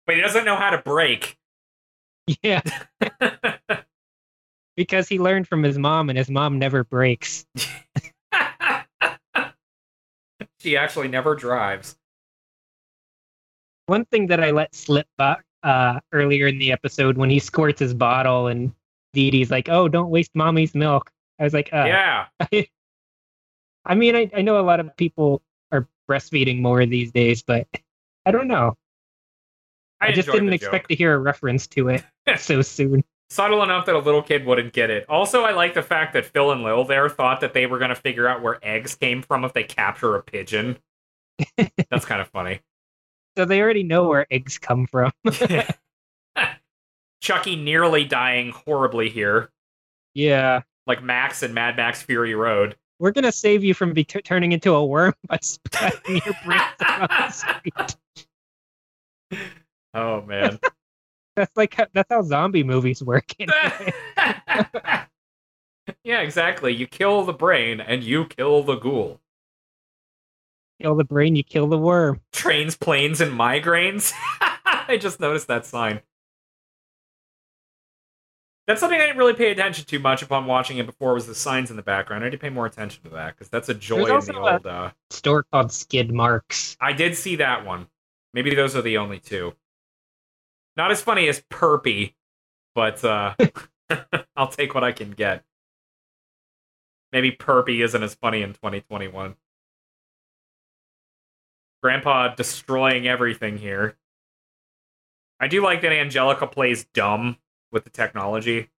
but 0.07 0.15
he 0.15 0.21
doesn't 0.21 0.45
know 0.45 0.57
how 0.57 0.71
to 0.71 0.79
brake 0.79 1.37
Yeah, 2.43 2.61
because 4.77 5.09
he 5.09 5.19
learned 5.19 5.49
from 5.49 5.63
his 5.63 5.77
mom, 5.77 6.09
and 6.09 6.17
his 6.17 6.31
mom 6.31 6.59
never 6.59 6.85
breaks. 6.85 7.45
she 10.61 10.77
actually 10.77 11.09
never 11.09 11.35
drives 11.35 11.97
One 13.87 14.05
thing 14.07 14.29
that 14.29 14.43
I 14.43 14.53
let 14.53 14.75
slip 14.75 15.09
back 15.19 15.45
uh, 15.63 16.01
earlier 16.13 16.47
in 16.47 16.59
the 16.59 16.71
episode 16.73 17.17
when 17.17 17.31
he 17.31 17.39
squirts 17.39 17.81
his 17.81 17.95
bottle, 17.95 18.47
and 18.47 18.73
Didi's 19.15 19.51
like, 19.51 19.69
"Oh, 19.69 19.89
don't 19.89 20.11
waste 20.11 20.31
mommy's 20.35 20.75
milk." 20.75 21.11
I 21.43 21.45
was 21.45 21.53
like, 21.53 21.71
uh, 21.73 21.85
yeah 21.87 22.27
I 23.85 23.97
mean, 23.97 24.15
I, 24.15 24.31
I 24.33 24.43
know 24.43 24.61
a 24.61 24.63
lot 24.63 24.79
of 24.79 24.97
people 24.97 25.43
are 25.73 25.89
breastfeeding 26.09 26.61
more 26.61 26.87
these 26.87 27.11
days, 27.11 27.43
but 27.43 27.67
I 28.25 28.31
don't 28.31 28.47
know. 28.47 28.77
i, 30.01 30.09
I, 30.09 30.13
just 30.13 30.31
didn't 30.31 30.53
expect 30.53 30.85
joke. 30.85 30.89
to 30.91 30.95
hear 30.95 31.15
a 31.15 31.19
reference 31.19 31.67
to 31.69 31.89
it 31.89 32.05
so 32.39 32.63
soon. 32.63 33.03
subtle 33.29 33.61
enough 33.65 33.87
that 33.87 33.97
a 33.97 33.99
little 33.99 34.23
kid 34.23 34.47
wouldn't 34.47 34.73
get 34.73 34.91
it. 34.91 35.05
Also, 35.09 35.43
I 35.43 35.51
like 35.51 35.75
the 35.75 35.83
fact 35.83 36.13
that 36.13 36.27
Phil 36.27 36.53
and 36.53 36.63
Lil 36.63 36.85
there 36.85 37.09
thought 37.09 37.41
that 37.41 37.55
they 37.55 37.67
were 37.67 37.79
going 37.79 37.89
to 37.89 37.97
figure 37.97 38.29
out 38.29 38.41
where 38.41 38.61
eggs 38.63 38.95
came 38.95 39.21
from 39.21 39.45
if 39.45 39.53
they 39.53 39.65
capture 39.65 40.15
a 40.15 40.23
pigeon. 40.23 40.79
That's 41.91 42.05
kind 42.05 42.21
of 42.21 42.29
funny. 42.29 42.61
So 43.37 43.47
they 43.47 43.61
already 43.61 43.83
know 43.83 44.07
where 44.07 44.33
eggs 44.33 44.59
come 44.59 44.87
from. 44.87 45.11
Chuckie 47.21 47.57
nearly 47.57 48.05
dying 48.05 48.53
horribly 48.53 49.09
here. 49.09 49.51
yeah. 50.15 50.63
Like 50.87 51.03
Max 51.03 51.43
and 51.43 51.55
Mad 51.55 51.77
Max 51.77 52.03
Fury 52.03 52.35
Road. 52.35 52.77
We're 52.99 53.11
gonna 53.13 53.33
save 53.33 53.65
you 53.65 53.75
from 53.75 53.93
be- 53.93 54.05
turning 54.05 54.53
into 54.53 54.75
a 54.75 54.85
worm 54.85 55.15
by 55.29 55.39
spreading 55.43 56.23
your 56.25 56.35
brains 56.45 56.63
around 56.81 57.09
the 57.09 57.31
street. 57.31 57.97
Oh 59.95 60.23
man. 60.23 60.59
That's 61.37 61.57
like 61.57 61.73
how, 61.75 61.87
that's 61.95 62.11
how 62.11 62.21
zombie 62.23 62.63
movies 62.63 63.03
work. 63.03 63.25
anyway. 63.41 63.93
yeah, 66.05 66.21
exactly. 66.21 66.75
You 66.75 66.87
kill 66.87 67.25
the 67.25 67.33
brain 67.33 67.81
and 67.81 68.05
you 68.05 68.27
kill 68.27 68.63
the 68.63 68.77
ghoul. 68.77 69.19
kill 70.83 70.95
the 70.95 71.05
brain, 71.05 71.35
you 71.35 71.43
kill 71.43 71.69
the 71.69 71.79
worm. 71.79 72.21
Trains, 72.35 72.77
planes, 72.77 73.23
and 73.23 73.33
migraines. 73.33 74.13
I 74.43 74.99
just 75.01 75.21
noticed 75.21 75.49
that 75.49 75.65
sign. 75.65 76.03
That's 78.73 78.81
something 78.81 78.99
I 78.99 79.05
didn't 79.05 79.19
really 79.19 79.35
pay 79.35 79.51
attention 79.51 79.85
to 79.85 79.99
much 79.99 80.23
upon 80.23 80.47
watching 80.47 80.79
it 80.79 80.87
before 80.87 81.13
was 81.13 81.27
the 81.27 81.35
signs 81.35 81.69
in 81.69 81.77
the 81.77 81.83
background. 81.83 82.25
I 82.25 82.29
need 82.29 82.33
to 82.33 82.39
pay 82.39 82.49
more 82.49 82.65
attention 82.65 83.03
to 83.03 83.11
that 83.11 83.37
because 83.37 83.51
that's 83.51 83.69
a 83.69 83.75
joy 83.75 84.07
in 84.07 84.25
the 84.25 84.35
old. 84.35 84.67
Uh... 84.67 84.93
Store 85.11 85.43
called 85.43 85.71
Skid 85.71 86.11
Marks. 86.11 86.75
I 86.81 86.95
did 86.95 87.15
see 87.15 87.37
that 87.37 87.67
one. 87.67 87.87
Maybe 88.33 88.55
those 88.55 88.75
are 88.75 88.81
the 88.81 88.97
only 88.97 89.19
two. 89.19 89.53
Not 90.75 90.91
as 90.91 91.03
funny 91.03 91.29
as 91.29 91.43
Perpy, 91.51 92.15
but 92.75 93.05
uh, 93.05 93.35
I'll 94.37 94.49
take 94.49 94.75
what 94.75 94.85
I 94.85 94.93
can 94.93 95.11
get. 95.11 95.45
Maybe 97.13 97.31
Perpy 97.31 97.85
isn't 97.85 98.03
as 98.03 98.15
funny 98.15 98.41
in 98.41 98.55
2021. 98.55 99.35
Grandpa 101.83 102.35
destroying 102.37 103.07
everything 103.07 103.59
here. 103.59 103.99
I 105.39 105.49
do 105.49 105.63
like 105.63 105.83
that 105.83 105.93
Angelica 105.93 106.47
plays 106.47 106.87
dumb 106.95 107.37
with 107.73 107.85
the 107.85 107.91
technology. 107.91 108.71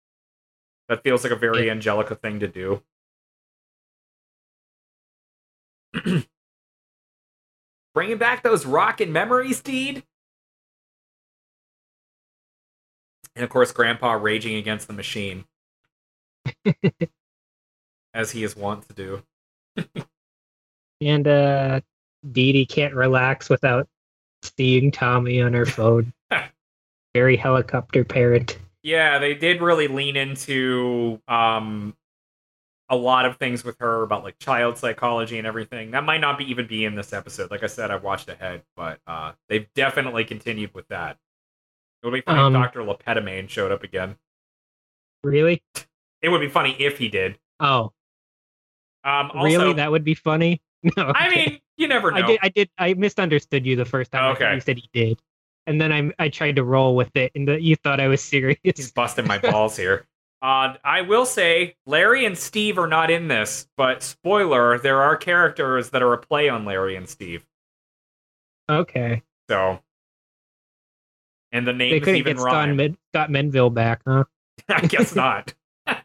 That 0.88 1.02
feels 1.02 1.24
like 1.24 1.32
a 1.32 1.36
very 1.36 1.66
Yeah. 1.66 1.72
Angelica 1.72 2.14
thing 2.14 2.40
to 2.40 2.48
do. 2.48 2.82
Bringing 7.94 8.18
back 8.18 8.42
those 8.42 8.66
rockin' 8.66 9.12
memories, 9.12 9.60
Deed. 9.60 10.02
And 13.36 13.44
of 13.44 13.50
course, 13.50 13.72
Grandpa 13.72 14.12
raging 14.12 14.56
against 14.56 14.86
the 14.86 14.92
machine, 14.92 15.44
as 18.14 18.30
he 18.30 18.44
is 18.44 18.56
wont 18.56 18.88
to 18.88 18.94
do. 18.94 19.22
And 21.00 21.26
uh 21.26 21.80
Didi 22.32 22.64
can't 22.64 22.94
relax 22.94 23.50
without 23.50 23.88
seeing 24.42 24.90
Tommy 24.90 25.42
on 25.42 25.52
her 25.52 25.66
phone. 25.66 26.12
Very 27.14 27.36
helicopter 27.36 28.04
parent. 28.04 28.58
Yeah, 28.84 29.18
they 29.18 29.34
did 29.34 29.60
really 29.62 29.88
lean 29.88 30.14
into 30.14 31.20
um 31.26 31.96
a 32.90 32.96
lot 32.96 33.24
of 33.24 33.38
things 33.38 33.64
with 33.64 33.78
her 33.78 34.02
about 34.02 34.22
like 34.22 34.38
child 34.38 34.76
psychology 34.76 35.38
and 35.38 35.46
everything. 35.46 35.92
That 35.92 36.04
might 36.04 36.20
not 36.20 36.36
be 36.36 36.44
even 36.50 36.66
be 36.66 36.84
in 36.84 36.94
this 36.94 37.14
episode. 37.14 37.50
Like 37.50 37.62
I 37.62 37.66
said, 37.66 37.90
I 37.90 37.96
watched 37.96 38.28
ahead, 38.28 38.62
but 38.76 39.00
uh 39.06 39.32
they've 39.48 39.66
definitely 39.74 40.24
continued 40.24 40.74
with 40.74 40.86
that. 40.88 41.16
It 42.02 42.06
would 42.06 42.12
be 42.12 42.20
funny 42.20 42.40
Um, 42.40 42.54
if 42.54 42.62
Dr. 42.62 42.80
Lepetamine 42.80 43.48
showed 43.48 43.72
up 43.72 43.82
again. 43.82 44.16
Really? 45.24 45.62
It 46.20 46.28
would 46.28 46.40
be 46.42 46.50
funny 46.50 46.76
if 46.78 46.98
he 46.98 47.08
did. 47.08 47.38
Oh, 47.60 47.92
Um 49.02 49.30
also, 49.32 49.44
really? 49.44 49.72
That 49.72 49.90
would 49.90 50.04
be 50.04 50.14
funny. 50.14 50.60
No, 50.98 51.12
I 51.14 51.30
mean, 51.30 51.60
you 51.78 51.88
never 51.88 52.10
know. 52.10 52.18
I 52.18 52.26
did. 52.26 52.38
I 52.42 52.48
did. 52.50 52.70
I 52.76 52.92
misunderstood 52.92 53.64
you 53.64 53.74
the 53.74 53.86
first 53.86 54.12
time. 54.12 54.34
Okay. 54.34 54.52
You 54.52 54.60
said 54.60 54.76
he 54.76 54.90
did, 54.92 55.18
and 55.66 55.80
then 55.80 55.92
I 55.92 56.10
I 56.24 56.28
tried 56.28 56.56
to 56.56 56.64
roll 56.64 56.94
with 56.96 57.14
it, 57.16 57.32
and 57.34 57.46
the, 57.48 57.60
you 57.60 57.76
thought 57.76 58.00
I 58.00 58.08
was 58.08 58.22
serious. 58.22 58.58
He's 58.62 58.90
busting 58.92 59.26
my 59.26 59.38
balls 59.38 59.76
here. 59.76 60.06
Uh, 60.42 60.74
I 60.84 61.00
will 61.00 61.24
say 61.24 61.74
Larry 61.86 62.26
and 62.26 62.36
Steve 62.36 62.78
are 62.78 62.86
not 62.86 63.10
in 63.10 63.28
this, 63.28 63.66
but 63.78 64.02
spoiler, 64.02 64.78
there 64.78 65.00
are 65.00 65.16
characters 65.16 65.90
that 65.90 66.02
are 66.02 66.12
a 66.12 66.18
play 66.18 66.48
on 66.50 66.64
Larry 66.66 66.96
and 66.96 67.08
Steve. 67.08 67.44
okay. 68.70 69.22
So, 69.50 69.78
and 71.52 71.66
the 71.66 71.72
They 71.72 71.78
names 71.78 72.00
couldn't 72.04 72.16
even 72.16 72.36
get 72.36 72.40
Scott, 72.40 72.52
rhyme. 72.52 72.76
Med- 72.76 72.96
Scott 73.12 73.30
Menville 73.30 73.72
back, 73.72 74.02
huh? 74.06 74.24
I 74.68 74.80
guess 74.86 75.14
not. 75.16 75.54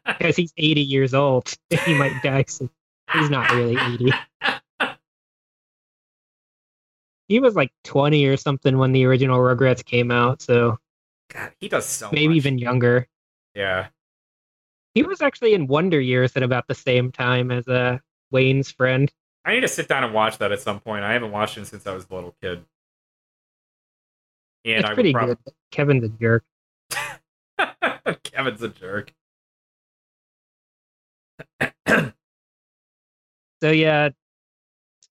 Because 0.05 0.35
he's 0.35 0.53
80 0.57 0.81
years 0.81 1.13
old. 1.13 1.53
he 1.85 1.93
might 1.93 2.21
die 2.23 2.45
soon. 2.47 2.69
He's 3.13 3.29
not 3.29 3.49
really 3.51 3.77
80. 3.93 4.11
He 7.29 7.39
was 7.39 7.55
like 7.55 7.71
20 7.85 8.25
or 8.25 8.35
something 8.35 8.77
when 8.77 8.91
the 8.91 9.05
original 9.05 9.39
Rugrats 9.39 9.85
came 9.85 10.11
out, 10.11 10.41
so 10.41 10.77
God, 11.31 11.51
he 11.59 11.69
does 11.69 11.85
so 11.85 12.09
maybe 12.11 12.29
much. 12.29 12.37
even 12.37 12.57
younger. 12.57 13.07
Yeah. 13.55 13.87
He 14.95 15.03
was 15.03 15.21
actually 15.21 15.53
in 15.53 15.67
Wonder 15.67 16.01
Years 16.01 16.35
at 16.35 16.43
about 16.43 16.67
the 16.67 16.75
same 16.75 17.11
time 17.11 17.51
as 17.51 17.67
uh, 17.67 17.99
Wayne's 18.31 18.71
friend. 18.71 19.11
I 19.45 19.53
need 19.53 19.61
to 19.61 19.67
sit 19.67 19.87
down 19.87 20.03
and 20.03 20.13
watch 20.13 20.39
that 20.39 20.51
at 20.51 20.59
some 20.59 20.79
point. 20.79 21.03
I 21.03 21.13
haven't 21.13 21.31
watched 21.31 21.57
it 21.57 21.67
since 21.67 21.87
I 21.87 21.93
was 21.93 22.05
a 22.09 22.15
little 22.15 22.35
kid. 22.41 22.65
And 24.65 24.79
it's 24.79 24.89
I 24.89 24.93
pretty 24.93 25.13
good. 25.13 25.37
Kevin's 25.71 26.03
a 26.03 26.09
jerk. 26.09 26.43
Kevin's 28.23 28.61
a 28.61 28.69
jerk. 28.69 29.13
So 33.61 33.71
yeah, 33.71 34.09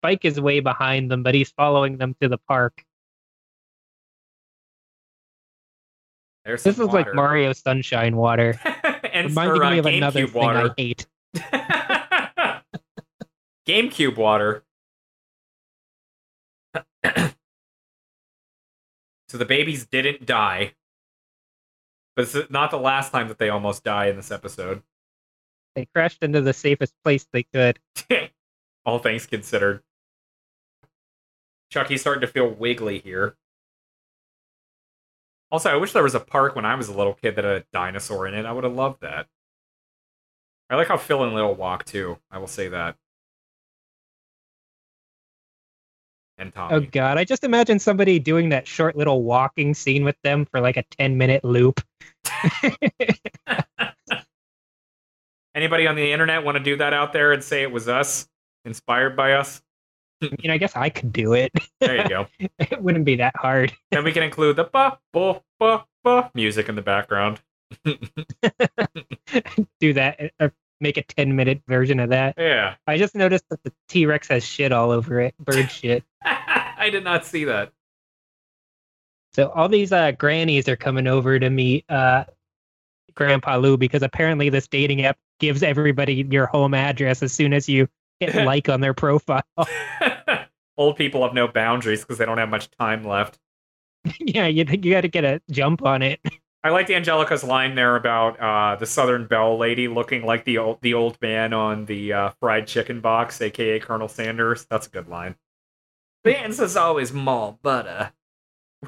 Spike 0.00 0.24
is 0.24 0.40
way 0.40 0.60
behind 0.60 1.10
them, 1.10 1.22
but 1.22 1.34
he's 1.34 1.50
following 1.50 1.96
them 1.96 2.14
to 2.20 2.28
the 2.28 2.38
park. 2.38 2.84
There's 6.44 6.62
This 6.62 6.78
is 6.78 6.86
some 6.86 6.94
like. 6.94 7.14
Mario 7.14 7.52
Sunshine 7.52 8.16
water. 8.16 8.58
and 9.12 9.28
Reminding 9.28 9.56
for, 9.56 9.64
uh, 9.64 9.70
me 9.70 9.78
of 9.78 9.86
another 9.86 10.26
GameCube 10.26 10.32
thing 10.32 10.42
water. 10.42 10.70
I 10.70 10.80
hate. 10.80 11.06
GameCube 13.68 14.16
water. 14.16 14.64
so 19.28 19.36
the 19.36 19.44
babies 19.44 19.86
didn't 19.86 20.24
die. 20.24 20.74
But 22.16 22.34
it's 22.34 22.50
not 22.50 22.70
the 22.70 22.78
last 22.78 23.12
time 23.12 23.28
that 23.28 23.38
they 23.38 23.48
almost 23.48 23.84
die 23.84 24.06
in 24.06 24.16
this 24.16 24.30
episode. 24.30 24.82
They 25.76 25.86
crashed 25.94 26.22
into 26.22 26.40
the 26.40 26.52
safest 26.52 26.94
place 27.04 27.26
they 27.32 27.42
could. 27.42 27.78
All 28.86 28.98
things 28.98 29.26
considered. 29.26 29.82
Chuckie's 31.70 32.00
starting 32.00 32.22
to 32.22 32.26
feel 32.26 32.48
wiggly 32.48 32.98
here. 32.98 33.36
Also, 35.50 35.70
I 35.70 35.76
wish 35.76 35.92
there 35.92 36.02
was 36.02 36.14
a 36.14 36.20
park 36.20 36.54
when 36.56 36.64
I 36.64 36.74
was 36.74 36.88
a 36.88 36.96
little 36.96 37.14
kid 37.14 37.36
that 37.36 37.44
had 37.44 37.56
a 37.56 37.64
dinosaur 37.72 38.26
in 38.26 38.34
it. 38.34 38.44
I 38.44 38.52
would 38.52 38.64
have 38.64 38.74
loved 38.74 39.00
that. 39.00 39.26
I 40.70 40.76
like 40.76 40.88
how 40.88 40.98
Phil 40.98 41.24
and 41.24 41.34
Lil 41.34 41.54
walk 41.54 41.84
too. 41.84 42.18
I 42.30 42.38
will 42.38 42.46
say 42.46 42.68
that. 42.68 42.96
And 46.36 46.52
Tommy. 46.52 46.74
Oh 46.74 46.80
god, 46.80 47.18
I 47.18 47.24
just 47.24 47.42
imagine 47.42 47.78
somebody 47.78 48.18
doing 48.18 48.50
that 48.50 48.66
short 48.66 48.94
little 48.96 49.22
walking 49.22 49.74
scene 49.74 50.04
with 50.04 50.16
them 50.22 50.44
for 50.44 50.60
like 50.60 50.76
a 50.76 50.84
10 50.98 51.16
minute 51.16 51.44
loop. 51.44 51.80
Anybody 55.54 55.86
on 55.88 55.96
the 55.96 56.12
internet 56.12 56.44
want 56.44 56.56
to 56.56 56.62
do 56.62 56.76
that 56.76 56.92
out 56.92 57.12
there 57.12 57.32
and 57.32 57.42
say 57.42 57.62
it 57.62 57.72
was 57.72 57.88
us, 57.88 58.28
inspired 58.64 59.16
by 59.16 59.32
us? 59.32 59.60
I 60.22 60.28
mean, 60.42 60.50
I 60.50 60.58
guess 60.58 60.74
I 60.76 60.88
could 60.88 61.12
do 61.12 61.32
it. 61.34 61.52
There 61.80 62.02
you 62.02 62.08
go. 62.08 62.26
it 62.58 62.82
wouldn't 62.82 63.04
be 63.04 63.16
that 63.16 63.36
hard. 63.36 63.72
then 63.90 64.04
we 64.04 64.12
can 64.12 64.22
include 64.22 64.56
the 64.56 64.64
ba 64.64 64.98
ba 65.12 65.40
ba 65.58 65.84
ba 66.02 66.30
music 66.34 66.68
in 66.68 66.74
the 66.74 66.82
background. 66.82 67.40
do 69.80 69.92
that 69.92 70.32
or 70.40 70.52
make 70.80 70.96
a 70.96 71.02
10 71.02 71.36
minute 71.36 71.62
version 71.66 72.00
of 72.00 72.10
that. 72.10 72.34
Yeah. 72.38 72.74
I 72.86 72.98
just 72.98 73.14
noticed 73.14 73.44
that 73.50 73.62
the 73.62 73.72
T-Rex 73.88 74.28
has 74.28 74.44
shit 74.44 74.72
all 74.72 74.90
over 74.90 75.20
it, 75.20 75.34
bird 75.38 75.70
shit. 75.70 76.04
I 76.22 76.88
did 76.90 77.04
not 77.04 77.24
see 77.24 77.44
that. 77.44 77.72
So 79.34 79.50
all 79.50 79.68
these 79.68 79.92
uh, 79.92 80.12
grannies 80.12 80.68
are 80.68 80.76
coming 80.76 81.06
over 81.06 81.38
to 81.38 81.50
meet 81.50 81.84
uh, 81.90 82.24
Grandpa 83.14 83.56
Lou 83.56 83.76
because 83.76 84.02
apparently 84.02 84.48
this 84.48 84.66
dating 84.66 85.04
app 85.04 85.18
gives 85.38 85.62
everybody 85.62 86.26
your 86.30 86.46
home 86.46 86.74
address 86.74 87.22
as 87.22 87.32
soon 87.32 87.52
as 87.52 87.68
you 87.68 87.88
hit 88.20 88.34
like 88.44 88.68
on 88.68 88.80
their 88.80 88.94
profile. 88.94 89.42
Old 90.76 90.96
people 90.96 91.22
have 91.22 91.34
no 91.34 91.48
boundaries 91.48 92.02
because 92.02 92.18
they 92.18 92.24
don't 92.24 92.38
have 92.38 92.48
much 92.48 92.70
time 92.72 93.04
left. 93.04 93.38
yeah, 94.20 94.46
you 94.46 94.64
you 94.64 94.92
got 94.92 95.00
to 95.02 95.08
get 95.08 95.24
a 95.24 95.40
jump 95.50 95.82
on 95.84 96.02
it. 96.02 96.20
I 96.64 96.70
liked 96.70 96.90
Angelica's 96.90 97.44
line 97.44 97.76
there 97.76 97.94
about 97.94 98.38
uh, 98.40 98.76
the 98.76 98.86
Southern 98.86 99.26
Belle 99.26 99.56
lady 99.58 99.86
looking 99.86 100.24
like 100.24 100.44
the 100.44 100.58
old 100.58 100.78
the 100.82 100.94
old 100.94 101.16
man 101.22 101.52
on 101.52 101.86
the 101.86 102.12
uh, 102.12 102.30
fried 102.40 102.66
chicken 102.66 103.00
box, 103.00 103.40
aka 103.40 103.78
Colonel 103.78 104.08
Sanders. 104.08 104.66
That's 104.68 104.86
a 104.86 104.90
good 104.90 105.08
line. 105.08 105.36
Vance 106.24 106.58
is 106.58 106.76
always 106.76 107.12
mall 107.12 107.58
butter. 107.62 108.12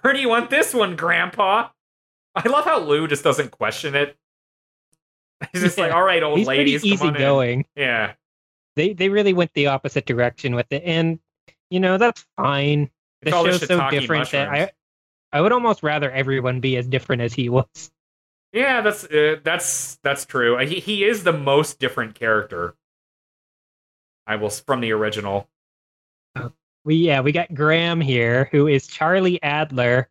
Where 0.00 0.12
do 0.12 0.20
you 0.20 0.28
want 0.28 0.50
this 0.50 0.74
one, 0.74 0.96
Grandpa? 0.96 1.68
I 2.34 2.48
love 2.48 2.64
how 2.64 2.80
Lou 2.80 3.06
just 3.06 3.24
doesn't 3.24 3.50
question 3.50 3.94
it. 3.94 4.16
He's 5.52 5.62
just 5.62 5.78
like, 5.78 5.92
all 5.92 6.02
right, 6.02 6.22
old 6.22 6.38
He's 6.38 6.46
ladies, 6.46 6.82
pretty 6.82 6.96
come 6.96 7.08
on 7.08 7.14
in." 7.14 7.20
easygoing. 7.20 7.64
Yeah, 7.76 8.12
They 8.80 8.94
they 8.94 9.10
really 9.10 9.34
went 9.34 9.52
the 9.52 9.66
opposite 9.66 10.06
direction 10.06 10.54
with 10.54 10.64
it, 10.70 10.82
and 10.86 11.18
you 11.68 11.80
know 11.80 11.98
that's 11.98 12.24
fine. 12.38 12.88
The 13.20 13.28
It's 13.28 13.36
all 13.36 13.44
the 13.44 13.50
show's 13.58 13.66
so 13.68 13.90
different 13.90 14.30
that 14.30 14.48
I. 14.48 14.70
I 15.32 15.42
would 15.42 15.52
almost 15.52 15.82
rather 15.82 16.10
everyone 16.10 16.60
be 16.60 16.78
as 16.78 16.88
different 16.88 17.20
as 17.20 17.34
he 17.34 17.50
was. 17.50 17.92
Yeah, 18.54 18.80
that's 18.80 19.04
uh, 19.04 19.36
that's 19.44 19.96
that's 20.02 20.24
true. 20.24 20.56
Uh, 20.56 20.64
He 20.64 20.80
he 20.80 21.04
is 21.04 21.24
the 21.24 21.32
most 21.34 21.78
different 21.78 22.14
character. 22.14 22.74
I 24.26 24.36
will 24.36 24.48
from 24.48 24.80
the 24.80 24.92
original. 24.92 25.46
We 26.86 26.94
yeah, 26.96 27.20
we 27.20 27.32
got 27.32 27.52
Graham 27.52 28.00
here, 28.00 28.48
who 28.50 28.66
is 28.66 28.86
Charlie 28.86 29.42
Adler, 29.42 30.08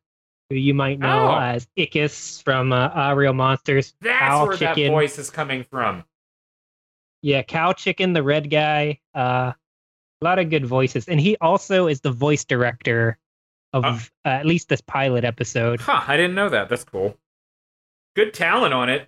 who 0.52 0.56
you 0.58 0.76
might 0.76 1.00
know 1.00 1.32
Oh. 1.32 1.40
as 1.40 1.68
Ickis 1.76 2.44
from 2.44 2.72
uh, 2.72 2.90
uh, 2.96 3.16
Real 3.16 3.34
Monsters. 3.34 3.96
That's 4.02 4.20
Cow 4.20 4.46
where 4.48 4.58
that 4.58 4.76
chicken. 4.76 4.92
voice 4.92 5.18
is 5.18 5.32
coming 5.32 5.64
from. 5.64 6.04
Yeah, 7.22 7.42
Cow 7.44 7.74
Chicken, 7.74 8.14
the 8.14 8.24
red 8.24 8.50
guy. 8.50 9.00
Uh, 9.16 9.54
a 10.22 10.26
lot 10.26 10.40
of 10.40 10.50
good 10.50 10.66
voices, 10.66 11.08
and 11.08 11.20
he 11.20 11.38
also 11.42 11.88
is 11.88 12.02
the 12.02 12.12
voice 12.12 12.44
director 12.44 13.18
of 13.74 13.86
Oh. 13.86 14.30
uh, 14.30 14.34
at 14.34 14.46
least 14.46 14.68
this 14.70 14.82
pilot 14.82 15.24
episode. 15.24 15.80
Huh, 15.80 16.04
I 16.08 16.18
didn't 16.18 16.36
know 16.36 16.50
that. 16.50 16.68
That's 16.70 16.84
cool. 16.84 17.18
Good 18.16 18.34
talent 18.34 18.74
on 18.74 18.90
it. 18.90 19.08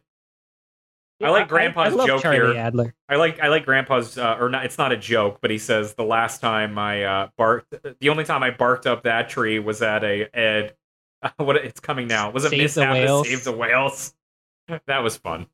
I 1.24 1.30
like 1.30 1.50
Grandpa's 1.50 1.94
I, 1.94 1.96
love 1.96 2.08
joke 2.08 2.22
Charlie 2.24 2.54
here. 2.54 2.58
Adler. 2.58 2.96
I 3.08 3.16
like 3.18 3.40
I 3.40 3.50
like 3.50 3.64
Grandpa's 3.66 4.18
uh, 4.18 4.38
or 4.40 4.50
not. 4.50 4.66
It's 4.66 4.78
not 4.80 4.92
a 4.92 4.98
joke, 4.98 5.38
but 5.40 5.52
he 5.52 5.58
says 5.60 5.94
the 5.94 6.04
last 6.04 6.42
time 6.42 6.80
I 6.80 7.04
uh, 7.04 7.30
barked, 7.38 7.76
the 8.00 8.10
only 8.10 8.24
time 8.24 8.42
I 8.42 8.50
barked 8.50 8.88
up 8.88 9.04
that 9.04 9.30
tree 9.30 9.60
was 9.60 9.82
at 9.84 10.04
a 10.04 10.28
Ed. 10.36 10.76
what 11.38 11.58
it's 11.58 11.80
coming 11.80 12.08
now 12.08 12.32
was 12.32 12.46
it 12.46 12.50
Save 12.50 12.74
the 12.74 12.82
whales. 12.82 13.28
save 13.28 13.44
the 13.44 13.52
whales. 13.52 14.14
that 14.88 15.00
was 15.04 15.18
fun. 15.18 15.46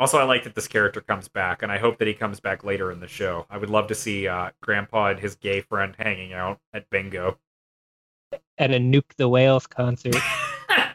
Also, 0.00 0.16
I 0.16 0.24
like 0.24 0.44
that 0.44 0.54
this 0.54 0.66
character 0.66 1.02
comes 1.02 1.28
back, 1.28 1.62
and 1.62 1.70
I 1.70 1.76
hope 1.76 1.98
that 1.98 2.08
he 2.08 2.14
comes 2.14 2.40
back 2.40 2.64
later 2.64 2.90
in 2.90 3.00
the 3.00 3.06
show. 3.06 3.44
I 3.50 3.58
would 3.58 3.68
love 3.68 3.86
to 3.88 3.94
see 3.94 4.26
uh, 4.26 4.48
Grandpa 4.62 5.08
and 5.08 5.20
his 5.20 5.34
gay 5.34 5.60
friend 5.60 5.94
hanging 5.98 6.32
out 6.32 6.58
at 6.72 6.88
bingo. 6.88 7.36
at 8.56 8.70
a 8.70 8.78
Nuke 8.78 9.14
the 9.18 9.28
Whales 9.28 9.66
concert. 9.66 10.16
Our 10.70 10.94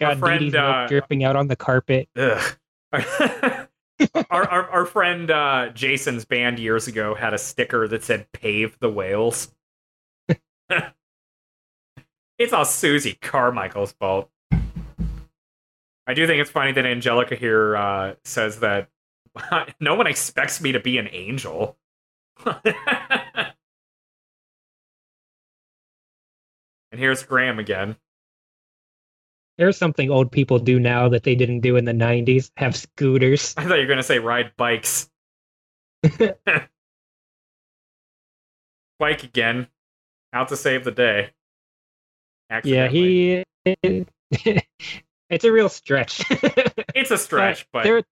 God, 0.00 0.18
friend, 0.18 0.50
Dee 0.50 0.58
uh, 0.58 0.88
dripping 0.88 1.22
out 1.22 1.36
on 1.36 1.46
the 1.46 1.54
carpet. 1.54 2.08
Ugh. 2.16 2.56
our, 2.92 4.44
our 4.48 4.70
our 4.70 4.86
friend 4.86 5.30
uh, 5.30 5.68
Jason's 5.70 6.24
band 6.24 6.58
years 6.58 6.88
ago 6.88 7.14
had 7.14 7.32
a 7.32 7.38
sticker 7.38 7.86
that 7.88 8.02
said 8.04 8.30
"Pave 8.32 8.76
the 8.80 8.90
Whales." 8.90 9.54
it's 12.38 12.52
all 12.52 12.64
Susie 12.64 13.14
Carmichael's 13.22 13.92
fault. 13.92 14.30
I 16.06 16.14
do 16.14 16.26
think 16.26 16.40
it's 16.40 16.50
funny 16.50 16.72
that 16.72 16.86
Angelica 16.86 17.34
here 17.34 17.76
uh, 17.76 18.14
says 18.24 18.60
that 18.60 18.88
no 19.80 19.94
one 19.94 20.06
expects 20.06 20.60
me 20.60 20.72
to 20.72 20.80
be 20.80 20.98
an 20.98 21.08
angel. 21.10 21.76
and 22.44 22.64
here's 26.92 27.22
Graham 27.24 27.58
again. 27.58 27.96
There's 29.58 29.78
something 29.78 30.10
old 30.10 30.30
people 30.30 30.58
do 30.58 30.78
now 30.78 31.08
that 31.08 31.22
they 31.22 31.34
didn't 31.34 31.60
do 31.60 31.76
in 31.76 31.86
the 31.86 31.92
90s 31.92 32.50
have 32.56 32.76
scooters. 32.76 33.54
I 33.56 33.64
thought 33.64 33.76
you 33.76 33.80
were 33.82 33.86
going 33.86 33.96
to 33.96 34.02
say 34.02 34.18
ride 34.18 34.52
bikes. 34.56 35.08
Bike 38.98 39.24
again, 39.24 39.66
out 40.32 40.48
to 40.48 40.56
save 40.56 40.84
the 40.84 40.90
day. 40.90 41.30
Yeah, 42.64 42.88
he. 42.88 43.44
It's 45.30 45.44
a 45.44 45.52
real 45.52 45.68
stretch. 45.68 46.22
It's 46.94 47.10
a 47.10 47.18
stretch, 47.18 47.66
but 47.72 47.84
there, 47.84 48.02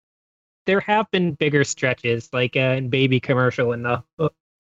there 0.67 0.81
have 0.81 1.11
been 1.11 1.33
bigger 1.33 1.65
stretches, 1.65 2.29
like 2.35 2.55
uh, 2.55 2.75
in 2.77 2.91
Baby 2.91 3.19
commercial, 3.19 3.69
when 3.69 3.83
the 3.83 4.03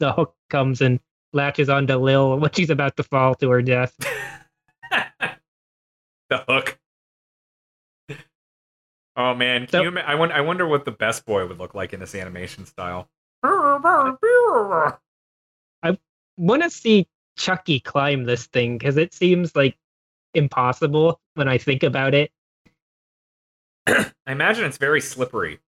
the 0.00 0.12
hook 0.12 0.34
comes 0.48 0.80
and 0.80 0.98
latches 1.34 1.68
onto 1.68 1.96
Lil 1.96 2.38
when 2.38 2.50
she's 2.52 2.70
about 2.70 2.96
to 2.96 3.02
fall 3.02 3.34
to 3.34 3.50
her 3.50 3.60
death. 3.60 3.94
the 6.30 6.38
hook. 6.48 6.78
Oh 9.16 9.34
man, 9.34 9.68
So- 9.68 9.82
you? 9.82 9.98
I 9.98 10.14
wonder. 10.14 10.34
I 10.34 10.40
wonder 10.40 10.66
what 10.66 10.86
the 10.86 10.92
best 10.92 11.26
boy 11.26 11.46
would 11.46 11.58
look 11.58 11.74
like 11.74 11.92
in 11.92 12.00
this 12.00 12.14
animation 12.14 12.64
style. 12.64 13.10
I 13.42 14.48
want 16.38 16.62
to 16.62 16.70
see 16.70 17.06
Chuckie 17.36 17.80
climb 17.80 18.24
this 18.24 18.46
thing 18.46 18.78
because 18.78 18.96
it 18.96 19.12
seems 19.12 19.54
like 19.54 19.76
impossible 20.32 21.20
when 21.34 21.48
I 21.48 21.58
think 21.58 21.82
about 21.82 22.14
it. 22.14 22.30
I 23.86 24.10
imagine 24.26 24.64
it's 24.64 24.78
very 24.78 25.00
slippery. 25.00 25.58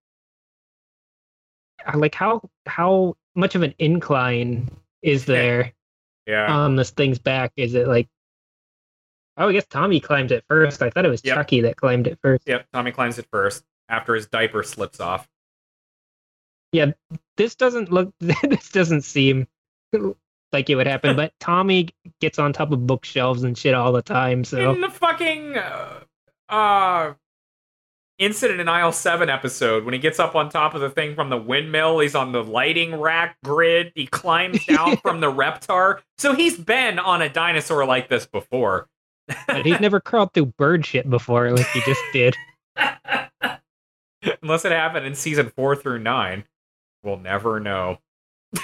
Like 1.95 2.15
how 2.15 2.43
how 2.67 3.17
much 3.35 3.55
of 3.55 3.63
an 3.63 3.75
incline 3.79 4.71
is 5.03 5.25
there 5.25 5.73
Yeah. 6.27 6.53
on 6.53 6.77
this 6.77 6.91
thing's 6.91 7.19
back? 7.19 7.53
Is 7.57 7.75
it 7.75 7.87
like? 7.87 8.09
Oh, 9.37 9.49
I 9.49 9.53
guess 9.53 9.67
Tommy 9.67 10.01
climbed 10.01 10.33
it 10.33 10.45
first. 10.49 10.83
I 10.83 10.91
thought 10.91 11.05
it 11.05 11.11
was 11.11 11.21
Yep. 11.25 11.35
Chuckie 11.37 11.61
that 11.61 11.77
climbed 11.77 12.07
it 12.07 12.19
first. 12.23 12.43
Yep. 12.47 12.67
Tommy 12.73 12.91
climbs 12.91 13.19
it 13.19 13.27
first 13.31 13.65
after 13.89 14.15
his 14.15 14.27
diaper 14.27 14.63
slips 14.63 14.99
off. 14.99 15.29
Yeah, 16.73 16.93
this 17.37 17.55
doesn't 17.55 17.93
look. 17.93 18.13
This 18.43 18.71
doesn't 18.71 19.03
seem 19.03 19.47
like 20.53 20.71
it 20.71 20.75
would 20.75 20.87
happen. 20.87 21.15
But 21.17 21.35
Tommy 21.41 21.91
gets 22.21 22.39
on 22.39 22.53
top 22.53 22.73
of 22.73 22.87
bookshelves 22.87 23.45
and 23.45 23.57
shit 23.57 23.75
all 23.75 23.93
the 23.93 24.03
time. 24.03 24.43
So 24.43 24.73
in 24.73 24.81
the 24.81 24.91
fucking 24.91 25.57
uh, 25.59 26.01
uh 26.49 27.15
incident 28.19 28.61
in 28.61 28.69
aisle 28.69 28.93
7 28.93 29.29
episode 29.29 29.85
when 29.85 29.93
he 29.93 30.01
gets 30.01 30.19
up 30.19 30.35
on 30.35 30.49
top 30.49 30.75
of 30.75 30.81
the 30.81 30.89
thing 30.89 31.15
from 31.15 31.29
the 31.29 31.37
windmill 31.37 31.99
he's 31.99 32.15
on 32.15 32.33
the 32.33 32.43
lighting 32.43 32.99
rack 32.99 33.37
grid 33.45 33.93
he 33.95 34.07
climbs 34.07 34.65
down 34.67 34.97
from 34.99 35.21
the 35.21 35.31
reptar. 35.31 36.01
So 36.19 36.35
he's 36.35 36.57
been 36.57 36.99
on 36.99 37.21
a 37.23 37.29
dinosaur 37.29 37.85
like 37.85 38.09
this 38.09 38.25
before. 38.27 38.89
But 39.47 39.67
he's 39.67 39.81
never 39.81 40.01
crawled 40.01 40.33
through 40.33 40.47
bird 40.57 40.87
shit 40.87 41.11
before, 41.11 41.51
like 41.51 41.67
he 41.69 41.81
just 41.83 42.01
did. 42.13 42.37
unless 44.43 44.65
it 44.65 44.73
happened 44.73 45.05
in 45.07 45.15
season 45.15 45.51
4 45.55 45.77
through 45.77 45.99
9 45.99 46.45
we'll 47.03 47.19
never 47.19 47.61
know. 47.61 47.99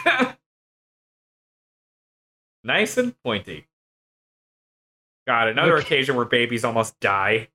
Nice 2.65 2.97
and 2.97 3.15
pointy. 3.25 3.67
God 5.27 5.49
another 5.49 5.75
Okay. 5.79 5.83
occasion 5.85 6.15
where 6.17 6.25
babies 6.25 6.65
almost 6.65 6.99
die 7.01 7.49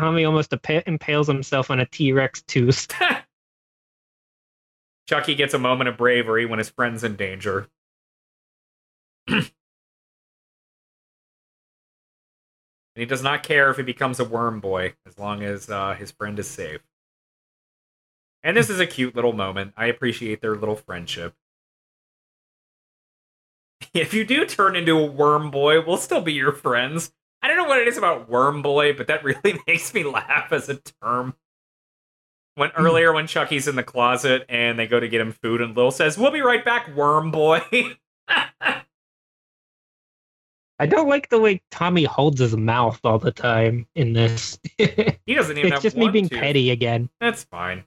Tommy 0.00 0.24
almost 0.24 0.50
impa- 0.50 0.82
impales 0.86 1.26
himself 1.26 1.70
on 1.70 1.78
a 1.78 1.86
T 1.86 2.12
Rex 2.12 2.42
tooth. 2.42 2.88
Chuckie 5.06 5.34
gets 5.34 5.52
a 5.52 5.58
moment 5.58 5.88
of 5.88 5.98
bravery 5.98 6.46
when 6.46 6.58
his 6.58 6.70
friend's 6.70 7.04
in 7.04 7.16
danger. 7.16 7.68
and 9.28 9.50
he 12.94 13.04
does 13.04 13.22
not 13.22 13.42
care 13.42 13.70
if 13.70 13.76
he 13.76 13.82
becomes 13.82 14.18
a 14.18 14.24
worm 14.24 14.60
boy 14.60 14.94
as 15.06 15.18
long 15.18 15.42
as 15.42 15.68
uh, 15.68 15.94
his 15.94 16.12
friend 16.12 16.38
is 16.38 16.48
safe. 16.48 16.80
And 18.42 18.56
this 18.56 18.70
is 18.70 18.80
a 18.80 18.86
cute 18.86 19.14
little 19.14 19.34
moment. 19.34 19.74
I 19.76 19.86
appreciate 19.86 20.40
their 20.40 20.54
little 20.54 20.76
friendship. 20.76 21.34
If 23.92 24.14
you 24.14 24.24
do 24.24 24.46
turn 24.46 24.76
into 24.76 24.96
a 24.96 25.04
worm 25.04 25.50
boy, 25.50 25.84
we'll 25.84 25.96
still 25.96 26.20
be 26.20 26.34
your 26.34 26.52
friends. 26.52 27.12
I 27.42 27.48
don't 27.48 27.56
know 27.56 27.64
what 27.64 27.78
it 27.78 27.88
is 27.88 27.96
about 27.96 28.28
worm 28.28 28.62
boy, 28.62 28.92
but 28.92 29.06
that 29.06 29.24
really 29.24 29.58
makes 29.66 29.92
me 29.94 30.04
laugh 30.04 30.52
as 30.52 30.68
a 30.68 30.76
term. 31.02 31.34
When 32.56 32.70
hmm. 32.70 32.84
earlier 32.84 33.12
when 33.12 33.26
Chuckie's 33.26 33.68
in 33.68 33.76
the 33.76 33.82
closet 33.82 34.44
and 34.48 34.78
they 34.78 34.86
go 34.86 35.00
to 35.00 35.08
get 35.08 35.20
him 35.20 35.32
food 35.32 35.60
and 35.60 35.76
Lil 35.76 35.90
says, 35.90 36.18
"We'll 36.18 36.30
be 36.32 36.42
right 36.42 36.64
back, 36.64 36.94
worm 36.94 37.30
boy." 37.30 37.62
I 40.80 40.86
don't 40.86 41.08
like 41.08 41.28
the 41.28 41.38
way 41.38 41.60
Tommy 41.70 42.04
holds 42.04 42.40
his 42.40 42.56
mouth 42.56 42.98
all 43.04 43.18
the 43.18 43.32
time 43.32 43.86
in 43.94 44.14
this. 44.14 44.58
it's 44.78 45.18
he 45.26 45.34
doesn't 45.34 45.58
even 45.58 45.72
have 45.72 45.82
just 45.82 45.94
me 45.94 46.08
being 46.08 46.28
tooth. 46.28 46.40
petty 46.40 46.70
again. 46.70 47.10
That's 47.20 47.44
fine. 47.44 47.84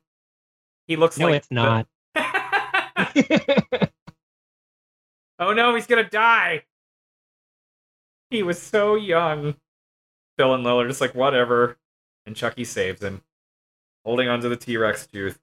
He 0.87 0.95
looks 0.95 1.17
No, 1.17 1.25
like 1.25 1.35
it's 1.37 1.49
not. 1.49 1.87
the- 2.13 3.89
oh 5.39 5.53
no, 5.53 5.73
he's 5.73 5.87
gonna 5.87 6.07
die. 6.07 6.65
He 8.33 8.41
was 8.41 8.59
so 8.59 8.95
young. 8.95 9.55
Phil 10.39 10.55
and 10.55 10.63
Lil 10.63 10.81
are 10.81 10.87
just 10.87 11.01
like 11.01 11.13
whatever, 11.13 11.77
and 12.25 12.35
Chuckie 12.35 12.63
saves 12.63 13.03
him, 13.03 13.21
holding 14.03 14.27
onto 14.27 14.49
the 14.49 14.55
T 14.55 14.75
Rex 14.75 15.05
tooth. 15.05 15.39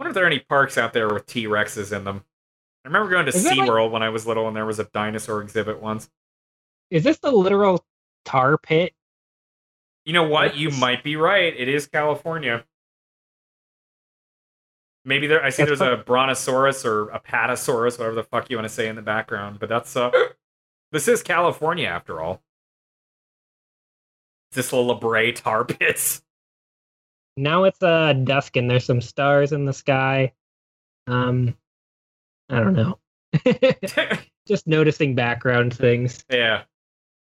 wonder 0.00 0.08
if 0.08 0.14
there 0.14 0.24
are 0.24 0.28
any 0.28 0.38
parks 0.38 0.78
out 0.78 0.94
there 0.94 1.12
with 1.12 1.26
T 1.26 1.44
Rexes 1.44 1.94
in 1.94 2.04
them. 2.04 2.24
I 2.84 2.88
remember 2.88 3.10
going 3.10 3.26
to 3.26 3.32
that 3.32 3.44
like- 3.44 3.58
SeaWorld 3.58 3.90
when 3.90 4.02
I 4.02 4.08
was 4.08 4.26
little, 4.26 4.48
and 4.48 4.56
there 4.56 4.64
was 4.64 4.78
a 4.78 4.84
dinosaur 4.84 5.42
exhibit 5.42 5.82
once. 5.82 6.08
Is 6.90 7.04
this 7.04 7.18
the 7.18 7.30
literal 7.30 7.84
tar 8.24 8.56
pit? 8.56 8.94
You 10.06 10.14
know 10.14 10.26
what? 10.26 10.56
You 10.56 10.70
might 10.70 11.04
be 11.04 11.16
right. 11.16 11.54
It 11.54 11.68
is 11.68 11.86
California. 11.86 12.64
Maybe 15.04 15.26
there. 15.26 15.44
I 15.44 15.50
see 15.50 15.64
That's 15.64 15.80
there's 15.80 16.00
a 16.00 16.02
brontosaurus 16.02 16.86
or 16.86 17.10
a 17.10 17.20
patasaurus, 17.20 17.98
whatever 17.98 18.14
the 18.14 18.22
fuck 18.22 18.48
you 18.48 18.56
want 18.56 18.66
to 18.66 18.72
say 18.72 18.88
in 18.88 18.96
the 18.96 19.02
background. 19.02 19.58
But 19.60 19.68
that's 19.68 19.94
uh, 19.94 20.10
this 20.92 21.08
is 21.08 21.22
California 21.22 21.86
after 21.86 22.20
all. 22.20 22.42
This 24.52 24.72
little 24.72 24.94
Brea 24.94 25.32
tar 25.32 25.64
pits. 25.64 26.22
Now 27.36 27.64
it's 27.64 27.82
uh 27.82 28.14
dusk 28.14 28.56
and 28.56 28.70
there's 28.70 28.84
some 28.84 29.00
stars 29.00 29.52
in 29.52 29.64
the 29.64 29.72
sky. 29.72 30.32
Um, 31.06 31.54
I 32.48 32.60
don't 32.60 32.74
know. 32.74 32.98
Just 34.46 34.66
noticing 34.66 35.14
background 35.14 35.74
things, 35.74 36.24
yeah, 36.30 36.62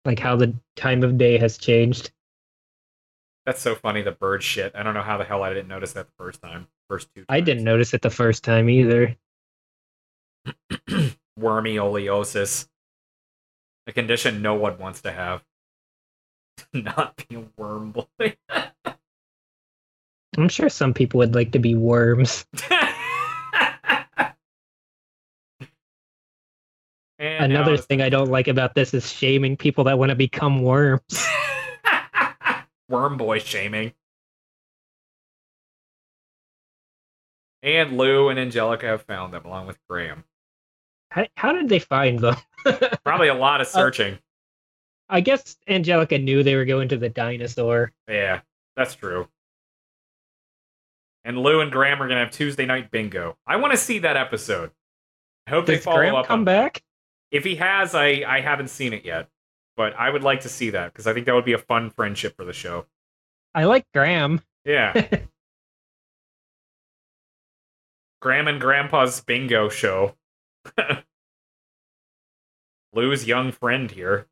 like 0.05 0.19
how 0.19 0.37
the 0.37 0.55
time 0.77 1.03
of 1.03 1.17
day 1.17 1.39
has 1.39 1.57
changed. 1.57 2.13
That's 3.47 3.61
so 3.61 3.75
funny. 3.75 4.03
The 4.03 4.13
bird 4.13 4.43
shit. 4.43 4.73
I 4.75 4.83
don't 4.83 4.95
know 4.95 5.03
how 5.03 5.19
the 5.19 5.25
hell 5.25 5.43
I 5.43 5.53
didn't 5.53 5.69
notice 5.69 5.93
that 5.95 6.07
the 6.07 6.13
first 6.17 6.41
time. 6.43 6.67
First 6.89 7.09
two. 7.15 7.25
I 7.29 7.41
didn't 7.41 7.65
notice 7.65 7.95
it 7.95 8.03
the 8.03 8.11
first 8.11 8.45
time 8.45 8.69
either. 8.69 9.17
Wormy 11.37 11.77
oleosis. 11.77 12.69
A 13.87 13.93
condition 13.93 14.41
no 14.43 14.55
one 14.55 14.79
wants 14.79 15.03
to 15.03 15.13
have. 15.13 15.45
Not 16.73 17.17
be 17.29 17.37
a 17.37 17.45
worm 17.57 17.93
boy. 17.93 18.07
I'm 20.37 20.49
sure 20.49 20.69
some 20.69 20.95
people 20.95 21.19
would 21.19 21.35
like 21.35 21.53
to 21.53 21.59
be 21.59 21.75
worms. 21.75 22.45
Another 27.19 27.77
thing 27.77 28.03
I 28.03 28.09
don't 28.09 28.31
like 28.31 28.49
about 28.49 28.75
this 28.75 28.93
is 28.93 29.11
shaming 29.11 29.57
people 29.57 29.85
that 29.85 29.99
want 29.99 30.11
to 30.11 30.17
become 30.17 30.63
worms. 30.63 31.25
Worm 32.89 33.17
boy 33.17 33.39
shaming. 33.39 33.93
And 37.63 37.97
Lou 37.97 38.29
and 38.29 38.39
Angelica 38.39 38.87
have 38.87 39.03
found 39.03 39.33
them 39.33 39.45
along 39.47 39.67
with 39.67 39.79
Graham. 39.89 40.25
How, 41.15 41.27
how 41.37 41.53
did 41.53 41.69
they 41.69 41.79
find 41.79 42.19
them? 42.19 42.35
Probably 43.05 43.29
a 43.29 43.35
lot 43.35 43.61
Uh, 43.61 43.63
of 43.63 43.69
searching. 43.69 44.19
I 45.09 45.21
guess 45.21 45.57
Angelica 45.69 46.19
knew 46.19 46.43
they 46.43 46.57
were 46.57 46.65
going 46.65 46.89
to 46.89 46.97
the 46.97 47.09
dinosaur. 47.09 47.93
yeah, 48.09 48.41
that's 48.75 48.97
true. 48.97 49.29
And 51.25 51.39
Lou 51.39 51.61
and 51.61 51.71
Graham 51.71 52.03
are 52.03 52.09
gonna 52.09 52.21
have 52.25 52.33
Tuesday 52.33 52.67
night 52.67 52.91
bingo. 52.91 53.37
I 53.47 53.57
want 53.57 53.71
to 53.73 53.77
see 53.77 54.01
that 54.01 54.17
episode. 54.17 54.73
I 55.47 55.51
hope 55.51 55.67
they 55.67 55.79
follow 55.79 55.99
Graham 55.99 56.17
up. 56.17 56.27
come 56.27 56.45
back? 56.45 56.83
If 57.31 57.45
he 57.45 57.55
has, 57.57 57.95
I 57.95 58.25
I 58.27 58.41
haven't 58.41 58.69
seen 58.69 58.93
it 58.93 59.05
yet, 59.05 59.29
but 59.77 59.95
I 59.95 60.11
would 60.11 60.25
like 60.25 60.41
to 60.41 60.49
see 60.49 60.71
that 60.71 60.93
because 60.93 61.07
I 61.07 61.13
think 61.15 61.27
that 61.27 61.35
would 61.35 61.45
be 61.45 61.53
a 61.53 61.59
fun 61.59 61.91
friendship 61.91 62.35
for 62.37 62.45
the 62.45 62.53
show. 62.53 62.87
I 63.55 63.65
like 63.65 63.87
Graham. 63.95 64.43
Yeah. 64.65 64.93
Graham 68.21 68.49
and 68.49 68.61
Grandpa's 68.61 69.21
bingo 69.21 69.69
show. 69.69 70.17
Lou's 72.93 73.27
young 73.27 73.53
friend 73.53 73.91
here. 73.91 74.27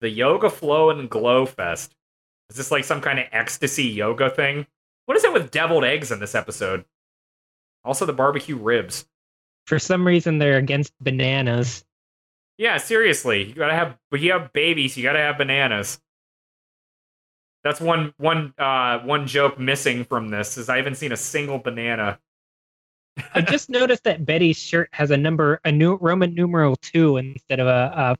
The 0.00 0.08
Yoga 0.08 0.50
Flow 0.50 0.90
and 0.90 1.10
Glow 1.10 1.44
Fest. 1.46 1.94
Is 2.50 2.56
this 2.56 2.70
like 2.70 2.84
some 2.84 3.00
kind 3.00 3.18
of 3.18 3.26
ecstasy 3.32 3.84
yoga 3.84 4.30
thing? 4.30 4.66
What 5.06 5.16
is 5.16 5.24
it 5.24 5.32
with 5.32 5.50
deviled 5.50 5.84
eggs 5.84 6.10
in 6.10 6.20
this 6.20 6.34
episode? 6.34 6.84
Also, 7.84 8.06
the 8.06 8.12
barbecue 8.12 8.56
ribs. 8.56 9.06
For 9.66 9.78
some 9.78 10.06
reason, 10.06 10.38
they're 10.38 10.56
against 10.56 10.92
bananas. 11.00 11.84
Yeah, 12.56 12.78
seriously, 12.78 13.44
you 13.44 13.54
gotta 13.54 13.74
have. 13.74 13.98
But 14.10 14.20
you 14.20 14.32
have 14.32 14.52
babies, 14.52 14.96
you 14.96 15.02
gotta 15.02 15.18
have 15.18 15.38
bananas. 15.38 16.00
That's 17.64 17.80
one 17.80 18.14
one 18.18 18.54
uh 18.58 19.00
one 19.00 19.26
joke 19.26 19.58
missing 19.58 20.04
from 20.04 20.28
this 20.30 20.56
is 20.56 20.68
I 20.68 20.76
haven't 20.76 20.96
seen 20.96 21.12
a 21.12 21.16
single 21.16 21.58
banana. 21.58 22.18
I 23.34 23.40
just 23.40 23.68
noticed 23.70 24.04
that 24.04 24.24
Betty's 24.24 24.56
shirt 24.58 24.88
has 24.92 25.10
a 25.10 25.16
number, 25.16 25.60
a 25.64 25.72
new 25.72 25.96
Roman 25.96 26.34
numeral 26.34 26.76
two 26.76 27.16
instead 27.16 27.60
of 27.60 27.66
a, 27.66 27.92
a 27.96 28.16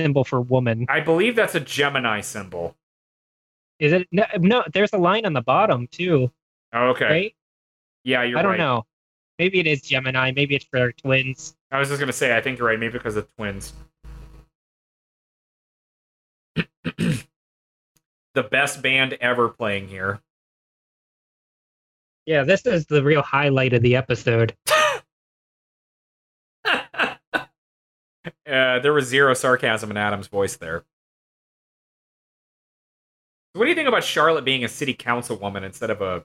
symbol 0.00 0.24
for 0.24 0.40
woman. 0.40 0.86
I 0.88 1.00
believe 1.00 1.36
that's 1.36 1.54
a 1.54 1.60
Gemini 1.60 2.20
symbol. 2.20 2.76
Is 3.78 3.92
it? 3.92 4.08
No, 4.12 4.24
no, 4.38 4.64
there's 4.72 4.92
a 4.92 4.98
line 4.98 5.24
on 5.26 5.32
the 5.32 5.40
bottom 5.40 5.86
too, 5.86 6.30
Oh, 6.72 6.88
okay. 6.88 7.04
right? 7.04 7.34
Yeah, 8.04 8.22
you're 8.24 8.38
I 8.38 8.42
don't 8.42 8.52
right. 8.52 8.58
know. 8.58 8.84
Maybe 9.38 9.60
it 9.60 9.66
is 9.66 9.82
Gemini. 9.82 10.32
Maybe 10.32 10.56
it's 10.56 10.64
for 10.64 10.90
twins. 10.92 11.56
I 11.70 11.78
was 11.78 11.88
just 11.88 12.00
gonna 12.00 12.12
say 12.12 12.36
I 12.36 12.40
think 12.40 12.58
you're 12.58 12.66
right, 12.68 12.78
maybe 12.78 12.92
because 12.94 13.16
of 13.16 13.28
twins. 13.36 13.72
the 18.34 18.42
best 18.50 18.82
band 18.82 19.14
ever 19.20 19.48
playing 19.48 19.88
here. 19.88 20.20
Yeah, 22.28 22.44
this 22.44 22.66
is 22.66 22.84
the 22.84 23.02
real 23.02 23.22
highlight 23.22 23.72
of 23.72 23.80
the 23.80 23.96
episode. 23.96 24.54
uh, 26.66 27.14
there 28.44 28.92
was 28.92 29.06
zero 29.06 29.32
sarcasm 29.32 29.90
in 29.90 29.96
Adam's 29.96 30.26
voice 30.26 30.56
there. 30.56 30.84
What 33.54 33.64
do 33.64 33.70
you 33.70 33.74
think 33.74 33.88
about 33.88 34.04
Charlotte 34.04 34.44
being 34.44 34.62
a 34.62 34.68
city 34.68 34.92
councilwoman 34.92 35.62
instead 35.62 35.88
of 35.88 36.02
a 36.02 36.22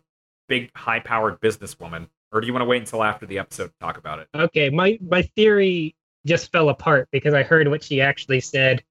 big, 0.49 0.71
high-powered 0.75 1.39
businesswoman? 1.39 2.09
Or 2.33 2.41
do 2.41 2.47
you 2.47 2.53
want 2.53 2.63
to 2.63 2.67
wait 2.67 2.81
until 2.81 3.01
after 3.01 3.25
the 3.25 3.39
episode 3.39 3.67
to 3.67 3.73
talk 3.79 3.97
about 3.97 4.19
it? 4.19 4.27
Okay, 4.35 4.69
my 4.69 4.99
my 5.09 5.21
theory 5.21 5.95
just 6.25 6.51
fell 6.51 6.67
apart 6.67 7.07
because 7.13 7.33
I 7.33 7.43
heard 7.43 7.69
what 7.69 7.81
she 7.81 8.01
actually 8.01 8.41
said. 8.41 8.83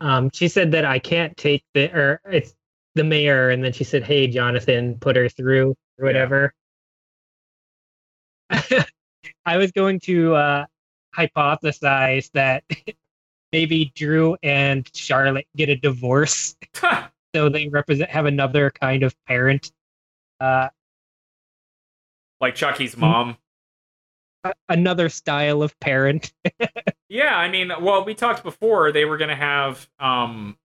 Um, 0.00 0.30
she 0.32 0.46
said 0.46 0.70
that 0.70 0.84
I 0.84 1.00
can't 1.00 1.36
take 1.36 1.64
the 1.74 1.92
or 1.92 2.20
it's 2.26 2.54
the 2.94 3.04
mayor, 3.04 3.50
and 3.50 3.62
then 3.64 3.72
she 3.72 3.84
said, 3.84 4.02
"Hey, 4.02 4.26
Jonathan, 4.26 4.96
put 4.98 5.16
her 5.16 5.28
through 5.28 5.74
or 5.98 6.04
whatever." 6.04 6.54
I 9.46 9.56
was 9.56 9.72
going 9.72 10.00
to 10.00 10.34
uh, 10.34 10.66
hypothesize 11.16 12.30
that 12.32 12.64
maybe 13.52 13.92
Drew 13.94 14.36
and 14.42 14.88
Charlotte 14.94 15.46
get 15.56 15.68
a 15.68 15.76
divorce, 15.76 16.56
so 17.34 17.48
they 17.48 17.68
represent 17.68 18.10
have 18.10 18.26
another 18.26 18.70
kind 18.70 19.02
of 19.02 19.14
parent. 19.26 19.72
Uh, 20.40 20.68
like 22.40 22.54
Chuckie's 22.54 22.96
mom. 22.96 23.36
another 24.68 25.10
style 25.10 25.62
of 25.62 25.78
parent. 25.80 26.32
Yeah, 27.10 27.36
I 27.36 27.50
mean, 27.50 27.72
well, 27.80 28.04
we 28.04 28.14
talked 28.14 28.44
before 28.44 28.92
they 28.92 29.04
were 29.04 29.18
going 29.18 29.30
to 29.30 29.36
have 29.36 29.88
um 29.98 30.56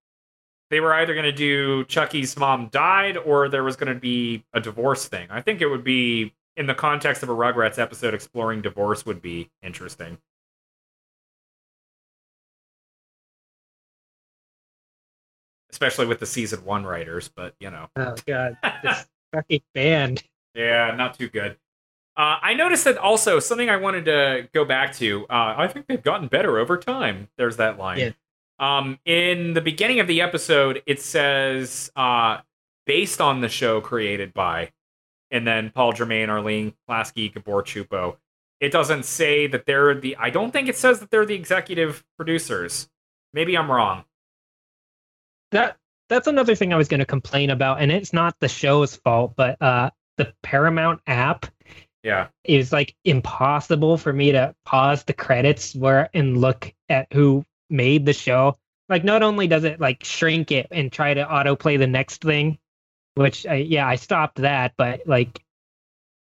they 0.69 0.79
were 0.79 0.93
either 0.93 1.13
going 1.13 1.25
to 1.25 1.31
do 1.31 1.83
Chuckie's 1.85 2.37
mom 2.37 2.69
died 2.69 3.17
or 3.17 3.49
there 3.49 3.63
was 3.63 3.75
going 3.75 3.93
to 3.93 3.99
be 3.99 4.43
a 4.53 4.59
divorce 4.59 5.07
thing. 5.07 5.27
I 5.29 5.41
think 5.41 5.61
it 5.61 5.67
would 5.67 5.83
be 5.83 6.33
in 6.57 6.67
the 6.67 6.73
context 6.73 7.23
of 7.23 7.29
a 7.29 7.33
Rugrats 7.33 7.77
episode 7.77 8.13
exploring 8.13 8.61
divorce 8.61 9.05
would 9.05 9.21
be 9.21 9.51
interesting. 9.61 10.17
Especially 15.69 16.05
with 16.05 16.19
the 16.19 16.25
season 16.25 16.63
1 16.63 16.85
writers, 16.85 17.29
but 17.35 17.53
you 17.59 17.69
know. 17.69 17.89
Oh 17.97 18.15
god, 18.25 18.57
this 18.83 19.05
fucking 19.33 19.61
band. 19.73 20.23
Yeah, 20.53 20.95
not 20.95 21.19
too 21.19 21.27
good. 21.27 21.57
Uh, 22.17 22.39
I 22.41 22.53
noticed 22.53 22.85
that 22.85 22.97
also 22.97 23.39
something 23.39 23.69
I 23.69 23.75
wanted 23.75 24.05
to 24.05 24.47
go 24.53 24.63
back 24.63 24.93
to. 24.95 25.25
Uh, 25.29 25.53
I 25.57 25.67
think 25.67 25.87
they've 25.87 26.01
gotten 26.01 26.29
better 26.29 26.57
over 26.57 26.77
time. 26.77 27.27
There's 27.37 27.57
that 27.57 27.77
line. 27.77 27.99
Yeah. 27.99 28.09
Um, 28.59 28.99
in 29.05 29.53
the 29.53 29.61
beginning 29.61 29.99
of 29.99 30.07
the 30.07 30.21
episode, 30.21 30.81
it 30.85 31.01
says 31.01 31.91
uh, 31.95 32.39
based 32.85 33.19
on 33.19 33.41
the 33.41 33.49
show 33.49 33.81
created 33.81 34.33
by, 34.33 34.71
and 35.31 35.45
then 35.45 35.71
Paul 35.71 35.91
Germain, 35.93 36.29
Arlene 36.29 36.73
Klasky, 36.89 37.33
Gabor 37.33 37.63
Csupo. 37.63 38.17
It 38.61 38.71
doesn't 38.71 39.03
say 39.03 39.47
that 39.47 39.65
they're 39.65 39.93
the. 39.93 40.15
I 40.17 40.29
don't 40.29 40.51
think 40.51 40.69
it 40.69 40.77
says 40.77 40.99
that 41.01 41.11
they're 41.11 41.25
the 41.25 41.35
executive 41.35 42.03
producers. 42.17 42.87
Maybe 43.33 43.57
I'm 43.57 43.69
wrong. 43.69 44.05
That 45.51 45.77
that's 46.09 46.27
another 46.27 46.55
thing 46.55 46.71
I 46.73 46.77
was 46.77 46.87
going 46.87 46.99
to 46.99 47.05
complain 47.05 47.49
about, 47.49 47.81
and 47.81 47.91
it's 47.91 48.13
not 48.13 48.35
the 48.39 48.47
show's 48.47 48.95
fault, 48.95 49.33
but 49.35 49.61
uh, 49.61 49.89
the 50.17 50.33
Paramount 50.43 51.01
app 51.07 51.45
Yeah. 52.03 52.27
is 52.43 52.71
like 52.71 52.95
impossible 53.03 53.97
for 53.97 54.13
me 54.13 54.31
to 54.31 54.55
pause 54.65 55.03
the 55.03 55.13
credits 55.13 55.75
where 55.75 56.09
and 56.13 56.37
look 56.39 56.73
at 56.89 57.11
who 57.11 57.43
made 57.69 58.05
the 58.05 58.13
show. 58.13 58.57
Like, 58.89 59.03
not 59.03 59.23
only 59.23 59.47
does 59.47 59.63
it 59.63 59.79
like 59.79 60.03
shrink 60.03 60.51
it 60.51 60.67
and 60.71 60.91
try 60.91 61.13
to 61.13 61.25
autoplay 61.25 61.77
the 61.79 61.87
next 61.87 62.21
thing, 62.21 62.57
which 63.15 63.45
I, 63.47 63.55
yeah, 63.55 63.87
I 63.87 63.95
stopped 63.95 64.37
that, 64.37 64.73
but 64.77 65.01
like. 65.05 65.41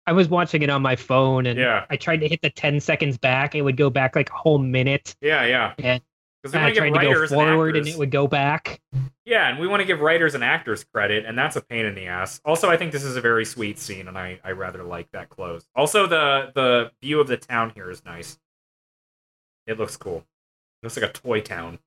I 0.07 0.13
was 0.13 0.29
watching 0.29 0.61
it 0.61 0.69
on 0.69 0.83
my 0.83 0.97
phone 0.97 1.47
and 1.47 1.59
Yeah. 1.59 1.87
I 1.89 1.97
tried 1.97 2.21
to 2.21 2.29
hit 2.29 2.43
the 2.43 2.51
10 2.51 2.81
seconds 2.81 3.17
back. 3.17 3.55
It 3.55 3.63
would 3.63 3.79
go 3.79 3.89
back 3.89 4.15
like 4.15 4.29
a 4.29 4.35
whole 4.35 4.59
minute. 4.59 5.17
Yeah. 5.23 5.47
Yeah. 5.47 5.73
And- 5.79 6.03
Because 6.43 6.53
we 6.53 6.59
And 6.59 6.67
I 6.67 6.73
tried 6.75 6.91
to 6.91 6.93
go 6.93 7.09
writers 7.09 7.33
and 7.33 7.41
forward 7.41 7.75
and 7.79 7.89
it 7.89 7.97
would 7.97 8.11
go 8.11 8.27
back. 8.27 8.83
Yeah, 9.25 9.49
and 9.49 9.59
we 9.59 9.67
want 9.67 9.81
to 9.81 9.87
give 9.87 10.01
writers 10.01 10.35
and 10.35 10.45
actors 10.45 10.85
credit, 10.85 11.25
and 11.25 11.39
that's 11.39 11.57
a 11.57 11.63
pain 11.63 11.87
in 11.87 11.95
the 11.95 12.05
ass. 12.09 12.39
Also, 12.45 12.69
I 12.69 12.77
think 12.77 12.93
this 12.93 13.03
is 13.03 13.17
a 13.17 13.23
very 13.23 13.47
sweet 13.47 13.79
scene, 13.79 14.07
and 14.07 14.19
I, 14.19 14.39
I 14.45 14.51
rather 14.51 14.83
like 14.83 15.11
that 15.13 15.31
close. 15.31 15.65
Also, 15.75 16.07
the 16.07 16.53
the 16.55 16.91
view 17.01 17.19
of 17.19 17.27
the 17.29 17.39
town 17.39 17.71
here 17.75 17.89
is 17.91 18.05
nice. 18.05 18.39
It 19.67 19.79
looks 19.79 19.97
cool. 19.97 20.27
Looks 20.85 20.99
like 20.99 21.11
a 21.11 21.13
toy 21.13 21.41
town. 21.41 21.79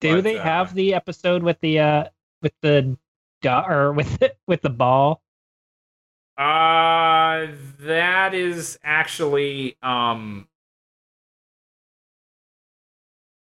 Do 0.00 0.16
But, 0.16 0.24
they 0.24 0.38
uh, 0.38 0.42
have 0.42 0.74
the 0.74 0.94
episode 0.94 1.42
with 1.42 1.60
the 1.60 1.78
uh 1.78 2.04
with 2.42 2.52
the 2.62 2.96
or 3.44 3.92
with 3.92 4.22
with 4.48 4.60
the 4.62 4.70
ball? 4.70 5.22
Uh 6.36 7.46
that 7.80 8.34
is 8.34 8.78
actually 8.82 9.76
um 9.82 10.48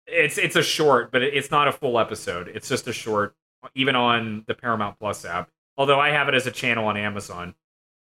it's 0.08 0.38
it's 0.38 0.56
a 0.58 0.64
short, 0.64 1.12
but 1.12 1.22
it's 1.22 1.52
not 1.52 1.70
a 1.70 1.72
full 1.72 1.98
episode. 2.00 2.50
It's 2.50 2.68
just 2.68 2.88
a 2.88 2.94
short 2.94 3.34
even 3.76 3.96
on 3.96 4.44
the 4.48 4.56
Paramount 4.56 5.00
Plus 5.00 5.24
app. 5.24 5.50
Although 5.78 6.00
I 6.02 6.10
have 6.10 6.28
it 6.28 6.34
as 6.34 6.48
a 6.48 6.52
channel 6.52 6.88
on 6.88 6.98
Amazon. 6.98 7.56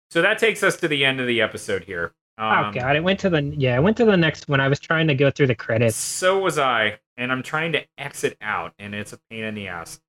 So 0.09 0.21
that 0.23 0.39
takes 0.39 0.63
us 0.63 0.77
to 0.77 0.87
the 0.87 1.05
end 1.05 1.19
of 1.19 1.27
the 1.27 1.41
episode 1.41 1.83
here. 1.83 2.13
Um, 2.37 2.65
oh 2.65 2.71
god, 2.71 2.95
it 2.95 3.03
went 3.03 3.19
to 3.21 3.29
the 3.29 3.41
yeah, 3.41 3.77
it 3.77 3.81
went 3.81 3.97
to 3.97 4.05
the 4.05 4.17
next 4.17 4.49
one. 4.49 4.59
I 4.59 4.67
was 4.67 4.79
trying 4.79 5.07
to 5.07 5.15
go 5.15 5.31
through 5.31 5.47
the 5.47 5.55
credits. 5.55 5.95
So 5.95 6.39
was 6.39 6.57
I. 6.57 6.99
and 7.17 7.31
I'm 7.31 7.43
trying 7.43 7.71
to 7.73 7.85
exit 7.97 8.37
out, 8.41 8.73
and 8.77 8.93
it's 8.93 9.13
a 9.13 9.19
pain 9.29 9.43
in 9.45 9.55
the 9.55 9.67
ass. 9.69 10.01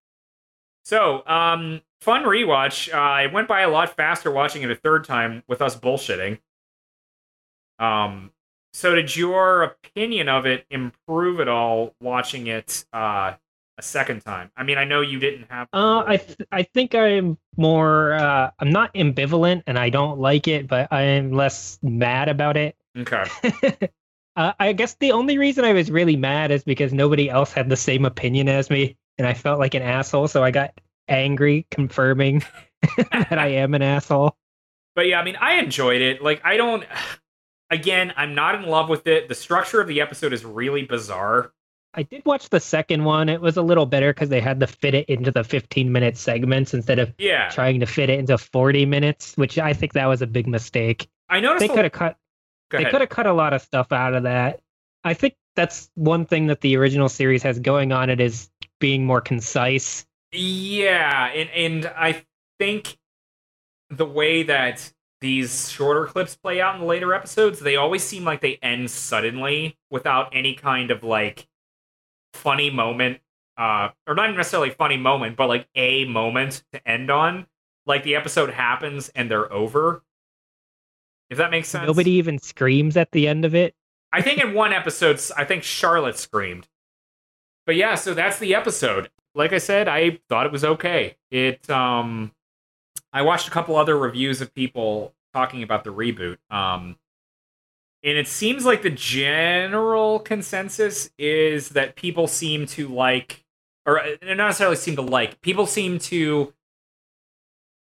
So, 0.84 1.26
um, 1.26 1.80
fun 2.00 2.24
rewatch. 2.24 2.92
Uh, 2.92 3.24
it 3.24 3.32
went 3.32 3.48
by 3.48 3.62
a 3.62 3.68
lot 3.68 3.96
faster 3.96 4.30
watching 4.30 4.62
it 4.62 4.70
a 4.70 4.76
third 4.76 5.04
time 5.04 5.42
with 5.48 5.60
us 5.62 5.76
bullshitting. 5.76 6.38
Um, 7.78 8.30
so 8.72 8.94
did 8.94 9.16
your 9.16 9.62
opinion 9.62 10.28
of 10.28 10.46
it 10.46 10.66
improve 10.70 11.40
at 11.40 11.48
all 11.48 11.94
watching 12.00 12.46
it 12.46 12.84
uh, 12.92 13.34
a 13.78 13.82
second 13.82 14.20
time? 14.20 14.50
I 14.56 14.62
mean, 14.62 14.78
I 14.78 14.84
know 14.84 15.00
you 15.00 15.18
didn't 15.18 15.50
have. 15.50 15.68
Uh, 15.72 16.04
I 16.06 16.16
th- 16.16 16.48
I 16.52 16.62
think 16.62 16.94
I'm 16.94 17.38
more. 17.56 18.14
Uh, 18.14 18.50
I'm 18.58 18.70
not 18.70 18.94
ambivalent, 18.94 19.62
and 19.66 19.78
I 19.78 19.90
don't 19.90 20.18
like 20.18 20.48
it, 20.48 20.66
but 20.68 20.92
I'm 20.92 21.32
less 21.32 21.78
mad 21.82 22.28
about 22.28 22.56
it. 22.56 22.76
Okay. 22.96 23.24
uh, 24.36 24.52
I 24.58 24.72
guess 24.72 24.94
the 24.94 25.12
only 25.12 25.38
reason 25.38 25.64
I 25.64 25.72
was 25.72 25.90
really 25.90 26.16
mad 26.16 26.50
is 26.50 26.64
because 26.64 26.92
nobody 26.92 27.28
else 27.28 27.52
had 27.52 27.68
the 27.68 27.76
same 27.76 28.04
opinion 28.04 28.48
as 28.48 28.70
me, 28.70 28.96
and 29.18 29.26
I 29.26 29.34
felt 29.34 29.58
like 29.58 29.74
an 29.74 29.82
asshole. 29.82 30.28
So 30.28 30.42
I 30.42 30.50
got 30.50 30.78
angry, 31.08 31.66
confirming 31.70 32.44
that 32.96 33.38
I 33.38 33.48
am 33.48 33.74
an 33.74 33.82
asshole. 33.82 34.36
But 34.94 35.06
yeah, 35.06 35.20
I 35.20 35.24
mean, 35.24 35.36
I 35.36 35.54
enjoyed 35.54 36.00
it. 36.00 36.22
Like, 36.22 36.40
I 36.44 36.56
don't. 36.56 36.84
Again, 37.68 38.12
I'm 38.16 38.36
not 38.36 38.54
in 38.54 38.62
love 38.62 38.88
with 38.88 39.08
it. 39.08 39.28
The 39.28 39.34
structure 39.34 39.80
of 39.80 39.88
the 39.88 40.00
episode 40.00 40.32
is 40.32 40.44
really 40.44 40.84
bizarre. 40.84 41.52
I 41.96 42.02
did 42.02 42.22
watch 42.26 42.50
the 42.50 42.60
second 42.60 43.04
one. 43.04 43.30
It 43.30 43.40
was 43.40 43.56
a 43.56 43.62
little 43.62 43.86
better 43.86 44.12
because 44.12 44.28
they 44.28 44.40
had 44.40 44.60
to 44.60 44.66
fit 44.66 44.94
it 44.94 45.08
into 45.08 45.30
the 45.30 45.42
15 45.42 45.90
minute 45.90 46.18
segments 46.18 46.74
instead 46.74 46.98
of 46.98 47.12
Yeah, 47.18 47.48
trying 47.48 47.80
to 47.80 47.86
fit 47.86 48.10
it 48.10 48.18
into 48.18 48.36
40 48.36 48.84
minutes, 48.84 49.34
which 49.36 49.58
I 49.58 49.72
think 49.72 49.94
that 49.94 50.06
was 50.06 50.20
a 50.20 50.26
big 50.26 50.46
mistake. 50.46 51.08
I 51.28 51.40
noticed. 51.40 51.60
They 51.60 51.68
could 51.68 51.84
have 51.84 51.92
cut 51.92 52.18
they 52.70 52.84
could 52.84 53.00
have 53.00 53.08
cut 53.08 53.26
a 53.26 53.32
lot 53.32 53.54
of 53.54 53.62
stuff 53.62 53.92
out 53.92 54.14
of 54.14 54.24
that. 54.24 54.60
I 55.04 55.14
think 55.14 55.36
that's 55.54 55.90
one 55.94 56.26
thing 56.26 56.48
that 56.48 56.60
the 56.60 56.76
original 56.76 57.08
series 57.08 57.42
has 57.44 57.58
going 57.58 57.92
on 57.92 58.10
it 58.10 58.20
is 58.20 58.50
being 58.78 59.06
more 59.06 59.20
concise. 59.20 60.04
Yeah, 60.32 61.28
and 61.28 61.48
and 61.50 61.86
I 61.96 62.24
think 62.58 62.98
the 63.88 64.04
way 64.04 64.42
that 64.42 64.92
these 65.20 65.70
shorter 65.70 66.06
clips 66.06 66.36
play 66.36 66.60
out 66.60 66.74
in 66.74 66.82
the 66.82 66.86
later 66.86 67.14
episodes, 67.14 67.60
they 67.60 67.76
always 67.76 68.02
seem 68.02 68.24
like 68.24 68.40
they 68.40 68.58
end 68.62 68.90
suddenly 68.90 69.78
without 69.90 70.28
any 70.34 70.54
kind 70.54 70.90
of 70.90 71.02
like 71.02 71.46
funny 72.36 72.70
moment, 72.70 73.20
uh, 73.56 73.88
or 74.06 74.14
not 74.14 74.34
necessarily 74.34 74.70
funny 74.70 74.96
moment, 74.96 75.36
but 75.36 75.48
like 75.48 75.68
a 75.74 76.04
moment 76.04 76.62
to 76.72 76.88
end 76.88 77.10
on. 77.10 77.46
Like 77.86 78.02
the 78.02 78.16
episode 78.16 78.50
happens 78.50 79.08
and 79.10 79.30
they're 79.30 79.52
over. 79.52 80.02
If 81.30 81.38
that 81.38 81.50
makes 81.50 81.68
sense. 81.68 81.86
Nobody 81.86 82.12
even 82.12 82.38
screams 82.38 82.96
at 82.96 83.12
the 83.12 83.26
end 83.26 83.44
of 83.44 83.54
it. 83.54 83.74
I 84.12 84.22
think 84.22 84.42
in 84.42 84.54
one 84.54 84.72
episode, 84.72 85.20
I 85.36 85.44
think 85.44 85.62
Charlotte 85.62 86.18
screamed. 86.18 86.68
But 87.66 87.76
yeah, 87.76 87.96
so 87.96 88.14
that's 88.14 88.38
the 88.38 88.54
episode. 88.54 89.10
Like 89.34 89.52
I 89.52 89.58
said, 89.58 89.88
I 89.88 90.20
thought 90.28 90.46
it 90.46 90.52
was 90.52 90.64
okay. 90.64 91.16
It 91.30 91.68
um 91.68 92.32
I 93.12 93.22
watched 93.22 93.48
a 93.48 93.50
couple 93.50 93.76
other 93.76 93.98
reviews 93.98 94.40
of 94.40 94.54
people 94.54 95.14
talking 95.34 95.62
about 95.62 95.84
the 95.84 95.92
reboot. 95.92 96.38
Um 96.50 96.96
and 98.06 98.16
it 98.16 98.28
seems 98.28 98.64
like 98.64 98.82
the 98.82 98.90
general 98.90 100.20
consensus 100.20 101.10
is 101.18 101.70
that 101.70 101.96
people 101.96 102.28
seem 102.28 102.64
to 102.66 102.86
like 102.86 103.44
or 103.84 104.00
uh, 104.00 104.16
not 104.22 104.36
necessarily 104.36 104.76
seem 104.76 104.96
to 104.96 105.02
like, 105.02 105.40
people 105.42 105.66
seem 105.66 105.98
to 105.98 106.52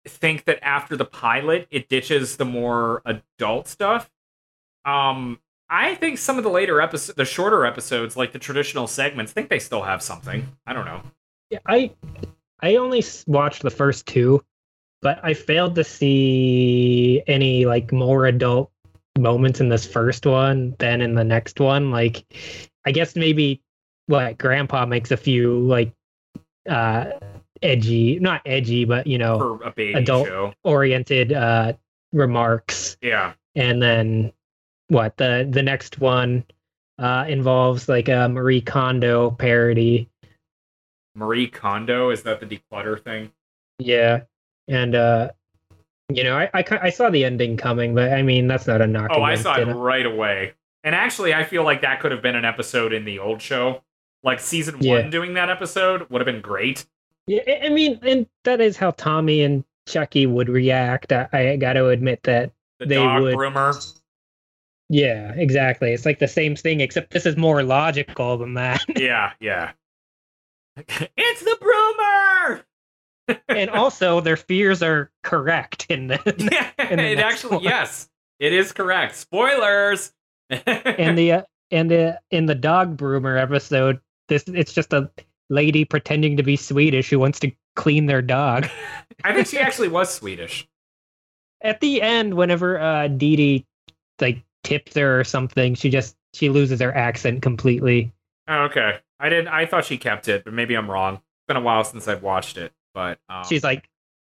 think 0.07 0.45
that 0.45 0.62
after 0.64 0.97
the 0.97 1.05
pilot 1.05 1.68
it 1.70 1.89
ditches 1.89 2.39
the 2.39 2.45
more 2.45 3.03
adult 3.05 3.68
stuff. 3.68 4.11
Um 4.85 5.39
I 5.68 5.95
think 5.95 6.18
some 6.18 6.37
of 6.37 6.45
the 6.45 6.51
later 6.51 6.81
episodes, 6.81 7.16
the 7.16 7.25
shorter 7.25 7.64
episodes, 7.64 8.16
like 8.16 8.33
the 8.33 8.39
traditional 8.39 8.87
segments, 8.87 9.33
think 9.33 9.49
they 9.49 9.59
still 9.59 9.83
have 9.83 10.03
something. 10.03 10.47
I 10.66 10.72
don't 10.72 10.85
know. 10.85 11.03
Yeah, 11.51 11.59
I 11.66 11.93
I 12.61 12.77
only 12.77 13.05
watched 13.27 13.62
the 13.62 13.70
first 13.70 14.07
two, 14.07 14.43
but 15.03 15.20
I 15.22 15.35
failed 15.35 15.75
to 15.75 15.85
see 15.85 17.22
any 17.27 17.66
like 17.66 17.93
more 17.93 18.25
adult 18.27 18.70
moments 19.19 19.61
in 19.61 19.69
this 19.69 19.87
first 19.87 20.27
one 20.27 20.75
than 20.79 21.01
in 21.01 21.15
the 21.15 21.25
next 21.25 21.61
one. 21.61 21.91
Like, 21.91 22.25
I 22.85 22.93
guess 22.93 23.15
maybe 23.17 23.61
what 24.07 24.39
Grandpa 24.39 24.87
makes 24.87 25.11
a 25.11 25.17
few 25.17 25.61
like 25.61 25.93
uh 26.69 27.12
edgy, 27.62 28.19
not 28.19 28.43
edgy, 28.45 28.85
but 28.85 29.07
you 29.07 29.19
know, 29.19 29.61
a 29.65 29.71
baby 29.71 29.95
Adult. 29.95 30.55
oriented 30.65 31.33
uh 31.33 31.73
remarks 32.12 32.97
Yeah. 33.03 33.33
and 33.55 33.83
then 33.83 34.33
what 34.89 35.17
the 35.17 35.47
the 35.51 35.62
next 35.62 35.99
one 36.01 36.45
uh 36.99 37.25
involves 37.29 37.89
like 37.89 38.09
a 38.09 38.29
Marie 38.29 38.61
Kondo 38.61 39.31
parody 39.33 40.09
Marie 41.17 41.47
Kondo, 41.49 42.11
is 42.11 42.23
that 42.25 42.41
the 42.41 42.47
declutter 42.47 43.01
thing? 43.01 43.31
Yeah, 43.79 44.23
and 44.69 44.95
uh, 44.97 45.31
you 46.12 46.22
know, 46.24 46.36
I, 46.36 46.50
I 46.55 46.64
I 46.82 46.90
saw 46.90 47.11
the 47.11 47.24
ending 47.24 47.57
coming, 47.57 47.94
but 47.94 48.12
I 48.12 48.22
mean 48.22 48.46
that's 48.46 48.66
not 48.66 48.80
a 48.82 48.86
knock. 48.86 49.11
Oh, 49.14 49.22
I 49.22 49.34
saw 49.36 49.57
it 49.59 49.64
right 49.66 50.07
away. 50.07 50.52
And 50.82 50.94
actually, 50.94 51.32
I 51.32 51.44
feel 51.44 51.64
like 51.64 51.80
that 51.82 52.00
could 52.00 52.12
have 52.12 52.20
been 52.22 52.36
an 52.36 52.44
episode 52.44 52.92
in 52.92 53.05
the 53.05 53.18
old 53.18 53.40
show. 53.40 53.82
Like 54.22 54.40
season 54.40 54.76
Yeah. 54.80 55.00
one 55.02 55.11
doing 55.11 55.34
that 55.34 55.48
episode 55.50 56.09
would 56.11 56.20
have 56.20 56.26
been 56.26 56.42
great. 56.42 56.84
Yeah, 57.26 57.40
I- 57.46 57.66
I 57.66 57.68
mean, 57.70 57.98
and 58.02 58.26
that 58.44 58.61
is 58.61 58.76
how 58.76 58.90
Tommy 58.92 59.42
and 59.42 59.64
Chuckie 59.86 60.26
would 60.26 60.48
react. 60.48 61.11
I, 61.12 61.28
I 61.32 61.57
got 61.57 61.74
to 61.74 61.88
admit 61.88 62.22
that. 62.24 62.52
The 62.80 62.86
They 62.86 62.94
dog 62.96 63.22
would. 63.22 63.34
groomer. 63.36 64.00
Yeah, 64.90 65.32
exactly. 65.36 65.92
It's 65.92 66.05
like 66.05 66.18
the 66.18 66.28
same 66.28 66.55
thing, 66.57 66.80
except 66.80 67.11
this 67.12 67.24
is 67.24 67.36
more 67.38 67.62
logical 67.62 68.36
than 68.36 68.55
that. 68.55 68.82
Yeah, 68.96 69.32
yeah. 69.40 69.72
it's 70.76 71.40
the 71.42 71.57
broomer! 71.61 72.64
And 73.49 73.70
also, 73.70 74.20
their 74.20 74.37
fears 74.37 74.83
are 74.83 75.11
correct 75.22 75.87
in 75.89 76.09
the 76.09 76.18
Yeah, 76.53 76.70
in 76.91 76.99
the 76.99 77.05
it 77.12 77.18
actually, 77.18 77.57
one. 77.57 77.64
yes, 77.64 78.09
it 78.39 78.53
is 78.53 78.72
correct. 78.72 79.16
Spoilers! 79.16 80.12
in 80.51 81.14
the 81.16 81.33
uh, 81.33 81.43
in 81.70 81.89
the 81.89 82.20
in 82.31 82.47
the 82.47 82.55
dog 82.55 82.97
broomer 82.97 83.37
episode. 83.37 84.01
This 84.29 84.45
it's 84.49 84.72
just 84.72 84.93
a 84.93 85.11
lady 85.51 85.85
pretending 85.85 86.37
to 86.37 86.43
be 86.43 86.57
Swedish 86.57 87.09
who 87.11 87.18
wants 87.18 87.39
to 87.41 87.53
clean 87.77 88.07
their 88.07 88.22
dog. 88.22 88.68
I 89.25 89.33
think 89.35 89.47
she 89.47 89.59
actually 89.59 89.89
was 89.89 90.12
Swedish. 90.12 90.66
at 91.62 91.81
the 91.81 92.03
end, 92.03 92.35
whenever 92.35 92.79
uh 92.79 93.09
Didi 93.09 93.66
like 94.20 94.43
tips 94.64 94.95
her 94.97 95.20
or 95.20 95.25
something, 95.25 95.75
she 95.75 95.89
just 95.91 96.16
she 96.35 96.49
loses 96.51 96.81
her 96.81 96.95
accent 96.95 97.43
completely. 97.43 98.12
Oh, 98.49 98.64
okay. 98.64 98.99
I 99.20 99.29
didn't. 99.31 99.49
I 99.49 99.64
thought 99.66 99.85
she 99.87 99.97
kept 99.97 100.29
it, 100.29 100.45
but 100.45 100.53
maybe 100.53 100.75
I'm 100.75 100.91
wrong. 100.91 101.14
It's 101.14 101.47
been 101.49 101.57
a 101.57 101.61
while 101.61 101.85
since 101.85 102.07
I've 102.09 102.22
watched 102.22 102.57
it, 102.59 102.72
but 102.95 103.18
um, 103.28 103.45
She's 103.45 103.64
like, 103.64 103.88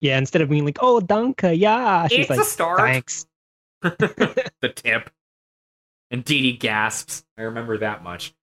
yeah, 0.01 0.17
instead 0.17 0.41
of 0.41 0.49
being 0.49 0.65
like, 0.65 0.77
oh, 0.81 0.99
danke, 0.99 1.57
yeah, 1.57 2.07
she's 2.07 2.21
it's 2.21 2.29
like, 2.29 2.39
a 2.39 2.45
start. 2.45 2.79
thanks. 2.79 3.27
the 3.81 4.73
tip, 4.73 5.11
and 6.09 6.23
Didi 6.23 6.53
gasps. 6.53 7.23
I 7.37 7.43
remember 7.43 7.77
that 7.79 8.03
much. 8.03 8.33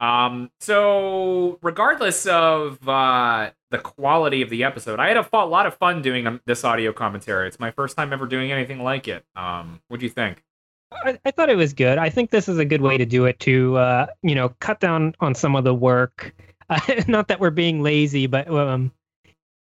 Um. 0.00 0.50
So, 0.60 1.58
regardless 1.62 2.26
of 2.26 2.86
uh, 2.88 3.50
the 3.70 3.78
quality 3.78 4.42
of 4.42 4.50
the 4.50 4.62
episode, 4.62 5.00
I 5.00 5.08
had 5.08 5.16
a 5.16 5.44
lot 5.44 5.66
of 5.66 5.74
fun 5.74 6.02
doing 6.02 6.26
um, 6.26 6.40
this 6.46 6.64
audio 6.64 6.92
commentary. 6.92 7.48
It's 7.48 7.58
my 7.58 7.72
first 7.72 7.96
time 7.96 8.12
ever 8.12 8.26
doing 8.26 8.52
anything 8.52 8.82
like 8.82 9.08
it. 9.08 9.24
Um. 9.34 9.80
What 9.88 9.98
do 9.98 10.06
you 10.06 10.10
think? 10.10 10.44
I, 10.92 11.18
I 11.24 11.30
thought 11.30 11.50
it 11.50 11.56
was 11.56 11.72
good. 11.72 11.98
I 11.98 12.10
think 12.10 12.30
this 12.30 12.48
is 12.48 12.58
a 12.58 12.64
good 12.64 12.80
way 12.80 12.96
to 12.96 13.04
do 13.04 13.26
it 13.26 13.38
to, 13.40 13.76
uh, 13.76 14.06
you 14.22 14.34
know, 14.34 14.50
cut 14.60 14.80
down 14.80 15.14
on 15.20 15.34
some 15.34 15.54
of 15.56 15.64
the 15.64 15.74
work. 15.74 16.34
Uh, 16.70 16.80
not 17.08 17.28
that 17.28 17.40
we're 17.40 17.50
being 17.50 17.82
lazy, 17.82 18.26
but 18.26 18.48
um, 18.48 18.92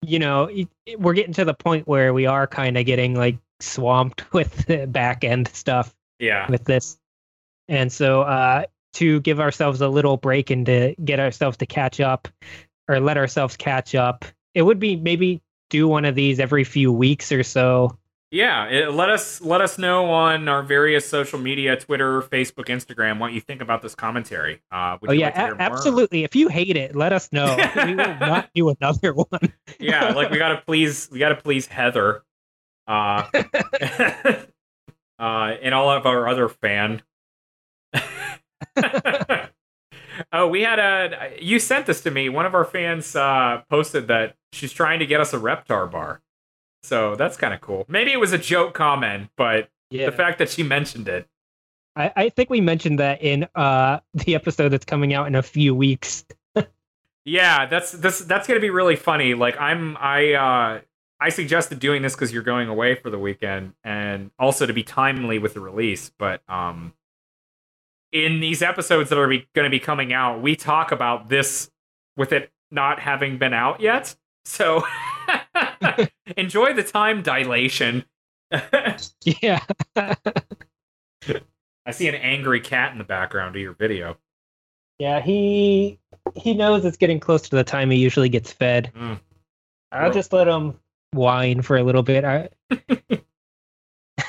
you 0.05 0.19
know, 0.19 0.45
it, 0.45 0.67
it- 0.85 0.99
we're 0.99 1.13
getting 1.13 1.33
to 1.33 1.45
the 1.45 1.53
point 1.53 1.87
where 1.87 2.13
we 2.13 2.25
are 2.25 2.47
kind 2.47 2.77
of 2.77 2.85
getting 2.85 3.15
like 3.15 3.37
swamped 3.59 4.31
with 4.33 4.65
the 4.67 4.85
back 4.87 5.23
end 5.23 5.47
stuff. 5.49 5.93
Yeah. 6.19 6.49
with 6.49 6.63
this. 6.65 6.97
And 7.67 7.91
so 7.91 8.21
uh 8.21 8.65
to 8.93 9.19
give 9.21 9.39
ourselves 9.39 9.81
a 9.81 9.87
little 9.87 10.17
break 10.17 10.51
and 10.51 10.65
to 10.67 10.95
get 11.03 11.19
ourselves 11.19 11.57
to 11.57 11.65
catch 11.65 11.99
up 11.99 12.27
or 12.87 12.99
let 12.99 13.17
ourselves 13.17 13.57
catch 13.57 13.95
up, 13.95 14.23
it 14.53 14.61
would 14.61 14.79
be 14.79 14.95
maybe 14.95 15.41
do 15.69 15.87
one 15.87 16.05
of 16.05 16.13
these 16.15 16.39
every 16.39 16.63
few 16.63 16.91
weeks 16.93 17.31
or 17.31 17.41
so. 17.43 17.97
Yeah, 18.33 18.65
it, 18.65 18.91
let 18.91 19.11
us 19.11 19.41
let 19.41 19.61
us 19.61 19.77
know 19.77 20.09
on 20.09 20.49
our 20.49 20.63
various 20.63 21.07
social 21.07 21.37
media, 21.37 21.77
Twitter, 21.77 22.19
Facebook, 22.23 22.65
Instagram, 22.65 23.19
what 23.19 23.31
you 23.31 23.39
think 23.39 23.61
about 23.61 23.83
this 23.83 23.93
commentary. 23.93 24.59
Uh, 24.71 24.97
would 24.99 25.11
oh 25.11 25.13
you 25.13 25.19
yeah, 25.19 25.27
like 25.27 25.35
to 25.35 25.41
hear 25.41 25.51
a- 25.51 25.55
more? 25.55 25.61
absolutely. 25.61 26.23
If 26.23 26.35
you 26.35 26.47
hate 26.47 26.75
it, 26.75 26.95
let 26.95 27.13
us 27.13 27.31
know. 27.31 27.55
we 27.85 27.93
will 27.93 28.17
not 28.19 28.49
do 28.55 28.69
another 28.69 29.13
one. 29.13 29.53
Yeah, 29.79 30.13
like 30.13 30.31
we 30.31 30.39
gotta 30.39 30.63
please, 30.65 31.09
we 31.11 31.19
gotta 31.19 31.35
please 31.35 31.67
Heather, 31.67 32.23
uh, 32.87 33.27
uh, 35.19 35.19
and 35.19 35.75
all 35.75 35.91
of 35.91 36.07
our 36.07 36.27
other 36.27 36.49
fan. 36.49 37.03
oh, 40.33 40.47
we 40.47 40.63
had 40.63 40.79
a. 40.79 41.37
You 41.39 41.59
sent 41.59 41.85
this 41.85 42.01
to 42.01 42.09
me. 42.09 42.29
One 42.29 42.47
of 42.47 42.55
our 42.55 42.65
fans 42.65 43.15
uh, 43.15 43.61
posted 43.69 44.07
that 44.07 44.37
she's 44.53 44.73
trying 44.73 44.97
to 44.97 45.05
get 45.05 45.21
us 45.21 45.33
a 45.33 45.37
Reptar 45.37 45.91
bar. 45.91 46.23
So 46.83 47.15
that's 47.15 47.37
kind 47.37 47.53
of 47.53 47.61
cool. 47.61 47.85
Maybe 47.87 48.11
it 48.11 48.19
was 48.19 48.33
a 48.33 48.37
joke 48.37 48.73
comment, 48.73 49.29
but 49.35 49.69
yeah. 49.89 50.05
the 50.05 50.11
fact 50.11 50.37
that 50.39 50.49
she 50.49 50.63
mentioned 50.63 51.07
it 51.07 51.27
I, 51.95 52.11
I 52.15 52.29
think 52.29 52.49
we 52.49 52.61
mentioned 52.61 52.99
that 52.99 53.21
in 53.21 53.47
uh 53.55 53.99
the 54.13 54.35
episode 54.35 54.69
that's 54.69 54.85
coming 54.85 55.13
out 55.13 55.27
in 55.27 55.35
a 55.35 55.43
few 55.43 55.75
weeks. 55.75 56.25
Yeah, 57.25 57.67
that's 57.67 57.91
this 57.91 58.19
that's 58.19 58.47
gonna 58.47 58.59
be 58.59 58.69
really 58.69 58.95
funny. 58.95 59.33
Like 59.33 59.59
I'm 59.59 59.95
I 59.97 60.33
uh 60.33 60.81
I 61.19 61.29
suggested 61.29 61.79
doing 61.79 62.01
this 62.01 62.15
because 62.15 62.33
you're 62.33 62.43
going 62.43 62.67
away 62.67 62.95
for 62.95 63.09
the 63.09 63.19
weekend 63.19 63.73
and 63.83 64.31
also 64.37 64.65
to 64.65 64.73
be 64.73 64.83
timely 64.83 65.39
with 65.39 65.53
the 65.53 65.61
release. 65.61 66.11
But 66.17 66.41
um 66.49 66.93
in 68.11 68.39
these 68.39 68.61
episodes 68.61 69.09
that 69.09 69.17
are 69.17 69.33
gonna 69.53 69.69
be 69.69 69.79
coming 69.79 70.11
out, 70.11 70.41
we 70.41 70.55
talk 70.55 70.91
about 70.91 71.29
this 71.29 71.71
with 72.17 72.33
it 72.33 72.51
not 72.71 72.99
having 72.99 73.37
been 73.37 73.53
out 73.53 73.79
yet. 73.79 74.15
So 74.43 74.83
enjoy 76.37 76.73
the 76.73 76.83
time 76.83 77.21
dilation. 77.21 78.05
Yeah. 79.23 79.59
I 81.85 81.91
see 81.91 82.07
an 82.07 82.15
angry 82.15 82.59
cat 82.61 82.91
in 82.91 82.97
the 82.97 83.03
background 83.03 83.55
of 83.55 83.61
your 83.61 83.73
video. 83.73 84.17
Yeah, 84.99 85.21
he 85.21 85.99
he 86.35 86.53
knows 86.53 86.85
it's 86.85 86.97
getting 86.97 87.19
close 87.19 87.41
to 87.49 87.55
the 87.55 87.63
time 87.63 87.89
he 87.89 87.97
usually 87.97 88.29
gets 88.29 88.51
fed. 88.53 88.91
Mm. 88.95 89.19
I'll 89.91 90.13
just 90.13 90.31
let 90.33 90.47
him 90.47 90.79
whine 91.11 91.61
for 91.61 91.77
a 91.77 91.83
little 91.83 92.03
bit. 92.03 92.23
I 92.23 92.49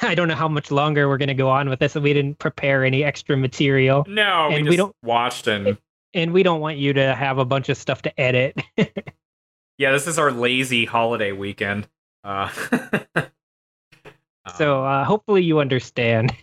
I 0.02 0.14
don't 0.14 0.28
know 0.28 0.34
how 0.34 0.48
much 0.48 0.70
longer 0.70 1.08
we're 1.08 1.18
gonna 1.18 1.34
go 1.34 1.48
on 1.50 1.68
with 1.68 1.78
this, 1.80 1.94
and 1.94 2.02
we 2.02 2.12
didn't 2.12 2.38
prepare 2.38 2.84
any 2.84 3.04
extra 3.04 3.36
material, 3.36 4.04
No, 4.08 4.48
we 4.48 4.56
And 4.56 4.64
just 4.64 4.70
we 4.70 4.76
don't- 4.76 4.96
watched 5.02 5.46
and 5.46 5.76
and 6.14 6.32
we 6.32 6.42
don't 6.42 6.60
want 6.60 6.78
you 6.78 6.92
to 6.94 7.14
have 7.14 7.38
a 7.38 7.44
bunch 7.44 7.68
of 7.68 7.76
stuff 7.76 8.02
to 8.02 8.20
edit. 8.20 8.60
yeah, 9.78 9.92
this 9.92 10.06
is 10.06 10.18
our 10.18 10.30
lazy 10.32 10.84
holiday 10.84 11.32
weekend. 11.32 11.88
Uh, 12.24 12.48
so 14.56 14.84
uh, 14.84 15.04
hopefully 15.04 15.42
you 15.42 15.60
understand. 15.60 16.34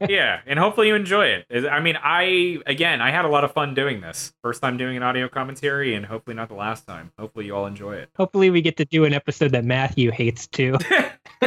yeah, 0.08 0.40
and 0.46 0.58
hopefully 0.58 0.88
you 0.88 0.94
enjoy 0.94 1.26
it. 1.26 1.66
I 1.66 1.80
mean, 1.80 1.96
I 2.02 2.58
again, 2.66 3.00
I 3.00 3.10
had 3.10 3.24
a 3.24 3.28
lot 3.28 3.44
of 3.44 3.52
fun 3.52 3.74
doing 3.74 4.00
this. 4.00 4.32
First 4.42 4.62
time 4.62 4.76
doing 4.76 4.96
an 4.96 5.02
audio 5.02 5.28
commentary, 5.28 5.94
and 5.94 6.04
hopefully 6.04 6.36
not 6.36 6.48
the 6.48 6.54
last 6.54 6.86
time. 6.86 7.12
Hopefully 7.18 7.46
you 7.46 7.56
all 7.56 7.66
enjoy 7.66 7.94
it. 7.94 8.10
Hopefully 8.16 8.50
we 8.50 8.62
get 8.62 8.76
to 8.76 8.84
do 8.84 9.04
an 9.04 9.14
episode 9.14 9.52
that 9.52 9.64
Matthew 9.64 10.10
hates 10.10 10.46
too. 10.46 10.76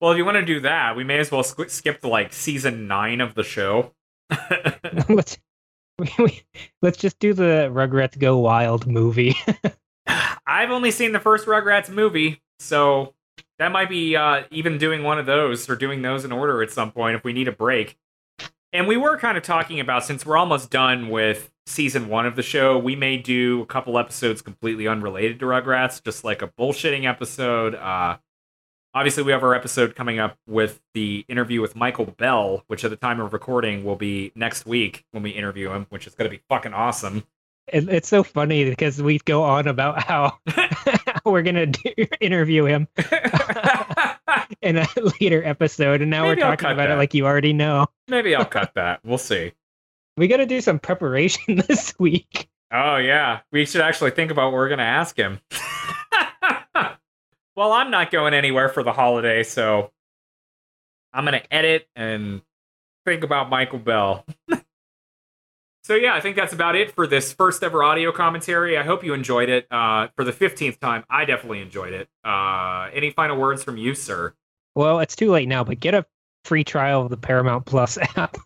well, 0.00 0.12
if 0.12 0.16
you 0.16 0.24
want 0.24 0.36
to 0.36 0.44
do 0.44 0.60
that, 0.60 0.96
we 0.96 1.04
may 1.04 1.18
as 1.18 1.30
well 1.30 1.42
sk- 1.42 1.70
skip 1.70 2.00
to 2.02 2.08
like 2.08 2.32
season 2.32 2.86
nine 2.86 3.20
of 3.20 3.34
the 3.34 3.44
show. 3.44 3.92
let's 5.08 5.38
we, 6.18 6.42
let's 6.80 6.98
just 6.98 7.18
do 7.18 7.34
the 7.34 7.70
Rugrats 7.72 8.18
Go 8.18 8.38
Wild 8.38 8.86
movie. 8.86 9.36
I've 10.52 10.70
only 10.70 10.90
seen 10.90 11.12
the 11.12 11.18
first 11.18 11.46
Rugrats 11.46 11.88
movie, 11.88 12.42
so 12.58 13.14
that 13.58 13.72
might 13.72 13.88
be 13.88 14.14
uh, 14.16 14.42
even 14.50 14.76
doing 14.76 15.02
one 15.02 15.18
of 15.18 15.24
those 15.24 15.66
or 15.70 15.76
doing 15.76 16.02
those 16.02 16.26
in 16.26 16.32
order 16.32 16.62
at 16.62 16.70
some 16.70 16.92
point 16.92 17.16
if 17.16 17.24
we 17.24 17.32
need 17.32 17.48
a 17.48 17.52
break. 17.52 17.96
And 18.70 18.86
we 18.86 18.98
were 18.98 19.16
kind 19.16 19.38
of 19.38 19.42
talking 19.42 19.80
about 19.80 20.04
since 20.04 20.26
we're 20.26 20.36
almost 20.36 20.68
done 20.68 21.08
with 21.08 21.50
season 21.64 22.10
one 22.10 22.26
of 22.26 22.36
the 22.36 22.42
show, 22.42 22.78
we 22.78 22.94
may 22.94 23.16
do 23.16 23.62
a 23.62 23.66
couple 23.66 23.98
episodes 23.98 24.42
completely 24.42 24.86
unrelated 24.86 25.40
to 25.40 25.46
Rugrats, 25.46 26.04
just 26.04 26.22
like 26.22 26.42
a 26.42 26.48
bullshitting 26.48 27.08
episode. 27.08 27.74
Uh, 27.74 28.18
obviously, 28.92 29.22
we 29.22 29.32
have 29.32 29.42
our 29.42 29.54
episode 29.54 29.96
coming 29.96 30.18
up 30.18 30.36
with 30.46 30.82
the 30.92 31.24
interview 31.28 31.62
with 31.62 31.74
Michael 31.74 32.04
Bell, 32.04 32.62
which 32.66 32.84
at 32.84 32.90
the 32.90 32.96
time 32.96 33.20
of 33.20 33.32
recording 33.32 33.84
will 33.84 33.96
be 33.96 34.32
next 34.34 34.66
week 34.66 35.06
when 35.12 35.22
we 35.22 35.30
interview 35.30 35.70
him, 35.70 35.86
which 35.88 36.06
is 36.06 36.14
going 36.14 36.30
to 36.30 36.36
be 36.36 36.42
fucking 36.50 36.74
awesome. 36.74 37.24
It, 37.68 37.88
it's 37.88 38.08
so 38.08 38.22
funny 38.22 38.68
because 38.68 39.00
we 39.00 39.18
go 39.18 39.42
on 39.44 39.68
about 39.68 40.02
how 40.02 40.38
we're 41.24 41.42
gonna 41.42 41.66
do, 41.66 41.90
interview 42.20 42.64
him 42.64 42.88
in 44.62 44.78
a 44.78 44.86
later 45.20 45.42
episode, 45.44 46.00
and 46.02 46.10
now 46.10 46.22
Maybe 46.22 46.40
we're 46.42 46.48
talking 46.50 46.70
about 46.70 46.88
that. 46.88 46.90
it 46.92 46.96
like 46.96 47.14
you 47.14 47.24
already 47.26 47.52
know. 47.52 47.86
Maybe 48.08 48.34
I'll 48.34 48.44
cut 48.44 48.72
that. 48.74 49.00
We'll 49.04 49.18
see. 49.18 49.52
We 50.16 50.28
got 50.28 50.38
to 50.38 50.46
do 50.46 50.60
some 50.60 50.78
preparation 50.78 51.56
this 51.68 51.94
week. 51.98 52.48
Oh 52.72 52.96
yeah, 52.96 53.40
we 53.52 53.64
should 53.64 53.80
actually 53.80 54.10
think 54.10 54.30
about 54.30 54.46
what 54.46 54.54
we're 54.54 54.68
gonna 54.68 54.82
ask 54.82 55.16
him. 55.16 55.38
well, 57.56 57.72
I'm 57.72 57.90
not 57.90 58.10
going 58.10 58.34
anywhere 58.34 58.68
for 58.68 58.82
the 58.82 58.92
holiday, 58.92 59.42
so 59.42 59.90
I'm 61.12 61.24
gonna 61.24 61.42
edit 61.50 61.86
and 61.94 62.42
think 63.06 63.24
about 63.24 63.50
Michael 63.50 63.78
Bell. 63.78 64.24
So 65.82 65.94
yeah, 65.94 66.14
I 66.14 66.20
think 66.20 66.36
that's 66.36 66.52
about 66.52 66.76
it 66.76 66.92
for 66.92 67.06
this 67.06 67.32
first 67.32 67.62
ever 67.62 67.82
audio 67.82 68.12
commentary. 68.12 68.78
I 68.78 68.82
hope 68.82 69.04
you 69.04 69.14
enjoyed 69.14 69.48
it. 69.48 69.66
Uh, 69.70 70.08
for 70.16 70.24
the 70.24 70.32
fifteenth 70.32 70.80
time, 70.80 71.04
I 71.10 71.24
definitely 71.24 71.60
enjoyed 71.60 71.92
it. 71.92 72.08
Uh, 72.24 72.88
any 72.92 73.10
final 73.10 73.36
words 73.36 73.62
from 73.62 73.76
you, 73.76 73.94
sir? 73.94 74.34
Well, 74.74 75.00
it's 75.00 75.16
too 75.16 75.30
late 75.30 75.48
now, 75.48 75.64
but 75.64 75.80
get 75.80 75.94
a 75.94 76.06
free 76.44 76.64
trial 76.64 77.02
of 77.02 77.10
the 77.10 77.16
Paramount 77.16 77.66
Plus 77.66 77.98
app. 78.16 78.36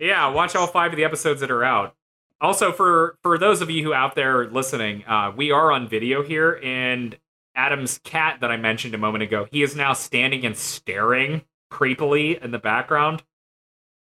Yeah, 0.00 0.28
watch 0.28 0.54
all 0.54 0.66
five 0.66 0.92
of 0.92 0.96
the 0.96 1.04
episodes 1.04 1.40
that 1.40 1.50
are 1.50 1.64
out. 1.64 1.94
Also, 2.40 2.72
for 2.72 3.18
for 3.22 3.38
those 3.38 3.62
of 3.62 3.70
you 3.70 3.82
who 3.82 3.94
out 3.94 4.14
there 4.14 4.46
listening, 4.46 5.04
uh, 5.06 5.32
we 5.34 5.50
are 5.50 5.72
on 5.72 5.88
video 5.88 6.22
here, 6.22 6.60
and 6.62 7.16
Adam's 7.54 7.98
cat 8.04 8.40
that 8.42 8.50
I 8.50 8.58
mentioned 8.58 8.94
a 8.94 8.98
moment 8.98 9.22
ago, 9.22 9.46
he 9.50 9.62
is 9.62 9.74
now 9.74 9.94
standing 9.94 10.44
and 10.44 10.56
staring 10.56 11.42
creepily 11.72 12.42
in 12.42 12.50
the 12.50 12.58
background, 12.58 13.22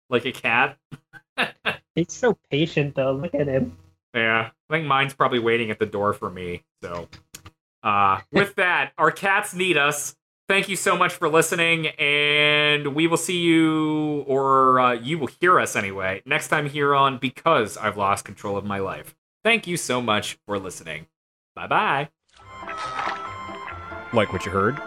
like 0.10 0.26
a 0.26 0.32
cat. 0.34 0.78
He's 1.96 2.12
so 2.12 2.38
patient, 2.52 2.96
though. 2.96 3.14
Look 3.14 3.34
at 3.34 3.48
him. 3.48 3.78
Yeah, 4.14 4.50
I 4.70 4.74
think 4.74 4.88
mine's 4.88 5.14
probably 5.14 5.40
waiting 5.40 5.72
at 5.72 5.80
the 5.80 5.86
door 5.86 6.14
for 6.14 6.30
me. 6.30 6.64
So, 6.82 7.08
uh, 7.84 8.22
with 8.32 8.56
that, 8.58 8.92
our 8.98 9.12
cats 9.12 9.54
need 9.54 9.78
us. 9.78 10.16
Thank 10.48 10.70
you 10.70 10.76
so 10.76 10.96
much 10.96 11.14
for 11.14 11.28
listening, 11.28 11.88
and 11.88 12.94
we 12.94 13.08
will 13.08 13.18
see 13.18 13.40
you, 13.40 14.24
or 14.28 14.80
uh, 14.80 14.92
you 14.94 15.18
will 15.18 15.30
hear 15.42 15.60
us 15.60 15.76
anyway, 15.76 16.22
next 16.26 16.50
time 16.50 16.70
here 16.70 16.94
on 16.94 17.18
Because 17.18 17.78
I've 17.78 17.98
Lost 17.98 18.26
Control 18.26 18.56
of 18.56 18.64
My 18.64 18.78
Life. 18.78 19.16
Thank 19.44 19.66
you 19.66 19.76
so 19.76 20.02
much 20.02 20.38
for 20.46 20.60
listening. 20.60 21.08
Bye 21.56 21.68
bye. 21.68 22.10
Like 24.14 24.32
what 24.32 24.46
you 24.46 24.52
heard? 24.52 24.80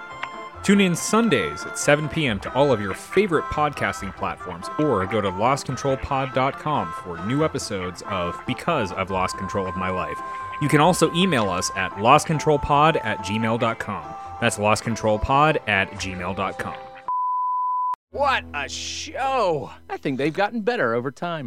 Tune 0.68 0.82
in 0.82 0.94
Sundays 0.94 1.64
at 1.64 1.78
7 1.78 2.10
p.m. 2.10 2.38
to 2.40 2.52
all 2.52 2.70
of 2.70 2.78
your 2.78 2.92
favorite 2.92 3.46
podcasting 3.46 4.14
platforms, 4.14 4.66
or 4.78 5.06
go 5.06 5.18
to 5.18 5.30
lostcontrolpod.com 5.30 6.92
for 7.02 7.16
new 7.24 7.42
episodes 7.42 8.02
of 8.10 8.38
Because 8.46 8.92
I've 8.92 9.10
Lost 9.10 9.38
Control 9.38 9.66
of 9.66 9.76
My 9.76 9.88
Life. 9.88 10.20
You 10.60 10.68
can 10.68 10.80
also 10.80 11.10
email 11.14 11.48
us 11.48 11.70
at 11.74 11.90
lostcontrolpod 11.92 13.02
at 13.02 13.20
gmail.com. 13.20 14.14
That's 14.42 14.58
lostcontrolpod 14.58 15.66
at 15.66 15.90
gmail.com. 15.92 16.76
What 18.10 18.44
a 18.52 18.68
show! 18.68 19.70
I 19.88 19.96
think 19.96 20.18
they've 20.18 20.34
gotten 20.34 20.60
better 20.60 20.92
over 20.92 21.10
time. 21.10 21.46